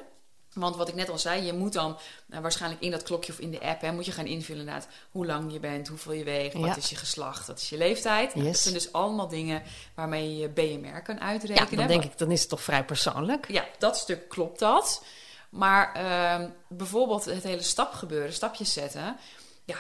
Want 0.53 0.75
wat 0.75 0.87
ik 0.87 0.95
net 0.95 1.09
al 1.09 1.17
zei, 1.17 1.41
je 1.43 1.53
moet 1.53 1.73
dan 1.73 1.97
nou, 2.25 2.41
waarschijnlijk 2.41 2.81
in 2.81 2.91
dat 2.91 3.03
klokje 3.03 3.31
of 3.31 3.39
in 3.39 3.51
de 3.51 3.59
app, 3.61 3.81
hè, 3.81 3.91
moet 3.91 4.05
je 4.05 4.11
gaan 4.11 4.25
invullen 4.25 4.59
inderdaad 4.61 4.87
hoe 5.11 5.25
lang 5.25 5.51
je 5.51 5.59
bent, 5.59 5.87
hoeveel 5.87 6.11
je 6.11 6.23
weegt, 6.23 6.53
Ja. 6.53 6.59
wat 6.59 6.77
is 6.77 6.89
je 6.89 6.95
geslacht, 6.95 7.47
wat 7.47 7.59
is 7.59 7.69
je 7.69 7.77
leeftijd. 7.77 8.33
Yes. 8.33 8.43
Dat 8.45 8.57
zijn 8.57 8.73
dus 8.73 8.91
allemaal 8.93 9.27
dingen 9.27 9.63
waarmee 9.95 10.29
je 10.31 10.37
je 10.37 10.49
BMR 10.49 11.01
kan 11.01 11.15
Ja, 11.15 11.21
uitrekenen. 11.21 11.77
dan 11.77 11.87
denk 11.87 12.03
ik, 12.03 12.17
dan 12.17 12.31
is 12.31 12.39
het 12.39 12.49
toch 12.49 12.61
vrij 12.63 12.85
persoonlijk. 12.85 13.51
Ja, 13.51 13.65
dat 13.77 13.97
stuk 13.97 14.29
klopt 14.29 14.59
dat. 14.59 15.03
Maar 15.49 15.93
ehm, 15.93 16.49
bijvoorbeeld 16.67 17.25
het 17.25 17.43
hele 17.43 17.61
stapgebeuren, 17.63 18.33
stapjes 18.33 18.73
zetten. 18.73 19.17
Ja, 19.65 19.77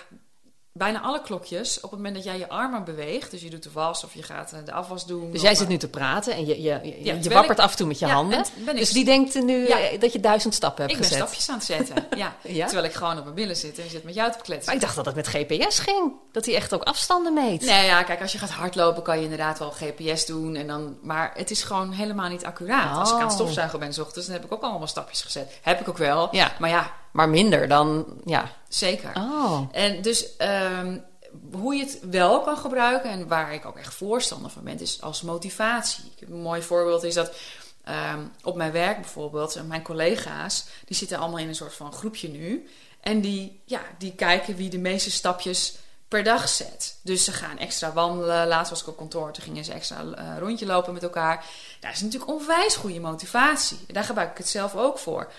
bijna 0.79 1.01
alle 1.01 1.21
klokjes, 1.21 1.75
op 1.77 1.81
het 1.81 1.91
moment 1.99 2.15
dat 2.15 2.23
jij 2.23 2.37
je 2.37 2.49
armen 2.49 2.83
beweegt, 2.83 3.31
dus 3.31 3.41
je 3.41 3.49
doet 3.49 3.63
de 3.63 3.69
was 3.73 4.03
of 4.03 4.13
je 4.13 4.23
gaat 4.23 4.51
eh, 4.51 4.59
de 4.65 4.71
afwas 4.71 5.05
doen. 5.05 5.31
Dus 5.31 5.41
jij 5.41 5.55
zit 5.55 5.63
eh, 5.63 5.69
nu 5.69 5.77
te 5.77 5.89
praten 5.89 6.33
en 6.33 6.45
je, 6.45 6.61
je, 6.61 6.95
je, 7.21 7.29
wappert 7.29 7.57
ik- 7.57 7.63
af 7.63 7.71
en 7.71 7.77
toe 7.77 7.87
met 7.87 7.99
je 7.99 8.05
Ja, 8.05 8.13
handen. 8.13 8.39
ik- 8.65 8.75
Dus 8.75 8.91
die 8.91 9.05
denkt 9.05 9.43
nu 9.43 9.67
Ja. 9.67 9.79
eh, 9.79 9.99
dat 9.99 10.13
je 10.13 10.19
duizend 10.19 10.53
stappen 10.53 10.81
hebt 10.81 10.93
Ik 10.95 10.99
ben 10.99 11.07
gezet. 11.09 11.23
stapjes 11.23 11.49
aan 11.49 11.55
het 11.55 11.65
zetten, 11.65 12.07
ja. 12.53 12.65
Terwijl 12.65 12.83
ik 12.85 12.93
gewoon 12.93 13.17
op 13.17 13.23
mijn 13.23 13.35
billen 13.35 13.55
zit 13.55 13.79
en 13.79 13.89
zit 13.89 14.03
met 14.03 14.13
jou 14.13 14.31
te 14.31 14.37
kletsen. 14.41 14.65
Maar 14.65 14.75
ik 14.75 14.81
dacht 14.81 14.95
dat 14.95 15.05
het 15.05 15.15
met 15.15 15.27
GPS 15.27 15.79
ging. 15.79 16.11
Dat 16.31 16.45
hij 16.45 16.55
echt 16.55 16.73
ook 16.73 16.83
afstanden 16.83 17.33
meet. 17.33 17.61
Nee, 17.65 17.85
ja, 17.85 18.03
kijk, 18.03 18.21
als 18.21 18.31
je 18.31 18.37
gaat 18.37 18.49
hardlopen 18.49 19.03
kan 19.03 19.17
je 19.17 19.23
inderdaad 19.23 19.59
wel 19.59 19.71
GPS 19.71 20.25
doen. 20.25 20.55
En 20.55 20.67
dan, 20.67 20.97
maar 21.01 21.31
het 21.35 21.51
is 21.51 21.63
gewoon 21.63 21.91
helemaal 21.91 22.29
niet 22.29 22.45
accuraat. 22.45 22.97
Als 22.97 23.09
ik 23.09 23.15
aan 23.15 23.21
het 23.21 23.29
Oh. 23.31 23.35
stofzuigen 23.35 23.79
ben 23.79 23.93
's 23.93 23.97
ochtends, 23.99 24.27
dan 24.27 24.35
heb 24.35 24.45
ik 24.45 24.51
ook 24.53 24.61
allemaal 24.63 24.87
stapjes 24.87 25.21
gezet. 25.21 25.59
Heb 25.61 25.79
ik 25.79 25.89
ook 25.89 25.97
wel. 25.97 26.27
Ja. 26.31 26.51
Maar 26.59 26.69
ja, 26.69 26.91
Maar 27.19 27.29
minder 27.29 27.67
dan, 27.67 28.05
ja. 28.25 28.51
zeker. 28.67 29.11
Oh. 29.15 29.61
En 29.71 30.01
dus 30.01 30.37
ehm, 30.37 30.97
hoe 31.51 31.75
je 31.75 31.83
het 31.83 31.99
wel 32.09 32.41
kan 32.41 32.57
gebruiken 32.57 33.09
en 33.09 33.27
waar 33.27 33.53
ik 33.53 33.65
ook 33.65 33.77
echt 33.77 33.93
voorstander 33.93 34.51
van 34.51 34.63
ben, 34.63 34.79
is 34.79 35.01
als 35.01 35.21
motivatie. 35.21 36.13
Een 36.19 36.41
mooi 36.41 36.61
voorbeeld 36.61 37.03
is 37.03 37.13
dat 37.13 37.31
ehm, 37.83 38.19
op 38.43 38.55
mijn 38.55 38.71
werk 38.71 39.01
bijvoorbeeld, 39.01 39.67
mijn 39.67 39.81
collega's, 39.81 40.65
die 40.85 40.95
zitten 40.95 41.17
allemaal 41.17 41.39
in 41.39 41.47
een 41.47 41.55
soort 41.55 41.73
van 41.73 41.93
groepje 41.93 42.29
nu. 42.29 42.67
En 43.01 43.21
die, 43.21 43.61
ja, 43.65 43.81
die 43.97 44.15
kijken 44.15 44.55
wie 44.55 44.69
de 44.69 44.77
meeste 44.77 45.11
stapjes 45.11 45.77
per 46.07 46.23
dag 46.23 46.49
zet. 46.49 46.97
Dus 47.01 47.23
ze 47.23 47.31
gaan 47.31 47.57
extra 47.57 47.93
wandelen. 47.93 48.47
Laatst 48.47 48.69
was 48.69 48.81
ik 48.81 48.87
op 48.87 48.97
kantoor, 48.97 49.31
toen 49.31 49.43
gingen 49.43 49.65
ze 49.65 49.73
extra 49.73 50.03
eh, 50.15 50.37
rondje 50.37 50.65
lopen 50.65 50.93
met 50.93 51.03
elkaar. 51.03 51.45
Daar 51.79 51.91
is 51.91 52.01
natuurlijk 52.01 52.31
onwijs 52.31 52.75
goede 52.75 52.99
motivatie. 52.99 53.79
Daar 53.87 54.03
gebruik 54.03 54.31
ik 54.31 54.37
het 54.37 54.47
zelf 54.47 54.75
ook 54.75 54.99
voor. 54.99 55.31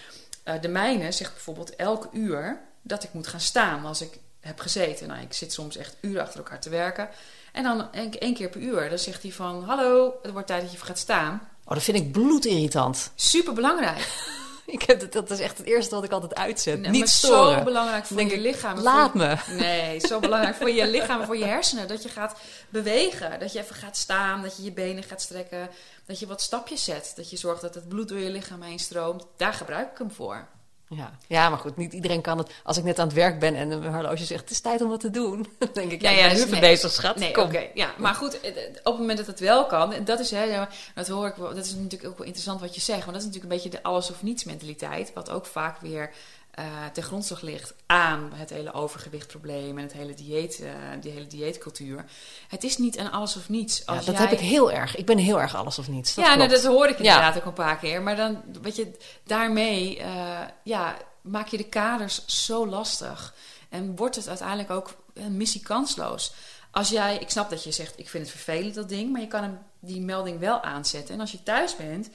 Eh, 0.50 0.60
de 0.60 0.68
mijne 0.68 1.12
zegt 1.12 1.32
bijvoorbeeld 1.32 1.76
elk 1.76 2.08
uur 2.12 2.60
dat 2.82 3.04
ik 3.04 3.12
moet 3.12 3.26
gaan 3.26 3.40
staan 3.40 3.84
als 3.84 4.00
ik 4.00 4.18
heb 4.40 4.60
gezeten. 4.60 5.08
Nou, 5.08 5.20
ik 5.20 5.32
zit 5.32 5.52
soms 5.52 5.76
echt 5.76 5.96
uren 6.00 6.22
achter 6.22 6.38
elkaar 6.38 6.60
te 6.60 6.70
werken. 6.70 7.08
En 7.52 7.62
dan 7.62 7.92
één 7.92 8.20
één 8.20 8.34
keer 8.34 8.48
per 8.48 8.60
uur, 8.60 8.88
dan 8.88 8.98
zegt 8.98 9.22
hij 9.22 9.32
van... 9.32 9.64
Hallo, 9.64 10.14
het 10.22 10.32
wordt 10.32 10.46
tijd 10.46 10.62
dat 10.62 10.72
je 10.72 10.78
gaat 10.78 10.98
staan. 10.98 11.48
Oh, 11.64 11.74
dat 11.74 11.82
vind 11.82 11.96
ik 11.96 12.12
bloedirritant. 12.12 13.10
Super 13.14 13.52
belangrijk. 13.52 14.08
Ik 14.78 14.82
heb 14.82 15.00
het, 15.00 15.12
dat 15.12 15.30
is 15.30 15.38
echt 15.40 15.58
het 15.58 15.66
eerste 15.66 15.94
wat 15.94 16.04
ik 16.04 16.10
altijd 16.12 16.34
uitzet. 16.34 16.80
Nee, 16.80 16.90
Niet 16.90 17.08
storen. 17.08 17.58
Zo 17.58 17.64
belangrijk 17.64 18.06
voor 18.06 18.16
denk 18.16 18.30
je 18.30 18.38
lichaam. 18.40 18.78
laat 18.78 19.12
je- 19.12 19.18
me. 19.18 19.36
Nee, 19.58 19.98
zo 20.00 20.20
belangrijk 20.20 20.56
voor 20.56 20.70
je 20.70 20.86
lichaam 20.96 21.20
en 21.20 21.26
voor 21.26 21.36
je 21.36 21.44
hersenen. 21.44 21.88
Dat 21.88 22.02
je 22.02 22.08
gaat 22.08 22.34
bewegen. 22.68 23.40
Dat 23.40 23.52
je 23.52 23.58
even 23.58 23.74
gaat 23.74 23.96
staan. 23.96 24.42
Dat 24.42 24.56
je 24.56 24.62
je 24.62 24.72
benen 24.72 25.02
gaat 25.02 25.22
strekken. 25.22 25.70
Dat 26.06 26.18
je 26.18 26.26
wat 26.26 26.42
stapjes 26.42 26.84
zet. 26.84 27.12
Dat 27.16 27.30
je 27.30 27.36
zorgt 27.36 27.60
dat 27.62 27.74
het 27.74 27.88
bloed 27.88 28.08
door 28.08 28.18
je 28.18 28.30
lichaam 28.30 28.62
heen 28.62 28.78
stroomt. 28.78 29.26
Daar 29.36 29.52
gebruik 29.52 29.90
ik 29.90 29.98
hem 29.98 30.10
voor. 30.10 30.48
Ja. 30.96 31.10
ja, 31.26 31.48
maar 31.48 31.58
goed, 31.58 31.76
niet 31.76 31.92
iedereen 31.92 32.20
kan 32.20 32.38
het. 32.38 32.50
Als 32.64 32.76
ik 32.76 32.84
net 32.84 32.98
aan 32.98 33.06
het 33.06 33.16
werk 33.16 33.38
ben 33.38 33.54
en 33.54 33.70
een 33.70 33.94
horloge 33.94 34.24
zegt, 34.24 34.40
het 34.40 34.50
is 34.50 34.60
tijd 34.60 34.82
om 34.82 34.88
wat 34.88 35.00
te 35.00 35.10
doen. 35.10 35.46
Dan 35.58 35.68
denk 35.72 35.90
ik, 35.90 36.02
ja, 36.02 36.10
Ja, 36.10 36.16
ja, 36.16 36.22
ja, 36.22 36.28
ben 36.28 36.36
nu 36.36 36.42
dus 36.42 36.50
nee. 36.50 36.60
bezig, 36.60 36.92
schat. 36.92 37.16
Nee, 37.16 37.42
oké. 37.42 37.66
ja, 37.74 37.90
maar 37.98 38.14
goed, 38.14 38.40
eh, 38.40 38.50
op 38.68 38.84
het 38.84 38.98
moment 38.98 39.18
dat 39.18 39.26
het 39.26 39.40
wel 39.40 39.66
kan, 39.66 39.94
dat 40.04 40.20
is, 40.20 40.30
hè, 40.30 40.64
dat 40.94 41.08
hoor 41.08 41.26
ik 41.26 41.34
dat 41.36 41.56
is 41.56 41.74
natuurlijk 41.74 42.10
ook 42.10 42.18
wel 42.18 42.26
interessant 42.26 42.60
wat 42.60 42.74
je 42.74 42.80
zegt, 42.80 43.04
want 43.04 43.12
dat 43.12 43.20
is 43.20 43.24
natuurlijk 43.24 43.52
een 43.52 43.58
beetje 43.62 43.78
de 43.78 43.82
alles 43.82 44.10
of 44.10 44.22
niets 44.22 44.44
mentaliteit, 44.44 45.12
wat 45.14 45.30
ook 45.30 45.46
vaak 45.46 45.80
weer 45.80 46.10
eh 46.50 46.86
ten 46.92 47.02
grondslag 47.02 47.40
ligt 47.40 47.74
aan 47.86 48.30
het 48.34 48.50
hele 48.50 48.72
overgewichtprobleem 48.72 49.76
en 49.78 49.82
het 49.84 49.92
hele 49.92 50.14
dieet, 50.14 50.60
eh, 50.60 50.72
die 51.00 51.12
hele 51.12 51.26
dieetcultuur. 51.26 52.04
Het 52.48 52.64
is 52.64 52.76
niet 52.78 52.96
een 52.96 53.10
alles 53.10 53.36
of 53.36 53.48
niets. 53.48 53.78
Ja, 53.78 53.84
Als 53.94 54.04
dat 54.04 54.14
jij- 54.16 54.24
heb 54.24 54.32
ik 54.38 54.44
heel 54.44 54.72
erg. 54.72 54.96
Ik 54.96 55.06
ben 55.06 55.18
heel 55.18 55.40
erg 55.40 55.54
alles 55.56 55.78
of 55.78 55.88
niets. 55.88 56.14
Dat 56.14 56.24
ja, 56.24 56.34
nou, 56.34 56.48
dat 56.48 56.64
hoor 56.64 56.86
ik 56.88 56.98
Ja. 56.98 57.14
inderdaad 57.14 57.36
ook 57.36 57.44
een 57.44 57.52
paar 57.52 57.78
keer. 57.78 58.02
Maar 58.02 58.16
dan, 58.16 58.42
weet 58.62 58.76
je, 58.76 58.90
daarmee 59.24 59.98
eh, 59.98 60.40
ja, 60.64 60.96
maak 61.20 61.46
je 61.48 61.56
de 61.56 61.68
kaders 61.68 62.26
zo 62.26 62.66
lastig. 62.66 63.34
En 63.68 63.96
wordt 63.96 64.16
het 64.16 64.28
uiteindelijk 64.28 64.70
ook 64.70 64.96
een 65.14 65.36
missie 65.36 65.62
kansloos. 65.62 66.32
Als 66.70 66.88
jij, 66.88 67.16
ik 67.18 67.30
snap 67.30 67.50
dat 67.50 67.64
je 67.64 67.72
zegt, 67.72 67.98
ik 67.98 68.08
vind 68.08 68.22
het 68.26 68.32
vervelend 68.36 68.74
dat 68.74 68.88
ding. 68.88 69.12
Maar 69.12 69.20
je 69.20 69.26
kan 69.26 69.42
hem, 69.42 69.58
die 69.80 70.00
melding 70.00 70.38
wel 70.38 70.60
aanzetten. 70.60 71.14
En 71.14 71.20
als 71.20 71.32
je 71.32 71.42
thuis 71.42 71.76
bent, 71.76 72.08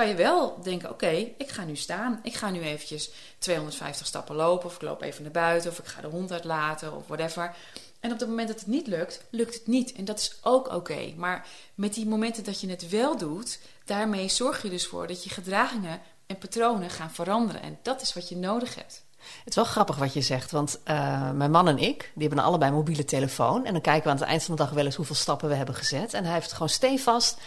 kan 0.00 0.08
je 0.08 0.14
wel 0.14 0.58
denken, 0.62 0.90
oké, 0.90 1.10
ik 1.36 1.48
ga 1.48 1.64
nu 1.64 1.76
staan. 1.76 2.20
Ik 2.22 2.34
ga 2.34 2.50
nu 2.50 2.60
eventjes 2.60 3.10
250 3.38 4.06
stappen 4.06 4.36
lopen. 4.36 4.66
Of 4.66 4.74
ik 4.74 4.82
loop 4.82 5.02
even 5.02 5.22
naar 5.22 5.32
buiten. 5.32 5.70
Of 5.70 5.78
ik 5.78 5.86
ga 5.86 6.00
de 6.00 6.06
hond 6.06 6.32
uitlaten. 6.32 6.96
Of 6.96 7.06
whatever. 7.06 7.54
En 8.00 8.12
op 8.12 8.18
het 8.18 8.28
moment 8.28 8.48
dat 8.48 8.58
het 8.58 8.68
niet 8.68 8.86
lukt, 8.86 9.24
lukt 9.30 9.54
het 9.54 9.66
niet. 9.66 9.92
En 9.92 10.04
dat 10.04 10.18
is 10.18 10.38
ook 10.42 10.72
oké. 10.72 11.12
Maar 11.16 11.46
met 11.74 11.94
die 11.94 12.06
momenten 12.06 12.44
dat 12.44 12.60
je 12.60 12.68
het 12.68 12.88
wel 12.88 13.16
doet, 13.16 13.58
daarmee 13.84 14.28
zorg 14.28 14.62
je 14.62 14.70
dus 14.70 14.86
voor 14.86 15.06
dat 15.06 15.24
je 15.24 15.30
gedragingen 15.30 16.00
en 16.26 16.38
patronen 16.38 16.90
gaan 16.90 17.10
veranderen. 17.10 17.62
En 17.62 17.78
dat 17.82 18.00
is 18.00 18.12
wat 18.12 18.28
je 18.28 18.36
nodig 18.36 18.74
hebt. 18.74 19.04
Het 19.16 19.48
is 19.48 19.54
wel 19.54 19.64
grappig 19.64 19.96
wat 19.96 20.12
je 20.12 20.20
zegt, 20.20 20.50
want 20.50 20.80
eh, 20.84 21.30
mijn 21.30 21.50
man 21.50 21.68
en 21.68 21.78
ik, 21.78 22.12
die 22.14 22.26
hebben 22.26 22.44
allebei 22.44 22.70
een 22.70 22.76
mobiele 22.76 23.04
telefoon. 23.04 23.64
En 23.64 23.72
dan 23.72 23.82
kijken 23.82 24.04
we 24.04 24.10
aan 24.10 24.20
het 24.20 24.28
eind 24.28 24.42
van 24.42 24.56
de 24.56 24.62
dag 24.62 24.70
wel 24.70 24.84
eens 24.84 24.96
hoeveel 24.96 25.14
stappen 25.14 25.48
we 25.48 25.54
hebben 25.54 25.74
gezet. 25.74 26.14
En 26.14 26.24
hij 26.24 26.34
heeft 26.34 26.52
gewoon 26.52 26.68
stevast 26.68 27.38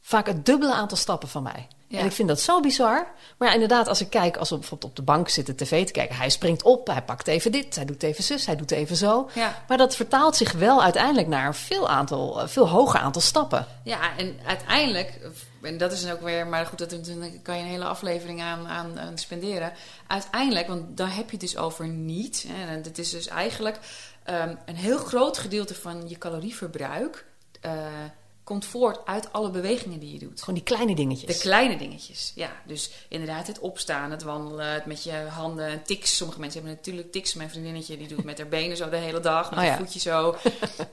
vaak 0.00 0.26
het 0.26 0.46
dubbele 0.46 0.74
aantal 0.74 0.96
stappen 0.96 1.28
van 1.28 1.42
mij. 1.42 1.68
Ja. 1.90 1.98
En 1.98 2.04
ik 2.04 2.12
vind 2.12 2.28
dat 2.28 2.40
zo 2.40 2.60
bizar. 2.60 3.06
Maar 3.38 3.48
ja, 3.48 3.54
inderdaad, 3.54 3.88
als 3.88 4.00
ik 4.00 4.10
kijk, 4.10 4.36
als 4.36 4.50
we 4.50 4.58
bijvoorbeeld 4.58 4.90
op 4.90 4.96
de 4.96 5.02
bank 5.02 5.28
zitten 5.28 5.56
tv 5.56 5.86
te 5.86 5.92
kijken, 5.92 6.16
hij 6.16 6.30
springt 6.30 6.62
op, 6.62 6.86
hij 6.86 7.02
pakt 7.02 7.26
even 7.26 7.52
dit, 7.52 7.76
hij 7.76 7.84
doet 7.84 8.02
even 8.02 8.24
zus, 8.24 8.46
hij 8.46 8.56
doet 8.56 8.70
even 8.70 8.96
zo. 8.96 9.30
Ja. 9.34 9.64
Maar 9.68 9.78
dat 9.78 9.96
vertaalt 9.96 10.36
zich 10.36 10.52
wel 10.52 10.82
uiteindelijk 10.82 11.28
naar 11.28 11.46
een 11.46 11.54
veel, 11.54 11.88
aantal, 11.88 12.40
eh, 12.40 12.48
veel 12.48 12.68
hoger 12.68 13.00
aantal 13.00 13.22
stappen. 13.22 13.66
Ja, 13.84 14.16
en 14.16 14.38
uiteindelijk, 14.46 15.18
en 15.62 15.78
dat 15.78 15.92
is 15.92 16.10
ook 16.10 16.20
weer, 16.20 16.46
maar 16.46 16.66
goed, 16.66 16.78
dat, 16.78 16.90
daar 16.90 17.30
kan 17.42 17.56
je 17.56 17.62
een 17.62 17.68
hele 17.68 17.84
aflevering 17.84 18.42
aan, 18.42 18.66
aan, 18.66 19.00
aan 19.00 19.18
spenderen. 19.18 19.72
Uiteindelijk, 20.06 20.66
want 20.66 20.96
daar 20.96 21.14
heb 21.14 21.24
je 21.24 21.36
het 21.36 21.40
dus 21.40 21.56
over 21.56 21.88
niet. 21.88 22.46
En 22.68 22.82
het 22.82 22.98
is 22.98 23.10
dus 23.10 23.26
eigenlijk 23.26 23.78
ehm, 24.24 24.54
een 24.66 24.76
heel 24.76 24.98
groot 24.98 25.38
gedeelte 25.38 25.74
van 25.74 26.08
je 26.08 26.18
calorieverbruik 26.18 27.24
eh, 27.60 27.72
komt 28.50 28.64
voort 28.64 28.98
uit 29.04 29.32
alle 29.32 29.50
bewegingen 29.50 30.00
die 30.00 30.12
je 30.12 30.18
doet. 30.18 30.40
Gewoon 30.40 30.54
die 30.54 30.64
kleine 30.64 30.94
dingetjes. 30.94 31.36
De 31.36 31.42
kleine 31.42 31.76
dingetjes, 31.76 32.32
ja. 32.34 32.50
Dus 32.66 32.90
inderdaad 33.08 33.46
het 33.46 33.58
opstaan, 33.58 34.10
het 34.10 34.22
wandelen, 34.22 34.72
het 34.72 34.86
met 34.86 35.02
je 35.02 35.12
handen, 35.12 35.82
tics. 35.82 36.16
Sommige 36.16 36.40
mensen 36.40 36.60
hebben 36.60 36.78
natuurlijk 36.78 37.12
tics. 37.12 37.34
Mijn 37.34 37.50
vriendinnetje 37.50 37.96
die 37.96 38.08
doet 38.08 38.24
met 38.24 38.38
haar 38.38 38.48
benen 38.48 38.76
zo 38.76 38.88
de 38.88 38.96
hele 38.96 39.20
dag, 39.20 39.50
met 39.50 39.58
Oh 39.58 39.64
ja. 39.64 39.70
haar 39.70 39.78
voetje 39.78 40.00
zo. 40.00 40.34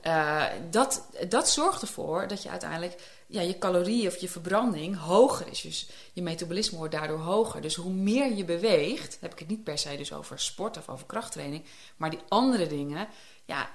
Eh, 0.02 0.44
dat, 0.70 1.08
dat 1.28 1.50
zorgt 1.50 1.82
ervoor 1.82 2.28
dat 2.28 2.42
je 2.42 2.50
uiteindelijk 2.50 3.00
ja, 3.26 3.40
je 3.40 3.58
calorie 3.58 4.06
of 4.06 4.16
je 4.16 4.28
verbranding 4.28 4.98
hoger 4.98 5.48
is. 5.48 5.60
Dus 5.60 5.88
je 6.12 6.22
metabolisme 6.22 6.78
wordt 6.78 6.94
daardoor 6.94 7.18
hoger. 7.18 7.60
Dus 7.60 7.74
hoe 7.74 7.92
meer 7.92 8.34
je 8.34 8.44
beweegt, 8.44 9.18
heb 9.20 9.32
ik 9.32 9.38
het 9.38 9.48
niet 9.48 9.64
per 9.64 9.78
se 9.78 9.96
dus 9.96 10.12
over 10.12 10.38
sport 10.38 10.76
of 10.76 10.88
over 10.88 11.06
krachttraining, 11.06 11.64
maar 11.96 12.10
die 12.10 12.20
andere 12.28 12.66
dingen, 12.66 13.08
ja, 13.44 13.70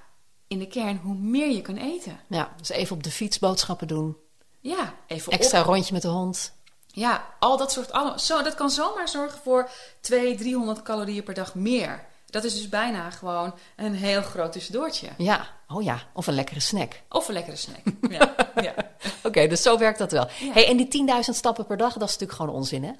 in 0.53 0.59
de 0.59 0.67
kern, 0.67 0.99
hoe 1.03 1.15
meer 1.15 1.51
je 1.51 1.61
kan 1.61 1.77
eten. 1.77 2.19
Ja, 2.27 2.53
dus 2.57 2.69
even 2.69 2.95
op 2.95 3.03
de 3.03 3.11
fiets 3.11 3.39
boodschappen 3.39 3.87
doen. 3.87 4.17
Ja, 4.59 4.93
even 5.07 5.31
op 5.31 5.39
Extra 5.39 5.61
rondje 5.61 5.93
met 5.93 6.01
de 6.01 6.07
hond. 6.07 6.53
Ja, 6.87 7.25
al 7.39 7.57
dat 7.57 7.71
soort 7.71 7.91
allemaal. 7.91 8.19
Zo, 8.19 8.41
dat 8.41 8.55
kan 8.55 8.69
zomaar 8.69 9.09
zorgen 9.09 9.39
voor 9.43 9.69
200, 10.01 10.41
300 10.41 10.81
calorieën 10.81 11.23
per 11.23 11.33
dag 11.33 11.55
meer. 11.55 12.05
Dat 12.25 12.43
is 12.43 12.53
dus 12.53 12.69
bijna 12.69 13.09
gewoon 13.09 13.53
een 13.75 13.93
heel 13.93 14.21
groot 14.21 14.51
tussendoortje. 14.51 15.07
Ja, 15.17 15.47
oh 15.67 15.83
ja, 15.83 16.01
of 16.13 16.27
een 16.27 16.33
lekkere 16.33 16.59
snack. 16.59 17.01
Of 17.09 17.27
een 17.27 17.33
lekkere 17.33 17.55
snack. 17.55 17.81
Ja, 18.09 18.35
ja. 18.61 18.73
Oké, 19.23 19.47
dus 19.47 19.61
zo 19.61 19.77
werkt 19.77 19.97
dat 19.97 20.11
wel. 20.11 20.27
Ja. 20.39 20.53
Hey, 20.53 20.67
en 20.67 20.77
die 20.77 21.07
10.000 21.15 21.19
stappen 21.21 21.65
per 21.65 21.77
dag, 21.77 21.93
dat 21.93 22.09
is 22.09 22.13
natuurlijk 22.13 22.39
gewoon 22.39 22.55
onzin, 22.55 22.83
hè? 22.83 22.91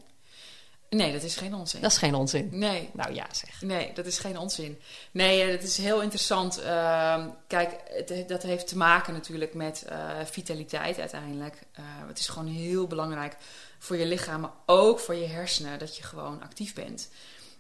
Nee, 0.93 1.12
dat 1.12 1.23
is 1.23 1.36
geen 1.36 1.56
onzin. 1.56 1.82
Dat 1.82 1.91
is 1.91 1.97
geen 1.97 2.15
onzin. 2.15 2.49
Nee, 2.51 2.89
Nou 2.93 3.13
ja, 3.13 3.25
zeg. 3.32 3.62
nee, 3.62 3.93
dat 3.93 4.06
is 4.06 4.17
geen 4.17 4.38
onzin. 4.38 4.79
Nee, 5.12 5.41
eh, 5.41 5.51
dat 5.51 5.63
is 5.63 5.77
heel 5.77 6.01
interessant. 6.01 6.62
Ehm, 6.62 7.29
kijk, 7.47 7.75
het, 7.86 8.27
dat 8.27 8.43
heeft 8.43 8.67
te 8.67 8.77
maken 8.77 9.13
natuurlijk 9.13 9.53
met 9.53 9.84
eh, 9.84 9.97
vitaliteit 10.25 10.99
uiteindelijk. 10.99 11.62
Eh, 11.71 11.84
het 12.08 12.19
is 12.19 12.27
gewoon 12.27 12.47
heel 12.47 12.88
belangrijk 12.88 13.36
voor 13.79 13.97
je 13.97 14.06
lichaam, 14.06 14.41
maar 14.41 14.51
ook 14.65 14.99
voor 14.99 15.15
je 15.15 15.27
hersenen, 15.27 15.79
dat 15.79 15.97
je 15.97 16.03
gewoon 16.03 16.41
actief 16.41 16.73
bent. 16.73 17.10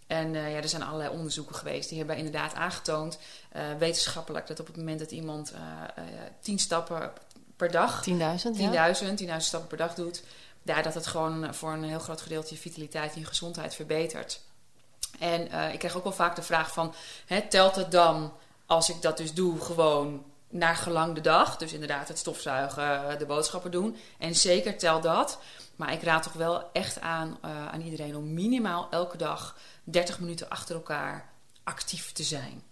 En 0.07 0.33
ja, 0.33 0.41
er 0.41 0.69
zijn 0.69 0.83
allerlei 0.83 1.09
onderzoeken 1.09 1.55
geweest 1.55 1.89
die 1.89 1.97
hebben 1.97 2.17
inderdaad 2.17 2.53
aangetoond, 2.53 3.19
wetenschappelijk, 3.77 4.47
dat 4.47 4.59
op 4.59 4.67
het 4.67 4.77
moment 4.77 4.99
dat 4.99 5.11
iemand 5.11 5.53
10 6.39 6.59
stappen 6.59 7.11
per 7.55 7.71
dag 7.71 8.03
10.000, 8.09 8.15
ja? 8.57 8.93
10.000, 8.93 9.21
10.000 9.21 9.35
stappen 9.37 9.69
per 9.69 9.77
dag 9.77 9.93
doet, 9.93 10.23
ja, 10.63 10.81
dat 10.81 10.93
het 10.93 11.07
gewoon 11.07 11.53
voor 11.53 11.71
een 11.71 11.83
heel 11.83 11.99
groot 11.99 12.21
gedeelte 12.21 12.53
je 12.53 12.59
vitaliteit 12.59 13.13
en 13.13 13.19
je 13.19 13.25
gezondheid 13.25 13.75
verbetert. 13.75 14.41
En 15.19 15.51
eh, 15.51 15.73
ik 15.73 15.79
krijg 15.79 15.95
ook 15.95 16.03
wel 16.03 16.13
vaak 16.13 16.35
de 16.35 16.41
vraag 16.41 16.73
van, 16.73 16.93
hè, 17.25 17.47
telt 17.47 17.75
het 17.75 17.91
dan 17.91 18.33
als 18.65 18.89
ik 18.89 19.01
dat 19.01 19.17
dus 19.17 19.33
doe 19.33 19.61
gewoon 19.61 20.25
naar 20.49 20.75
gelang 20.75 21.15
de 21.15 21.21
dag? 21.21 21.57
Dus 21.57 21.73
inderdaad 21.73 22.07
het 22.07 22.17
stofzuigen, 22.17 23.09
eh, 23.09 23.17
de 23.17 23.25
boodschappen 23.25 23.71
doen. 23.71 23.97
En 24.19 24.35
zeker 24.35 24.77
telt 24.77 25.03
dat. 25.03 25.39
Maar 25.75 25.93
ik 25.93 26.03
raad 26.03 26.23
toch 26.23 26.33
wel 26.33 26.71
echt 26.71 27.01
aan 27.01 27.37
eh, 27.41 27.67
aan 27.67 27.81
iedereen 27.81 28.15
om 28.15 28.33
minimaal 28.33 28.87
elke 28.89 29.17
dag 29.17 29.57
30 29.83 30.19
minuten 30.19 30.49
achter 30.49 30.75
elkaar 30.75 31.29
actief 31.63 32.11
te 32.11 32.23
zijn. 32.23 32.63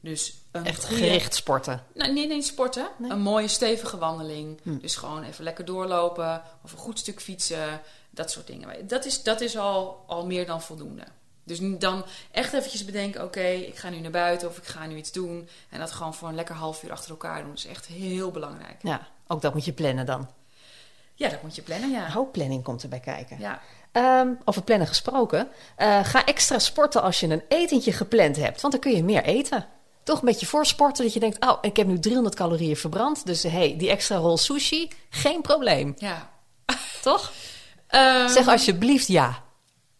Dus 0.00 0.34
een 0.50 0.64
Echt 0.64 0.84
goede- 0.84 1.02
gericht 1.02 1.34
sporten. 1.34 1.82
nou, 1.94 2.12
nee, 2.12 2.26
nee, 2.26 2.42
sporten. 2.42 2.88
Nee? 2.98 3.10
Een 3.10 3.20
mooie 3.20 3.48
stevige 3.48 3.98
wandeling. 3.98 4.60
Hm. 4.62 4.78
Dus 4.78 4.96
gewoon 4.96 5.22
even 5.22 5.44
lekker 5.44 5.64
doorlopen 5.64 6.42
of 6.64 6.72
een 6.72 6.78
goed 6.78 6.98
stuk 6.98 7.20
fietsen. 7.20 7.80
Dat 8.10 8.30
soort 8.30 8.46
dingen. 8.46 8.86
Dat 8.86 9.04
is, 9.04 9.22
dat 9.22 9.40
is 9.40 9.56
al, 9.56 10.04
al 10.06 10.26
meer 10.26 10.46
dan 10.46 10.62
voldoende. 10.62 11.02
Dus 11.44 11.58
dan 11.78 12.04
echt 12.30 12.52
eventjes 12.52 12.84
bedenken, 12.84 13.24
oké, 13.24 13.40
ik 13.46 13.76
ga 13.76 13.88
nu 13.88 13.98
naar 14.00 14.10
buiten 14.10 14.48
of 14.48 14.56
ik 14.58 14.64
ga 14.66 14.86
nu 14.86 14.96
iets 14.96 15.12
doen. 15.12 15.48
En 15.70 15.78
dat 15.78 15.90
gewoon 15.90 16.14
voor 16.14 16.28
een 16.28 16.34
lekker 16.34 16.54
half 16.54 16.82
uur 16.82 16.92
achter 16.92 17.10
elkaar 17.10 17.38
doen. 17.40 17.48
Dat 17.48 17.58
is 17.58 17.66
echt 17.66 17.86
heel 17.86 18.30
belangrijk. 18.30 18.76
Ja, 18.82 19.08
ook 19.26 19.42
dat 19.42 19.54
moet 19.54 19.64
je 19.64 19.72
plannen 19.72 20.06
dan. 20.06 20.28
Ja, 21.14 21.28
dat 21.28 21.42
moet 21.42 21.54
je 21.54 21.62
plannen, 21.62 21.90
ja. 21.90 22.10
Hoop 22.10 22.32
planning 22.32 22.62
komt 22.64 22.82
erbij 22.82 23.00
kijken. 23.00 23.38
Ja, 23.38 23.60
Ehm, 23.92 24.28
over 24.44 24.62
plannen 24.62 24.86
gesproken. 24.88 25.48
eh, 25.76 26.04
ga 26.04 26.24
extra 26.26 26.58
sporten 26.58 27.02
als 27.02 27.20
je 27.20 27.26
een 27.28 27.42
etentje 27.48 27.92
gepland 27.92 28.36
hebt. 28.36 28.60
Want 28.60 28.72
dan 28.72 28.82
kun 28.82 28.96
je 28.96 29.04
meer 29.04 29.22
eten. 29.24 29.66
Toch 30.02 30.18
een 30.18 30.24
beetje 30.24 30.46
voorsporten 30.46 31.04
dat 31.04 31.12
je 31.14 31.20
denkt... 31.20 31.44
oh, 31.44 31.58
ik 31.60 31.76
heb 31.76 31.86
nu 31.86 31.98
300 31.98 32.34
calorieën 32.34 32.76
verbrand. 32.76 33.26
Dus 33.26 33.42
hey, 33.42 33.74
die 33.78 33.90
extra 33.90 34.16
rol 34.16 34.36
sushi, 34.38 34.90
geen 35.10 35.40
probleem. 35.42 35.94
ja. 35.98 36.30
Toch? 37.02 37.32
Ehm, 37.86 38.28
Zeg 38.28 38.48
alsjeblieft 38.48 39.06
ja. 39.06 39.42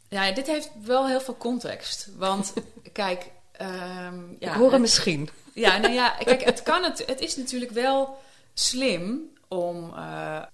Ja, 0.08 0.32
dit 0.32 0.46
heeft 0.46 0.70
wel 0.84 1.06
heel 1.08 1.20
veel 1.20 1.36
context. 1.36 2.08
Want 2.16 2.52
kijk, 2.92 3.30
ja, 3.58 4.12
ik 4.38 4.48
hoor 4.48 4.72
het- 4.72 4.80
misschien. 4.80 5.28
Ja, 5.54 5.76
nou 5.78 5.92
ja, 5.94 6.08
kijk, 6.10 6.44
het 6.44 6.62
kan 6.62 6.82
het. 6.84 7.02
Het 7.06 7.20
is 7.20 7.36
natuurlijk 7.36 7.70
wel 7.72 8.18
slim 8.54 9.20
om 9.48 9.84
eh, 9.96 10.00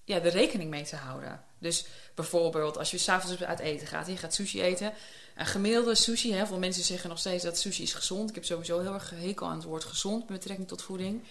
ja, 0.04 0.20
er 0.22 0.28
rekening 0.28 0.70
mee 0.70 0.84
te 0.84 0.96
houden. 0.96 1.40
Dus 1.58 1.86
bijvoorbeeld 2.14 2.78
als 2.78 2.90
je 2.90 2.98
s'avonds 2.98 3.42
uit 3.42 3.58
eten 3.58 3.86
gaat 3.86 4.06
en 4.06 4.12
je 4.12 4.18
gaat 4.18 4.34
sushi 4.34 4.62
eten. 4.62 4.92
Een 5.36 5.46
gemiddelde 5.46 5.94
sushi, 5.94 6.32
heel 6.32 6.46
veel 6.46 6.58
mensen 6.58 6.82
zeggen 6.84 7.08
nog 7.08 7.18
steeds 7.18 7.44
dat 7.44 7.58
sushi 7.58 7.82
is 7.82 7.94
gezond. 7.94 8.28
Ik 8.28 8.34
heb 8.34 8.44
sowieso 8.44 8.80
heel 8.80 8.92
erg 8.94 9.10
hekel 9.14 9.46
aan 9.46 9.56
het 9.56 9.64
woord 9.64 9.84
gezond 9.84 10.28
met 10.28 10.38
betrekking 10.38 10.68
tot 10.68 10.82
voeding. 10.82 11.22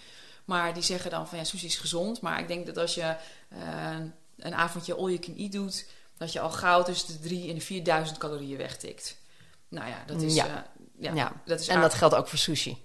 Maar 0.44 0.74
die 0.74 0.82
zeggen 0.82 1.10
dan 1.10 1.28
van 1.28 1.38
ja, 1.38 1.44
sushi 1.44 1.66
is 1.66 1.76
gezond. 1.76 2.20
Maar 2.20 2.40
ik 2.40 2.48
denk 2.48 2.66
dat 2.66 2.76
als 2.76 2.94
je 2.94 3.16
eh, 3.48 3.96
een 4.36 4.54
avondje 4.54 4.94
all 4.94 5.04
you 5.10 5.18
can 5.18 5.36
eat 5.36 5.52
doet, 5.52 5.86
dat 6.16 6.32
je 6.32 6.40
al 6.40 6.50
gauw 6.50 6.82
tussen 6.82 7.08
de 7.08 7.18
3 7.28 7.48
en 7.48 7.54
de 7.54 7.60
4000 7.60 8.18
calorieën 8.18 8.56
wegtikt. 8.56 9.16
Nou 9.68 9.88
ja, 9.88 10.02
dat 10.06 10.22
is, 10.22 10.34
Ja. 10.34 10.46
eh, 10.46 10.52
ja, 10.98 11.14
Ja. 11.14 11.32
dat 11.44 11.60
is 11.60 11.68
en 11.68 11.80
dat 11.80 11.94
geldt 11.94 12.14
ook 12.14 12.28
voor 12.28 12.38
sushi. 12.38 12.84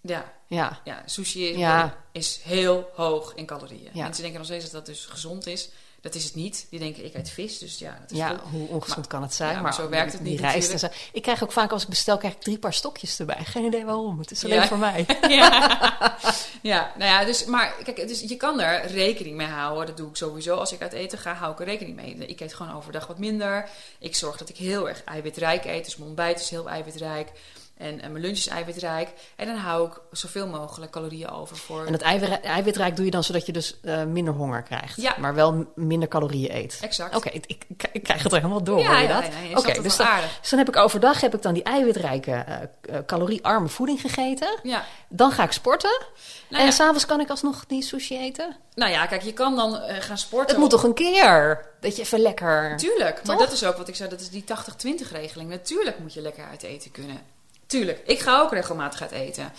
Ja, 0.00 0.32
Ja. 0.48 0.80
ja, 0.84 1.02
sushi 1.06 1.48
is, 1.48 1.56
Ja. 1.58 2.04
is 2.12 2.40
heel 2.42 2.90
hoog 2.94 3.34
in 3.34 3.46
calorieën. 3.46 3.90
Ja. 3.92 4.02
Mensen 4.02 4.22
denken 4.22 4.38
nog 4.40 4.48
steeds 4.48 4.64
dat 4.64 4.72
dat 4.72 4.86
dus 4.86 5.06
gezond 5.06 5.46
is. 5.46 5.68
Dat 6.00 6.14
is 6.14 6.24
het 6.24 6.34
niet. 6.34 6.66
Die 6.70 6.78
denken, 6.78 7.04
ik 7.04 7.14
eet 7.14 7.30
vis, 7.30 7.58
dus 7.58 7.78
ja, 7.78 7.98
dat 8.00 8.10
is 8.10 8.16
Ja, 8.18 8.28
goed. 8.28 8.38
hoe 8.50 8.68
ongezond 8.68 8.96
Maar- 8.96 9.06
kan 9.06 9.22
het 9.22 9.34
zijn? 9.34 9.54
ja, 9.54 9.60
maar 9.60 9.74
zo 9.74 9.88
werkt 9.88 10.12
het 10.12 10.20
niet 10.20 10.40
rijst 10.40 10.66
en 10.68 10.72
natuurlijk. 10.74 11.02
zo. 11.02 11.08
Ik 11.12 11.22
krijg 11.22 11.42
ook 11.42 11.52
vaak 11.52 11.72
als 11.72 11.82
ik 11.82 11.88
bestel, 11.88 12.18
krijg 12.18 12.34
ik 12.34 12.40
drie 12.40 12.58
paar 12.58 12.72
stokjes 12.74 13.18
erbij. 13.18 13.44
Geen 13.44 13.64
idee 13.64 13.84
waarom. 13.84 14.18
Het 14.18 14.30
is 14.30 14.44
alleen 14.44 14.56
Ja. 14.60 14.66
voor 14.66 14.78
mij. 14.78 15.06
ja. 15.28 16.16
ja, 16.62 16.92
nou 16.98 17.10
ja, 17.10 17.24
dus, 17.24 17.44
maar 17.44 17.74
kijk, 17.84 18.08
dus 18.08 18.20
je 18.20 18.36
kan 18.36 18.60
er 18.60 18.86
rekening 18.86 19.36
mee 19.36 19.46
houden. 19.46 19.86
Dat 19.86 19.96
doe 19.96 20.08
ik 20.08 20.16
sowieso. 20.16 20.56
Als 20.56 20.72
ik 20.72 20.82
uit 20.82 20.92
eten 20.92 21.18
ga, 21.18 21.34
hou 21.34 21.52
ik 21.52 21.58
er 21.60 21.64
rekening 21.66 21.96
mee. 21.96 22.14
Ik 22.14 22.40
eet 22.40 22.54
gewoon 22.54 22.74
overdag 22.76 23.06
wat 23.06 23.18
minder. 23.18 23.68
Ik 23.98 24.16
zorg 24.16 24.36
dat 24.36 24.48
ik 24.48 24.56
heel 24.56 24.88
erg 24.88 25.04
eiwitrijk 25.04 25.64
eet. 25.64 25.84
Dus 25.84 25.96
mijn 25.96 26.08
ontbijt 26.08 26.40
is 26.40 26.50
heel 26.50 26.68
eiwitrijk. 26.68 27.30
En, 27.78 28.00
en 28.00 28.12
mijn 28.12 28.24
lunch 28.24 28.36
is 28.36 28.46
eiwitrijk. 28.48 29.08
En 29.36 29.46
dan 29.46 29.56
hou 29.56 29.86
ik 29.88 30.00
zoveel 30.10 30.46
mogelijk 30.46 30.92
calorieën 30.92 31.30
over 31.30 31.56
voor... 31.56 31.86
En 31.86 31.92
het 31.92 32.02
eiwit- 32.02 32.40
eiwitrijk 32.40 32.96
doe 32.96 33.04
je 33.04 33.10
dan 33.10 33.24
zodat 33.24 33.46
je 33.46 33.52
dus 33.52 33.80
eh, 33.82 34.04
minder 34.04 34.34
honger 34.34 34.62
krijgt. 34.62 34.96
Ja. 35.00 35.14
Maar 35.18 35.34
wel 35.34 35.72
minder 35.74 36.08
calorieën 36.08 36.54
eet. 36.56 36.78
Exact. 36.82 37.16
Oké, 37.16 37.28
ik, 37.28 37.44
ik, 37.46 37.64
ik 37.92 38.02
krijg 38.02 38.22
het 38.22 38.32
er 38.32 38.38
helemaal 38.38 38.62
door, 38.62 38.78
Ja, 38.78 38.86
hoor 38.88 38.96
je 38.96 39.02
ja, 39.08 39.20
dat? 39.20 39.30
ja, 39.50 39.58
Oké, 39.58 39.82
dus, 39.82 39.96
dan, 39.96 40.06
dus 40.40 40.50
dan 40.50 40.58
heb 40.58 40.68
ik 40.68 40.76
overdag 40.76 41.20
heb 41.20 41.34
ik 41.34 41.42
dan 41.42 41.54
die 41.54 41.62
eiwitrijke, 41.62 42.30
eh, 42.32 42.62
eh, 42.96 43.04
caloriearme 43.06 43.68
voeding 43.68 44.00
gegeten. 44.00 44.58
Ja. 44.62 44.84
Dan 45.08 45.32
ga 45.32 45.42
ik 45.42 45.52
sporten. 45.52 46.02
Nou 46.48 46.64
en 46.64 46.72
s'avonds 46.72 47.06
kan 47.06 47.20
ik 47.20 47.30
alsnog 47.30 47.64
die 47.66 47.82
sushi 47.82 48.18
eten. 48.18 48.56
Nou 48.74 48.90
ja, 48.92 49.06
kijk, 49.06 49.22
je 49.22 49.32
kan 49.32 49.56
dan 49.56 49.74
gaan 50.00 50.18
sporten. 50.18 50.48
Het 50.50 50.58
moet 50.58 50.70
toch 50.70 50.82
een 50.82 50.94
keer? 50.94 51.66
Dat 51.80 51.96
je 51.96 52.02
even 52.02 52.20
lekker... 52.20 52.76
Tuurlijk, 52.76 53.14
maar 53.24 53.36
Toch? 53.36 53.44
dat 53.44 53.52
is 53.54 53.64
ook 53.64 53.76
wat 53.76 53.88
ik 53.88 53.96
zei, 53.96 54.08
dat 54.08 54.20
is 54.20 54.30
die 54.30 54.44
80-20 54.44 55.10
regeling. 55.12 55.50
Natuurlijk 55.50 55.98
moet 55.98 56.14
je 56.14 56.20
lekker 56.20 56.44
uit 56.50 56.62
eten 56.62 56.90
kunnen. 56.90 57.18
Tuurlijk, 57.68 58.02
ik 58.06 58.20
ga 58.20 58.40
ook 58.40 58.52
regelmatig 58.52 59.10
eten. 59.10 59.52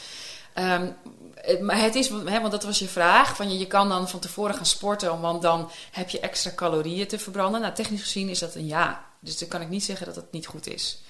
Ehm, 0.54 0.92
maar 1.62 1.82
het 1.82 1.96
is, 1.96 2.10
want 2.10 2.52
dat 2.52 2.64
was 2.64 2.80
je 2.80 2.88
vraag, 2.88 3.36
van 3.36 3.52
je, 3.52 3.58
je 3.58 3.68
kan 3.68 3.90
dan 3.90 4.10
van 4.10 4.20
tevoren 4.20 4.56
gaan 4.56 4.66
sporten, 4.66 5.22
want 5.22 5.42
dan 5.42 5.72
heb 5.92 6.10
je 6.10 6.20
extra 6.20 6.52
calorieën 6.56 7.08
te 7.08 7.20
verbranden. 7.20 7.62
Nou, 7.62 7.74
technisch 7.74 8.02
gezien 8.02 8.30
is 8.30 8.40
dat 8.40 8.56
een 8.56 8.68
ja. 8.68 9.06
Dus 9.20 9.38
dan 9.38 9.48
kan 9.48 9.62
ik 9.62 9.70
niet 9.70 9.84
zeggen 9.84 10.06
dat 10.06 10.16
het 10.16 10.32
niet 10.32 10.48
goed 10.48 10.68
is. 10.68 11.02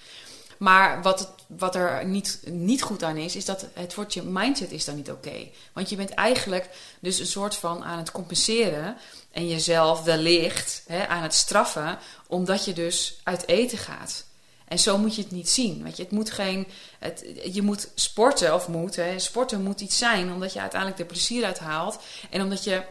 Maar 0.57 1.01
wat, 1.01 1.19
het, 1.19 1.29
wat 1.47 1.75
er 1.75 2.05
niet, 2.05 2.39
niet 2.45 2.81
goed 2.81 3.03
aan 3.03 3.17
is, 3.17 3.35
is 3.35 3.45
dat 3.45 3.65
het 3.73 3.95
wordt 3.95 4.13
je 4.13 4.23
mindset 4.23 4.71
is 4.71 4.85
dan 4.85 4.95
niet 4.95 5.12
oké. 5.12 5.47
Want 5.73 5.89
je 5.89 5.95
bent 5.95 6.09
eigenlijk 6.09 6.69
dus 6.99 7.19
een 7.19 7.25
soort 7.25 7.55
van 7.55 7.83
aan 7.83 7.97
het 7.97 8.12
compenseren 8.12 8.97
en 9.31 9.47
jezelf 9.47 10.03
wellicht 10.03 10.83
hè, 10.88 11.07
aan 11.07 11.23
het 11.23 11.33
straffen, 11.33 11.99
omdat 12.27 12.65
je 12.65 12.73
dus 12.73 13.19
uit 13.23 13.47
eten 13.47 13.77
gaat. 13.77 14.27
En 14.69 14.79
zo 14.79 14.97
moet 14.97 15.15
je 15.15 15.21
het 15.21 15.32
niet 15.32 15.49
zien. 15.49 15.84
Weet 15.84 15.97
je, 15.97 16.03
het 16.03 16.12
moet 16.12 16.32
geen, 16.32 16.67
het, 16.99 17.25
je 17.51 17.62
moet 17.62 17.91
sporten, 17.95 18.53
of 18.53 18.67
moet, 18.67 18.95
hè, 18.95 19.19
sporten 19.19 19.63
moet 19.63 19.82
iets 19.82 19.97
zijn, 19.97 20.32
omdat 20.32 20.53
je 20.53 20.60
uiteindelijk 20.60 20.99
er 20.99 21.05
plezier 21.05 21.45
uit 21.45 21.60
haalt. 21.60 21.99
En 22.29 22.41
omdat 22.41 22.63
je 22.63 22.84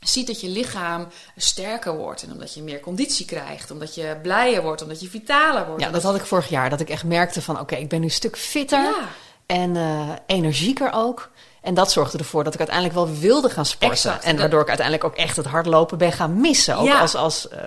ziet 0.00 0.26
dat 0.26 0.40
je 0.40 0.48
lichaam 0.48 1.08
sterker 1.36 1.96
wordt. 1.96 2.22
En 2.22 2.32
omdat 2.32 2.54
je 2.54 2.62
meer 2.62 2.80
conditie 2.80 3.26
krijgt. 3.26 3.70
Omdat 3.70 3.94
je 3.94 4.18
blijer 4.22 4.62
wordt. 4.62 4.82
Omdat 4.82 5.00
je 5.00 5.08
vitaler 5.08 5.66
wordt. 5.66 5.82
Ja, 5.82 5.90
dat 5.90 6.02
had 6.02 6.16
ik 6.16 6.24
vorig 6.24 6.48
jaar. 6.48 6.70
Dat 6.70 6.80
ik 6.80 6.90
echt 6.90 7.04
merkte 7.04 7.42
van, 7.42 7.60
oké, 7.60 7.74
ik 7.74 7.88
ben 7.88 7.98
nu 8.00 8.04
een 8.04 8.10
stuk 8.12 8.36
fitter. 8.36 8.82
Ja. 8.82 9.08
En 9.46 9.76
eh, 9.76 10.08
energieker 10.26 10.92
ook. 10.92 11.30
En 11.60 11.74
dat 11.74 11.92
zorgde 11.92 12.18
ervoor 12.18 12.44
dat 12.44 12.52
ik 12.52 12.58
uiteindelijk 12.58 12.96
wel 12.98 13.14
wilde 13.18 13.50
gaan 13.50 13.66
sporten. 13.66 13.90
Exact. 13.90 14.24
En 14.24 14.36
waardoor 14.38 14.60
ik 14.60 14.68
uiteindelijk 14.68 15.06
ook 15.06 15.16
echt 15.16 15.36
het 15.36 15.46
hardlopen 15.46 15.98
ben 15.98 16.12
gaan 16.12 16.40
missen. 16.40 16.76
Ook 16.76 16.86
Ja. 16.86 17.00
als, 17.00 17.14
als 17.14 17.48
eh, 17.48 17.60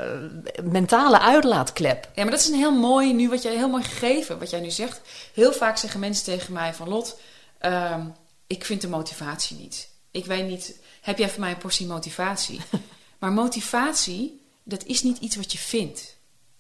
mentale 0.63 1.19
uitlaatklep. 1.19 2.09
Ja, 2.15 2.21
maar 2.23 2.31
dat 2.31 2.39
is 2.39 2.47
een 2.47 2.55
heel 2.57 2.75
mooi, 2.77 3.13
nu 3.13 3.29
wat 3.29 3.41
jij 3.41 3.55
heel 3.55 3.69
mooi 3.69 3.83
gegeven, 3.83 4.39
wat 4.39 4.49
jij 4.49 4.59
nu 4.59 4.69
zegt. 4.69 5.01
Heel 5.33 5.53
vaak 5.53 5.77
zeggen 5.77 5.99
mensen 5.99 6.23
tegen 6.25 6.53
mij 6.53 6.73
van 6.73 6.89
Lot, 6.89 7.19
ehm, 7.59 8.01
ik 8.47 8.65
vind 8.65 8.81
de 8.81 8.87
motivatie 8.89 9.57
niet. 9.57 9.89
Ik 10.11 10.25
weet 10.25 10.47
niet, 10.47 10.79
heb 11.01 11.17
jij 11.17 11.29
voor 11.29 11.39
mij 11.39 11.51
een 11.51 11.57
portie 11.57 11.87
motivatie? 11.87 12.61
maar 13.19 13.31
motivatie, 13.31 14.41
dat 14.63 14.83
is 14.85 15.03
niet 15.03 15.17
iets 15.17 15.35
wat 15.35 15.51
je 15.51 15.57
vindt. 15.57 16.15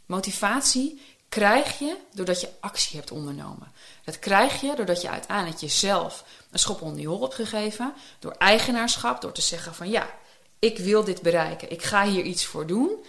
Motivatie 0.05 1.01
krijg 1.29 1.79
je 1.79 1.97
doordat 2.13 2.41
je 2.41 2.49
actie 2.59 2.97
hebt 2.97 3.11
ondernomen. 3.11 3.71
Dat 4.03 4.19
krijg 4.19 4.61
je 4.61 4.75
doordat 4.75 5.01
je 5.01 5.09
uiteindelijk 5.09 5.59
jezelf 5.59 6.23
een 6.51 6.59
schop 6.59 6.81
onder 6.81 7.01
je 7.01 7.07
hol 7.07 7.21
hebt 7.21 7.35
gegeven. 7.35 7.93
Door 8.19 8.31
eigenaarschap, 8.31 9.21
door 9.21 9.31
te 9.31 9.41
zeggen 9.41 9.75
van 9.75 9.89
ja, 9.89 10.09
ik 10.59 10.77
wil 10.77 11.03
dit 11.03 11.21
bereiken. 11.21 11.71
Ik 11.71 11.83
ga 11.83 12.05
hier 12.05 12.23
iets 12.23 12.45
voor 12.45 12.67
doen. 12.67 13.05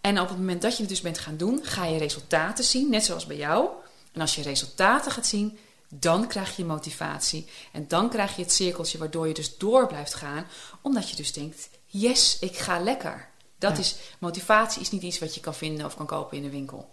En 0.00 0.20
op 0.20 0.28
het 0.28 0.38
moment 0.38 0.62
dat 0.62 0.72
je 0.72 0.80
het 0.80 0.88
dus 0.88 1.00
bent 1.00 1.18
gaan 1.18 1.36
doen, 1.36 1.60
ga 1.62 1.84
je 1.84 1.98
resultaten 1.98 2.64
zien, 2.64 2.90
net 2.90 3.04
zoals 3.04 3.26
bij 3.26 3.36
jou. 3.36 3.68
En 4.12 4.20
als 4.20 4.34
je 4.34 4.42
resultaten 4.42 5.12
gaat 5.12 5.26
zien, 5.26 5.58
dan 5.88 6.28
krijg 6.28 6.56
je 6.56 6.64
motivatie. 6.64 7.46
En 7.72 7.88
dan 7.88 8.10
krijg 8.10 8.36
je 8.36 8.42
het 8.42 8.52
cirkeltje 8.52 8.98
waardoor 8.98 9.28
je 9.28 9.34
dus 9.34 9.58
door 9.58 9.86
blijft 9.86 10.14
gaan, 10.14 10.46
omdat 10.80 11.10
je 11.10 11.16
dus 11.16 11.32
denkt: 11.32 11.68
yes, 11.86 12.38
ik 12.38 12.56
ga 12.56 12.80
lekker. 12.80 13.28
Dat 13.58 13.78
is, 13.78 13.96
motivatie 14.18 14.80
is 14.80 14.90
niet 14.90 15.02
iets 15.02 15.18
wat 15.18 15.34
je 15.34 15.40
kan 15.40 15.54
vinden 15.54 15.86
of 15.86 15.96
kan 15.96 16.06
kopen 16.06 16.36
in 16.36 16.42
de 16.42 16.50
winkel. 16.50 16.88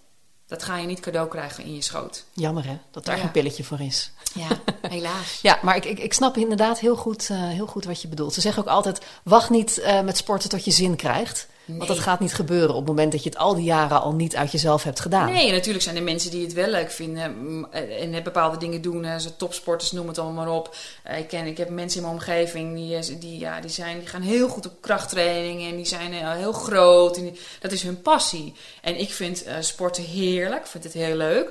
Dat 0.47 0.63
ga 0.63 0.77
je 0.77 0.87
niet 0.87 0.99
cadeau 0.99 1.27
krijgen 1.29 1.63
in 1.63 1.75
je 1.75 1.81
schoot. 1.81 2.23
Jammer 2.33 2.65
hè, 2.65 2.77
dat 2.91 3.05
daar 3.05 3.15
Ja. 3.15 3.21
geen 3.21 3.31
pilletje 3.31 3.63
voor 3.63 3.79
is. 3.81 4.11
Ja, 4.33 4.47
helaas. 4.89 5.39
Ja, 5.41 5.59
maar 5.61 5.75
ik, 5.75 5.85
ik, 5.85 5.99
ik 5.99 6.13
snap 6.13 6.37
inderdaad 6.37 6.79
heel 6.79 6.95
goed, 6.95 7.29
eh, 7.29 7.37
heel 7.49 7.67
goed 7.67 7.85
wat 7.85 8.01
je 8.01 8.07
bedoelt. 8.07 8.33
Ze 8.33 8.41
zeggen 8.41 8.63
ook 8.63 8.69
altijd, 8.69 9.05
wacht 9.23 9.49
niet 9.49 9.77
eh, 9.77 10.01
met 10.01 10.17
sporten 10.17 10.49
tot 10.49 10.65
je 10.65 10.71
zin 10.71 10.95
krijgt. 10.95 11.47
Want 11.67 11.87
dat 11.87 11.99
gaat 11.99 12.19
niet 12.19 12.33
gebeuren 12.33 12.69
op 12.69 12.75
het 12.77 12.87
moment 12.87 13.11
dat 13.11 13.23
je 13.23 13.29
het 13.29 13.37
al 13.37 13.55
die 13.55 13.63
jaren 13.63 14.01
al 14.01 14.13
niet 14.13 14.35
uit 14.35 14.51
jezelf 14.51 14.83
hebt 14.83 14.99
gedaan. 14.99 15.31
Nee, 15.31 15.51
natuurlijk 15.51 15.83
zijn 15.83 15.95
er 15.95 16.03
mensen 16.03 16.31
die 16.31 16.43
het 16.43 16.53
wel 16.53 16.67
leuk 16.69 16.91
vinden 16.91 17.37
mm, 17.37 17.65
en 17.71 18.23
bepaalde 18.23 18.57
dingen 18.57 18.81
doen. 18.81 19.19
Ze 19.19 19.35
topsporters, 19.35 19.91
noem 19.91 20.07
het 20.07 20.17
allemaal 20.17 20.45
maar 20.45 20.55
op. 20.55 20.75
Eh, 21.03 21.19
Ik, 21.19 21.27
ken, 21.27 21.45
ik 21.45 21.57
heb 21.57 21.69
mensen 21.69 21.97
in 21.99 22.05
mijn 22.05 22.17
omgeving 22.19 22.75
die, 22.75 22.95
eh, 22.95 23.19
die, 23.19 23.39
ja, 23.39 23.61
die, 23.61 23.69
zijn, 23.69 23.99
die 23.99 24.07
gaan 24.07 24.21
heel 24.21 24.47
goed 24.49 24.65
op 24.65 24.81
krachttraining 24.81 25.69
en 25.69 25.75
die 25.75 25.85
zijn 25.85 26.13
eh, 26.13 26.31
heel 26.31 26.53
groot. 26.53 27.17
En 27.17 27.23
die- 27.23 27.39
dat 27.59 27.71
is 27.71 27.83
hun 27.83 28.01
passie. 28.01 28.53
En 28.81 28.99
ik 28.99 29.09
vind 29.13 29.45
sporten 29.59 30.03
heerlijk, 30.03 30.61
ik 30.61 30.67
vind 30.67 30.83
het 30.83 30.93
heel 30.93 31.15
leuk. 31.15 31.49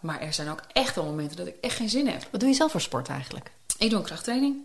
Maar 0.00 0.20
er 0.20 0.32
zijn 0.32 0.50
ook 0.50 0.60
echt 0.72 0.94
wel 0.94 1.04
momenten 1.04 1.36
dat 1.36 1.46
ik 1.46 1.54
echt 1.60 1.76
geen 1.76 1.88
zin 1.88 2.06
heb. 2.08 2.26
Wat 2.30 2.40
doe 2.40 2.48
je 2.48 2.54
zelf 2.54 2.70
voor 2.70 2.80
sport 2.80 3.08
eigenlijk? 3.08 3.50
Ik 3.78 3.90
doe 3.90 3.98
een 3.98 4.04
krachttraining. 4.04 4.56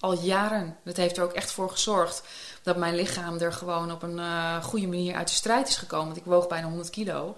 Al 0.00 0.18
jaren. 0.22 0.76
Dat 0.84 0.96
heeft 0.96 1.16
er 1.16 1.22
ook 1.22 1.32
echt 1.32 1.50
voor 1.50 1.70
gezorgd 1.70 2.22
dat 2.68 2.76
mijn 2.76 2.94
lichaam 2.94 3.38
er 3.38 3.52
gewoon 3.52 3.92
op 3.92 4.02
een 4.02 4.18
eh, 4.18 4.62
goede 4.62 4.86
manier 4.86 5.14
uit 5.14 5.28
de 5.28 5.34
strijd 5.34 5.68
is 5.68 5.76
gekomen. 5.76 6.06
Want 6.06 6.16
ik 6.16 6.24
woog 6.24 6.48
bijna 6.48 6.66
100 6.68 6.90
kilo. 6.90 7.36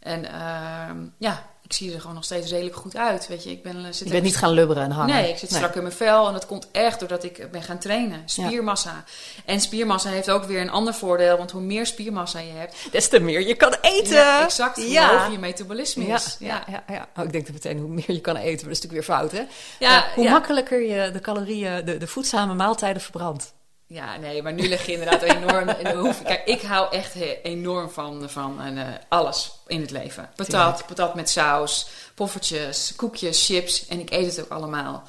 En 0.00 0.24
ehm, 0.32 0.96
ja, 1.18 1.42
ik 1.62 1.72
zie 1.72 1.92
er 1.94 2.00
gewoon 2.00 2.14
nog 2.14 2.24
steeds 2.24 2.50
redelijk 2.50 2.76
goed 2.76 2.96
uit. 2.96 3.28
Weet 3.28 3.44
je, 3.44 3.50
ik 3.50 3.62
ben, 3.62 3.76
eh, 3.76 3.84
zit 3.92 3.98
Je 4.06 4.10
bent 4.12 4.22
niet 4.24 4.36
gaan 4.36 4.50
lubberen 4.50 4.82
en 4.82 4.90
hangen. 4.90 5.14
Nee, 5.14 5.30
ik 5.30 5.38
zit 5.38 5.50
strak 5.52 5.74
in 5.74 5.82
mijn 5.82 5.94
vel 5.94 6.26
en 6.26 6.32
dat 6.32 6.46
komt 6.46 6.68
echt 6.72 6.98
doordat 6.98 7.24
ik 7.24 7.50
ben 7.50 7.62
gaan 7.62 7.78
trainen. 7.78 8.22
Spiermassa. 8.24 9.04
En 9.44 9.60
spiermassa 9.60 10.08
heeft 10.08 10.30
ook 10.30 10.44
weer 10.44 10.60
een 10.60 10.70
ander 10.70 10.94
voordeel, 10.94 11.36
want 11.36 11.50
hoe 11.50 11.60
meer 11.60 11.86
spiermassa 11.86 12.38
je 12.38 12.52
hebt, 12.52 12.76
Des 12.90 13.08
te 13.08 13.20
meer 13.20 13.46
je 13.46 13.54
kan 13.54 13.74
eten. 13.80 14.14
ja, 14.14 14.42
exact, 14.44 14.76
hoe 14.76 14.90
Ja. 14.90 15.10
hoger 15.16 15.32
je 15.32 15.38
metabolisme 15.38 16.06
Ja, 16.06 16.14
is. 16.16 16.36
ja, 16.38 16.64
ja, 16.70 16.82
ja. 16.88 17.08
Oh, 17.16 17.24
ik 17.24 17.32
denk 17.32 17.46
er 17.46 17.52
meteen 17.52 17.78
hoe 17.78 17.88
meer 17.88 18.12
je 18.12 18.20
kan 18.20 18.36
eten, 18.36 18.66
maar 18.66 18.74
dat 18.74 18.76
is 18.76 18.80
natuurlijk 18.82 19.06
weer 19.06 19.16
fout, 19.16 19.32
hè? 19.32 19.42
Ja, 19.78 20.04
Eh, 20.06 20.12
hoe 20.12 20.28
makkelijker 20.30 20.82
je 20.82 21.10
de 21.10 21.20
calorieën, 21.20 21.84
de, 21.84 21.96
de 21.96 22.06
voedzame 22.06 22.54
maaltijden 22.54 23.02
verbrandt. 23.02 23.52
Ja, 23.92 24.16
nee, 24.16 24.42
maar 24.42 24.52
nu 24.52 24.68
lig 24.68 24.86
je 24.86 24.92
inderdaad 24.92 25.22
enorm 25.22 25.68
in 25.68 25.84
de 25.84 25.96
hoef. 25.96 26.22
Kijk, 26.22 26.44
ik 26.44 26.62
hou 26.62 26.92
echt 26.92 27.14
enorm 27.42 27.90
van, 27.90 28.30
van 28.30 28.60
eh, 28.60 28.88
alles 29.08 29.52
in 29.66 29.80
het 29.80 29.90
leven. 29.90 30.30
Patat, 30.36 30.86
patat 30.86 31.14
met 31.14 31.30
saus, 31.30 31.86
poffertjes, 32.14 32.92
koekjes, 32.96 33.46
chips. 33.46 33.86
En 33.86 34.00
ik 34.00 34.10
eet 34.10 34.36
het 34.36 34.44
ook 34.44 34.50
allemaal. 34.50 35.02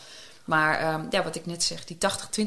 Maar 0.45 0.79
ehm, 0.79 1.05
ja, 1.09 1.23
wat 1.23 1.35
ik 1.35 1.45
net 1.45 1.63
zeg, 1.63 1.85
die 1.85 1.97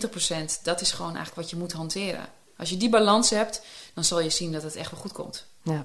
80-20 0.07 0.11
procent, 0.11 0.61
dat 0.62 0.80
is 0.80 0.93
gewoon 0.93 1.16
eigenlijk 1.16 1.41
wat 1.41 1.51
je 1.51 1.57
moet 1.57 1.72
hanteren. 1.72 2.26
Als 2.57 2.68
je 2.68 2.76
die 2.76 2.89
balans 2.89 3.30
hebt, 3.30 3.62
dan 3.95 4.05
zal 4.05 4.20
je 4.20 4.30
zien 4.30 4.53
dat 4.53 4.62
het 4.62 4.76
echt 4.76 4.91
wel 4.91 5.01
goed 5.01 5.12
komt. 5.12 5.47
Ja. 5.62 5.84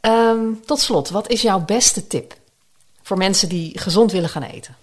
Ehm, 0.00 0.52
tot 0.64 0.80
slot, 0.80 1.08
wat 1.08 1.28
is 1.28 1.42
jouw 1.42 1.60
beste 1.60 2.06
tip 2.06 2.36
voor 3.02 3.16
mensen 3.16 3.48
die 3.48 3.78
gezond 3.78 4.12
willen 4.12 4.28
gaan 4.28 4.42
eten 4.42 4.76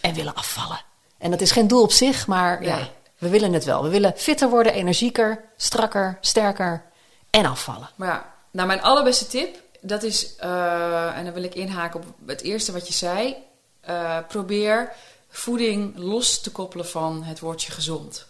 en 0.00 0.14
willen 0.14 0.34
afvallen? 0.34 0.80
En 1.18 1.30
dat 1.30 1.40
is 1.40 1.50
geen 1.50 1.68
doel 1.68 1.82
op 1.82 1.92
zich, 1.92 2.26
maar 2.26 2.64
ja. 2.64 2.88
We 3.20 3.28
willen 3.28 3.52
het 3.52 3.64
wel. 3.64 3.82
We 3.82 3.88
willen 3.88 4.12
fitter 4.16 4.48
worden, 4.48 4.72
energieker, 4.72 5.44
strakker, 5.56 6.18
sterker 6.20 6.84
en 7.30 7.44
afvallen. 7.46 7.90
Maar 7.96 8.08
ja, 8.08 8.34
nou 8.50 8.66
mijn 8.66 8.82
allerbeste 8.82 9.26
tip, 9.26 9.56
dat 9.80 10.02
is, 10.02 10.36
eh, 10.36 11.16
en 11.16 11.24
dan 11.24 11.32
wil 11.34 11.42
ik 11.42 11.54
inhaken 11.54 12.00
op 12.00 12.06
het 12.26 12.40
eerste 12.42 12.72
wat 12.72 12.86
je 12.88 12.94
zei. 12.94 13.36
eh, 13.80 14.18
probeer 14.28 14.92
voeding 15.28 15.96
los 15.96 16.40
te 16.40 16.50
koppelen 16.52 16.86
van 16.86 17.22
het 17.22 17.40
woordje 17.40 17.72
gezond. 17.72 18.26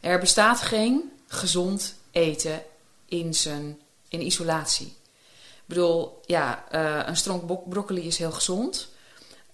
Er 0.00 0.18
bestaat 0.18 0.60
geen 0.60 1.12
gezond 1.26 1.94
eten 2.10 2.62
in, 3.08 3.34
zijn, 3.34 3.80
in 4.08 4.22
isolatie. 4.22 4.86
Ik 4.86 5.62
bedoel, 5.66 6.20
ja, 6.26 6.64
eh, 6.70 7.00
een 7.06 7.16
stronk 7.16 7.46
bro- 7.46 7.62
broccoli 7.68 8.06
is 8.06 8.18
heel 8.18 8.32
gezond. 8.32 8.88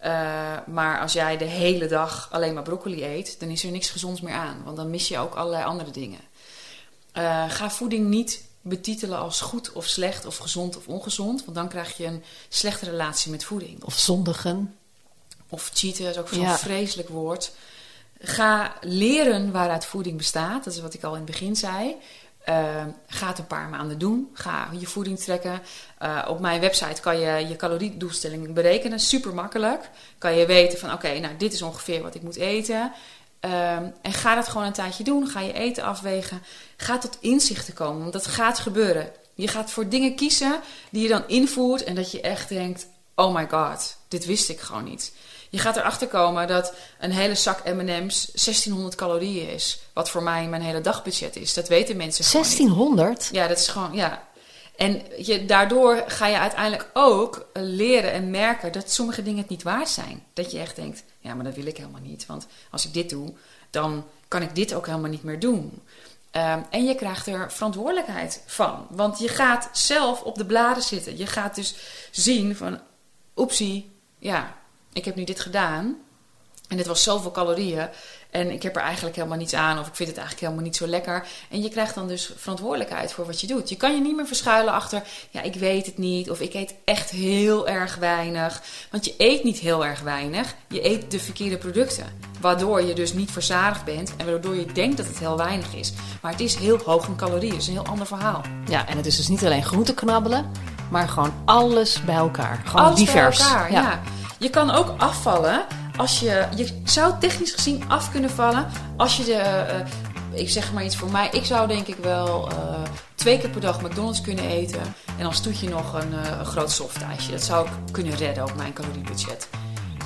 Eh, 0.03 0.59
maar 0.66 1.00
als 1.00 1.12
jij 1.12 1.36
de 1.36 1.44
hele 1.44 1.86
dag 1.86 2.28
alleen 2.30 2.55
maar 2.55 2.62
broccoli 2.62 3.05
eet, 3.05 3.40
dan 3.40 3.48
is 3.48 3.64
er 3.64 3.70
niks 3.70 3.90
gezonds 3.90 4.20
meer 4.20 4.34
aan. 4.34 4.62
Want 4.64 4.76
dan 4.76 4.90
mis 4.90 5.09
je 5.09 5.18
ook 5.18 5.34
allerlei 5.34 5.64
andere 5.64 5.90
dingen. 5.90 6.20
Eh, 7.12 7.50
ga 7.50 7.70
voeding 7.70 8.07
niet 8.09 8.44
betitelen 8.61 9.18
als 9.18 9.40
goed 9.40 9.72
of 9.72 9.86
slecht 9.86 10.26
of 10.26 10.36
gezond 10.36 10.76
of 10.76 10.86
ongezond. 10.88 11.44
Want 11.44 11.57
dan 11.57 11.68
krijg 11.68 11.96
je 11.96 12.05
een 12.07 12.22
slechte 12.48 12.84
relatie 12.84 13.30
met 13.30 13.44
voeding. 13.44 13.84
Of 13.84 13.98
zondigen. 13.98 14.76
Of 15.48 15.70
cheaten 15.74 16.07
is 16.09 16.18
ook 16.18 16.28
zo'n 16.28 16.40
Ja. 16.40 16.59
vreselijk 16.59 17.09
woord. 17.09 17.53
Ga 18.20 18.74
leren 18.80 19.53
waaruit 19.53 19.84
voeding 19.84 20.16
bestaat. 20.16 20.64
Dat 20.64 20.74
is 20.74 20.80
wat 20.80 20.94
ik 20.94 21.03
al 21.03 21.11
in 21.11 21.22
het 21.22 21.30
begin 21.30 21.57
zei. 21.57 21.96
Eh, 22.45 22.84
ga 23.07 23.26
het 23.26 23.38
een 23.38 23.47
paar 23.47 23.68
maanden 23.68 23.99
doen. 23.99 24.30
Ga 24.34 24.68
je 24.78 24.86
voeding 24.86 25.18
trekken. 25.18 25.62
Eh, 25.99 26.24
op 26.28 26.40
mijn 26.40 26.61
website 26.61 27.01
kan 27.01 27.18
je 27.18 27.49
je 27.49 27.57
caloriedoelstelling 27.57 28.53
berekenen. 28.53 29.01
Super 29.01 29.34
makkelijk. 29.34 29.90
Kan 30.18 30.36
je 30.36 30.47
weten 30.47 30.78
van 30.78 30.93
oké, 30.93 31.18
nou 31.18 31.36
dit 31.36 31.53
is 31.53 31.62
ongeveer 31.62 32.03
wat 32.03 32.14
ik 32.14 32.22
moet 32.22 32.36
eten. 32.36 32.93
Ehm, 33.40 33.84
en 34.03 34.12
ga 34.12 34.34
dat 34.34 34.49
gewoon 34.49 34.66
een 34.66 34.72
tijdje 34.72 35.05
doen. 35.05 35.28
Ga 35.28 35.40
je 35.40 35.53
eten 35.53 35.84
afwegen. 35.84 36.43
Ga 36.76 36.99
tot 36.99 37.18
inzichten 37.20 37.74
komen. 37.74 38.01
Want 38.01 38.12
dat 38.12 38.26
gaat 38.26 38.59
gebeuren. 38.59 39.11
Je 39.34 39.49
gaat 39.49 39.70
voor 39.70 39.88
dingen 39.88 40.14
kiezen 40.14 40.61
die 40.90 41.03
je 41.03 41.09
dan 41.09 41.24
invoert. 41.26 41.84
En 41.84 41.95
dat 41.95 42.11
je 42.11 42.20
echt 42.20 42.49
denkt: 42.49 42.86
oh 43.14 43.34
my 43.34 43.49
god, 43.49 43.97
dit 44.09 44.24
wist 44.24 44.49
ik 44.49 44.61
gewoon 44.61 44.84
niet. 44.84 45.12
Je 45.53 45.59
gaat 45.59 45.76
erachter 45.76 46.09
komen 46.09 46.46
dat 46.46 46.74
een 46.98 47.11
hele 47.11 47.34
zak 47.34 47.64
MM's 47.64 48.26
1600 48.26 48.94
calorieën 48.94 49.48
is. 49.48 49.80
Wat 49.92 50.11
voor 50.11 50.22
mij 50.22 50.46
mijn 50.48 50.62
hele 50.62 50.80
dagbudget 50.80 51.36
is. 51.36 51.55
Dat 51.55 51.68
weten 51.68 51.96
mensen 51.96 52.24
gewoon 52.24 52.46
niet. 52.46 52.57
1600? 52.57 53.28
Ja, 53.32 53.48
dat 53.48 53.59
is 53.59 53.68
gewoon, 53.68 53.94
ja. 53.94 54.28
En 54.76 55.03
je, 55.18 55.44
daardoor 55.44 56.05
ga 56.07 56.26
je 56.26 56.38
uiteindelijk 56.38 56.90
ook 56.92 57.46
leren 57.53 58.12
en 58.12 58.30
merken 58.30 58.72
dat 58.72 58.90
sommige 58.90 59.22
dingen 59.22 59.40
het 59.40 59.48
niet 59.48 59.62
waard 59.62 59.88
zijn. 59.88 60.24
Dat 60.32 60.50
je 60.50 60.59
echt 60.59 60.76
denkt, 60.76 61.05
ja, 61.18 61.34
maar 61.34 61.44
dat 61.44 61.55
wil 61.55 61.66
ik 61.66 61.76
helemaal 61.76 62.00
niet. 62.00 62.26
Want 62.26 62.46
als 62.70 62.86
ik 62.86 62.94
dit 62.94 63.11
doe, 63.11 63.32
dan 63.70 64.05
kan 64.28 64.42
ik 64.42 64.55
dit 64.55 64.74
ook 64.74 64.86
helemaal 64.86 65.11
niet 65.11 65.22
meer 65.22 65.40
doen. 65.40 65.82
Ehm, 66.30 66.61
en 66.70 66.84
je 66.84 66.94
krijgt 66.94 67.26
er 67.26 67.53
verantwoordelijkheid 67.53 68.42
van. 68.46 68.86
Want 68.90 69.18
je 69.18 69.28
gaat 69.28 69.68
zelf 69.72 70.22
op 70.22 70.36
de 70.36 70.46
bladen 70.46 70.82
zitten. 70.82 71.18
Je 71.18 71.26
gaat 71.26 71.55
dus 71.55 71.74
zien 72.11 72.57
van, 72.57 72.80
oepsie, 73.36 73.90
ja, 74.18 74.61
ik 74.93 75.05
heb 75.05 75.14
nu 75.14 75.24
dit 75.24 75.40
gedaan. 75.40 75.97
En 76.68 76.78
dit 76.78 76.86
was 76.86 77.03
zoveel 77.03 77.30
calorieën. 77.30 77.88
En 78.30 78.51
ik 78.51 78.62
heb 78.62 78.76
er 78.76 78.82
eigenlijk 78.82 79.16
helemaal 79.16 79.38
niets 79.38 79.55
aan. 79.55 79.78
Of 79.78 79.86
ik 79.86 79.95
vind 79.95 80.09
het 80.09 80.18
eigenlijk 80.18 80.47
helemaal 80.47 80.66
niet 80.68 80.76
zo 80.76 80.86
lekker. 80.86 81.26
En 81.51 81.62
je 81.62 81.68
krijgt 81.68 81.95
dan 81.95 82.09
dus 82.09 82.32
verantwoordelijkheid 82.36 83.12
voor 83.12 83.26
wat 83.26 83.40
je 83.40 83.47
doet. 83.47 83.68
Je 83.68 83.76
kan 83.76 83.95
je 83.95 84.01
niet 84.01 84.16
meer 84.16 84.26
verschuilen 84.26 84.72
achter. 84.72 85.03
Ja, 85.30 85.43
ik 85.43 85.55
weet 85.55 85.86
het 85.86 85.99
niet. 85.99 86.30
Of 86.30 86.40
ik 86.40 86.55
eet 86.55 86.74
echt 86.84 87.11
heel 87.11 87.68
erg 87.68 87.97
weinig. 87.97 88.62
Want 88.90 89.05
je 89.05 89.14
eet 89.16 89.45
niet 89.45 89.59
heel 89.59 89.84
erg 89.84 90.01
weinig. 90.01 90.55
Je 90.68 90.84
eet 90.84 91.11
de 91.11 91.18
verkeerde 91.20 91.59
producten. 91.59 92.07
Waardoor 92.40 92.82
je 92.82 92.95
dus 92.95 93.12
niet 93.12 93.30
verzadigd 93.30 93.84
bent. 93.84 94.12
En 94.16 94.26
waardoor 94.26 94.55
je 94.57 94.66
denkt 94.72 94.97
dat 94.97 95.07
het 95.07 95.18
heel 95.18 95.36
weinig 95.36 95.74
is. 95.74 95.93
Maar 96.22 96.30
het 96.32 96.40
is 96.40 96.55
heel 96.55 96.78
hoog 96.84 97.07
in 97.07 97.16
calorieën. 97.16 97.53
Dat 97.53 97.61
is 97.61 97.66
een 97.66 97.72
heel 97.72 97.86
ander 97.86 98.07
verhaal. 98.07 98.43
Ja, 98.68 98.88
en 98.88 98.97
het 98.97 99.07
is 99.07 99.16
dus 99.16 99.28
niet 99.28 99.45
alleen 99.45 99.64
groente 99.64 99.95
knabbelen, 99.95 100.51
maar 100.90 101.09
gewoon 101.09 101.34
alles 101.45 102.05
bij 102.05 102.14
elkaar. 102.14 102.62
Gewoon 102.64 102.86
Alles 102.86 102.99
divers. 102.99 103.38
bij 103.38 103.47
elkaar, 103.47 103.72
ja. 103.72 104.03
Je 104.43 104.51
kan 104.51 104.70
ook 104.70 104.95
afvallen 105.01 105.64
als 105.97 106.20
je... 106.20 106.47
Je 106.57 106.80
zou 106.84 107.14
technisch 107.20 107.53
gezien 107.53 107.84
af 107.88 108.11
kunnen 108.11 108.30
vallen 108.30 108.66
als 108.97 109.16
je 109.16 109.24
de... 109.24 109.32
eh, 109.32 110.40
ik 110.40 110.49
zeg 110.51 110.72
maar 110.72 110.84
iets 110.84 110.97
voor 110.97 111.11
mij. 111.11 111.28
Ik 111.32 111.45
zou 111.45 111.68
denk 111.68 111.86
ik 111.86 111.97
wel 111.97 112.51
eh, 112.51 112.82
twee 113.14 113.38
keer 113.38 113.51
per 113.51 113.61
dag 113.61 113.82
McDonald's 113.82 114.20
kunnen 114.20 114.45
eten. 114.45 114.95
En 115.18 115.26
als 115.26 115.40
toetje 115.40 115.68
nog 115.68 115.95
een, 115.95 116.12
een 116.12 116.45
groot 116.45 116.70
softijsje. 116.70 117.30
Dat 117.30 117.43
zou 117.43 117.66
ik 117.66 117.72
kunnen 117.93 118.14
redden 118.14 118.45
op 118.45 118.57
mijn 118.57 118.72
caloriebudget. 118.72 119.49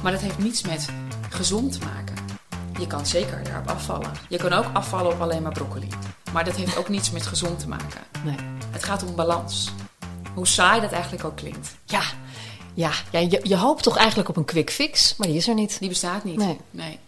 Maar 0.02 0.12
dat 0.12 0.20
heeft 0.20 0.38
niets 0.38 0.62
met 0.62 0.88
gezond 1.30 1.72
te 1.72 1.78
maken. 1.94 2.14
Je 2.78 2.86
kan 2.86 3.06
zeker 3.06 3.44
daarop 3.44 3.68
afvallen. 3.68 4.10
Je 4.28 4.36
kan 4.36 4.52
ook 4.52 4.66
afvallen 4.72 5.12
op 5.12 5.20
alleen 5.20 5.42
maar 5.42 5.52
broccoli. 5.52 5.88
Maar 6.32 6.44
dat 6.44 6.56
heeft 6.56 6.76
ook 6.76 6.88
niets 6.88 7.10
met 7.10 7.26
gezond 7.26 7.58
te 7.58 7.68
maken. 7.68 8.00
Nee. 8.24 8.36
Het 8.70 8.84
gaat 8.84 9.04
om 9.04 9.14
balans. 9.14 9.72
Hoe 10.34 10.46
saai 10.46 10.80
dat 10.80 10.92
eigenlijk 10.92 11.24
ook 11.24 11.36
klinkt. 11.36 11.76
Ja, 11.84 12.02
ja, 12.76 12.92
ja 13.12 13.18
je, 13.18 13.40
je 13.42 13.56
hoopt 13.56 13.82
toch 13.82 13.96
eigenlijk 13.96 14.28
op 14.28 14.36
een 14.36 14.44
quick 14.44 14.70
fix, 14.70 15.16
maar 15.16 15.26
die 15.26 15.36
is 15.36 15.48
er 15.48 15.54
niet. 15.54 15.78
Die 15.78 15.88
bestaat 15.88 16.24
niet. 16.24 16.36
Nee. 16.36 16.58
nee. 16.70 16.98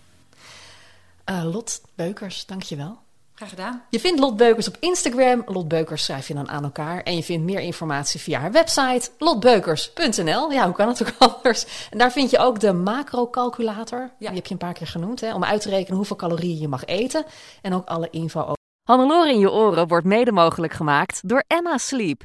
Eh, 1.24 1.52
Lot 1.52 1.80
Beukers, 1.94 2.46
dankjewel. 2.46 2.98
Graag 3.34 3.48
gedaan. 3.48 3.82
Je 3.90 4.00
vindt 4.00 4.20
Lot 4.20 4.36
Beukers 4.36 4.68
op 4.68 4.76
Instagram. 4.80 5.42
Lot 5.46 5.68
Beukers 5.68 6.04
schrijf 6.04 6.28
je 6.28 6.34
dan 6.34 6.48
aan 6.48 6.64
elkaar. 6.64 7.02
En 7.02 7.16
je 7.16 7.22
vindt 7.22 7.44
meer 7.44 7.60
informatie 7.60 8.20
via 8.20 8.40
haar 8.40 8.52
website 8.52 9.10
lotbeukers.nl. 9.18 10.52
Ja, 10.52 10.64
hoe 10.64 10.74
kan 10.74 10.88
het 10.88 11.02
ook 11.02 11.14
anders? 11.32 11.88
En 11.90 11.98
daar 11.98 12.12
vind 12.12 12.30
je 12.30 12.38
ook 12.38 12.60
de 12.60 12.72
macrocalculator. 12.72 14.10
Ja. 14.18 14.26
Die 14.26 14.36
heb 14.36 14.46
je 14.46 14.52
een 14.52 14.58
paar 14.58 14.72
keer 14.72 14.86
genoemd. 14.86 15.20
Hè, 15.20 15.34
om 15.34 15.44
uit 15.44 15.60
te 15.60 15.68
rekenen 15.68 15.96
hoeveel 15.96 16.16
calorieën 16.16 16.60
je 16.60 16.68
mag 16.68 16.84
eten. 16.84 17.24
En 17.62 17.74
ook 17.74 17.88
alle 17.88 18.08
info 18.10 18.40
over. 18.40 18.56
Hannelore 18.82 19.30
in 19.30 19.38
je 19.38 19.50
oren 19.50 19.88
wordt 19.88 20.06
mede 20.06 20.32
mogelijk 20.32 20.72
gemaakt 20.72 21.20
door 21.28 21.44
Emma 21.46 21.78
Sleep. 21.78 22.24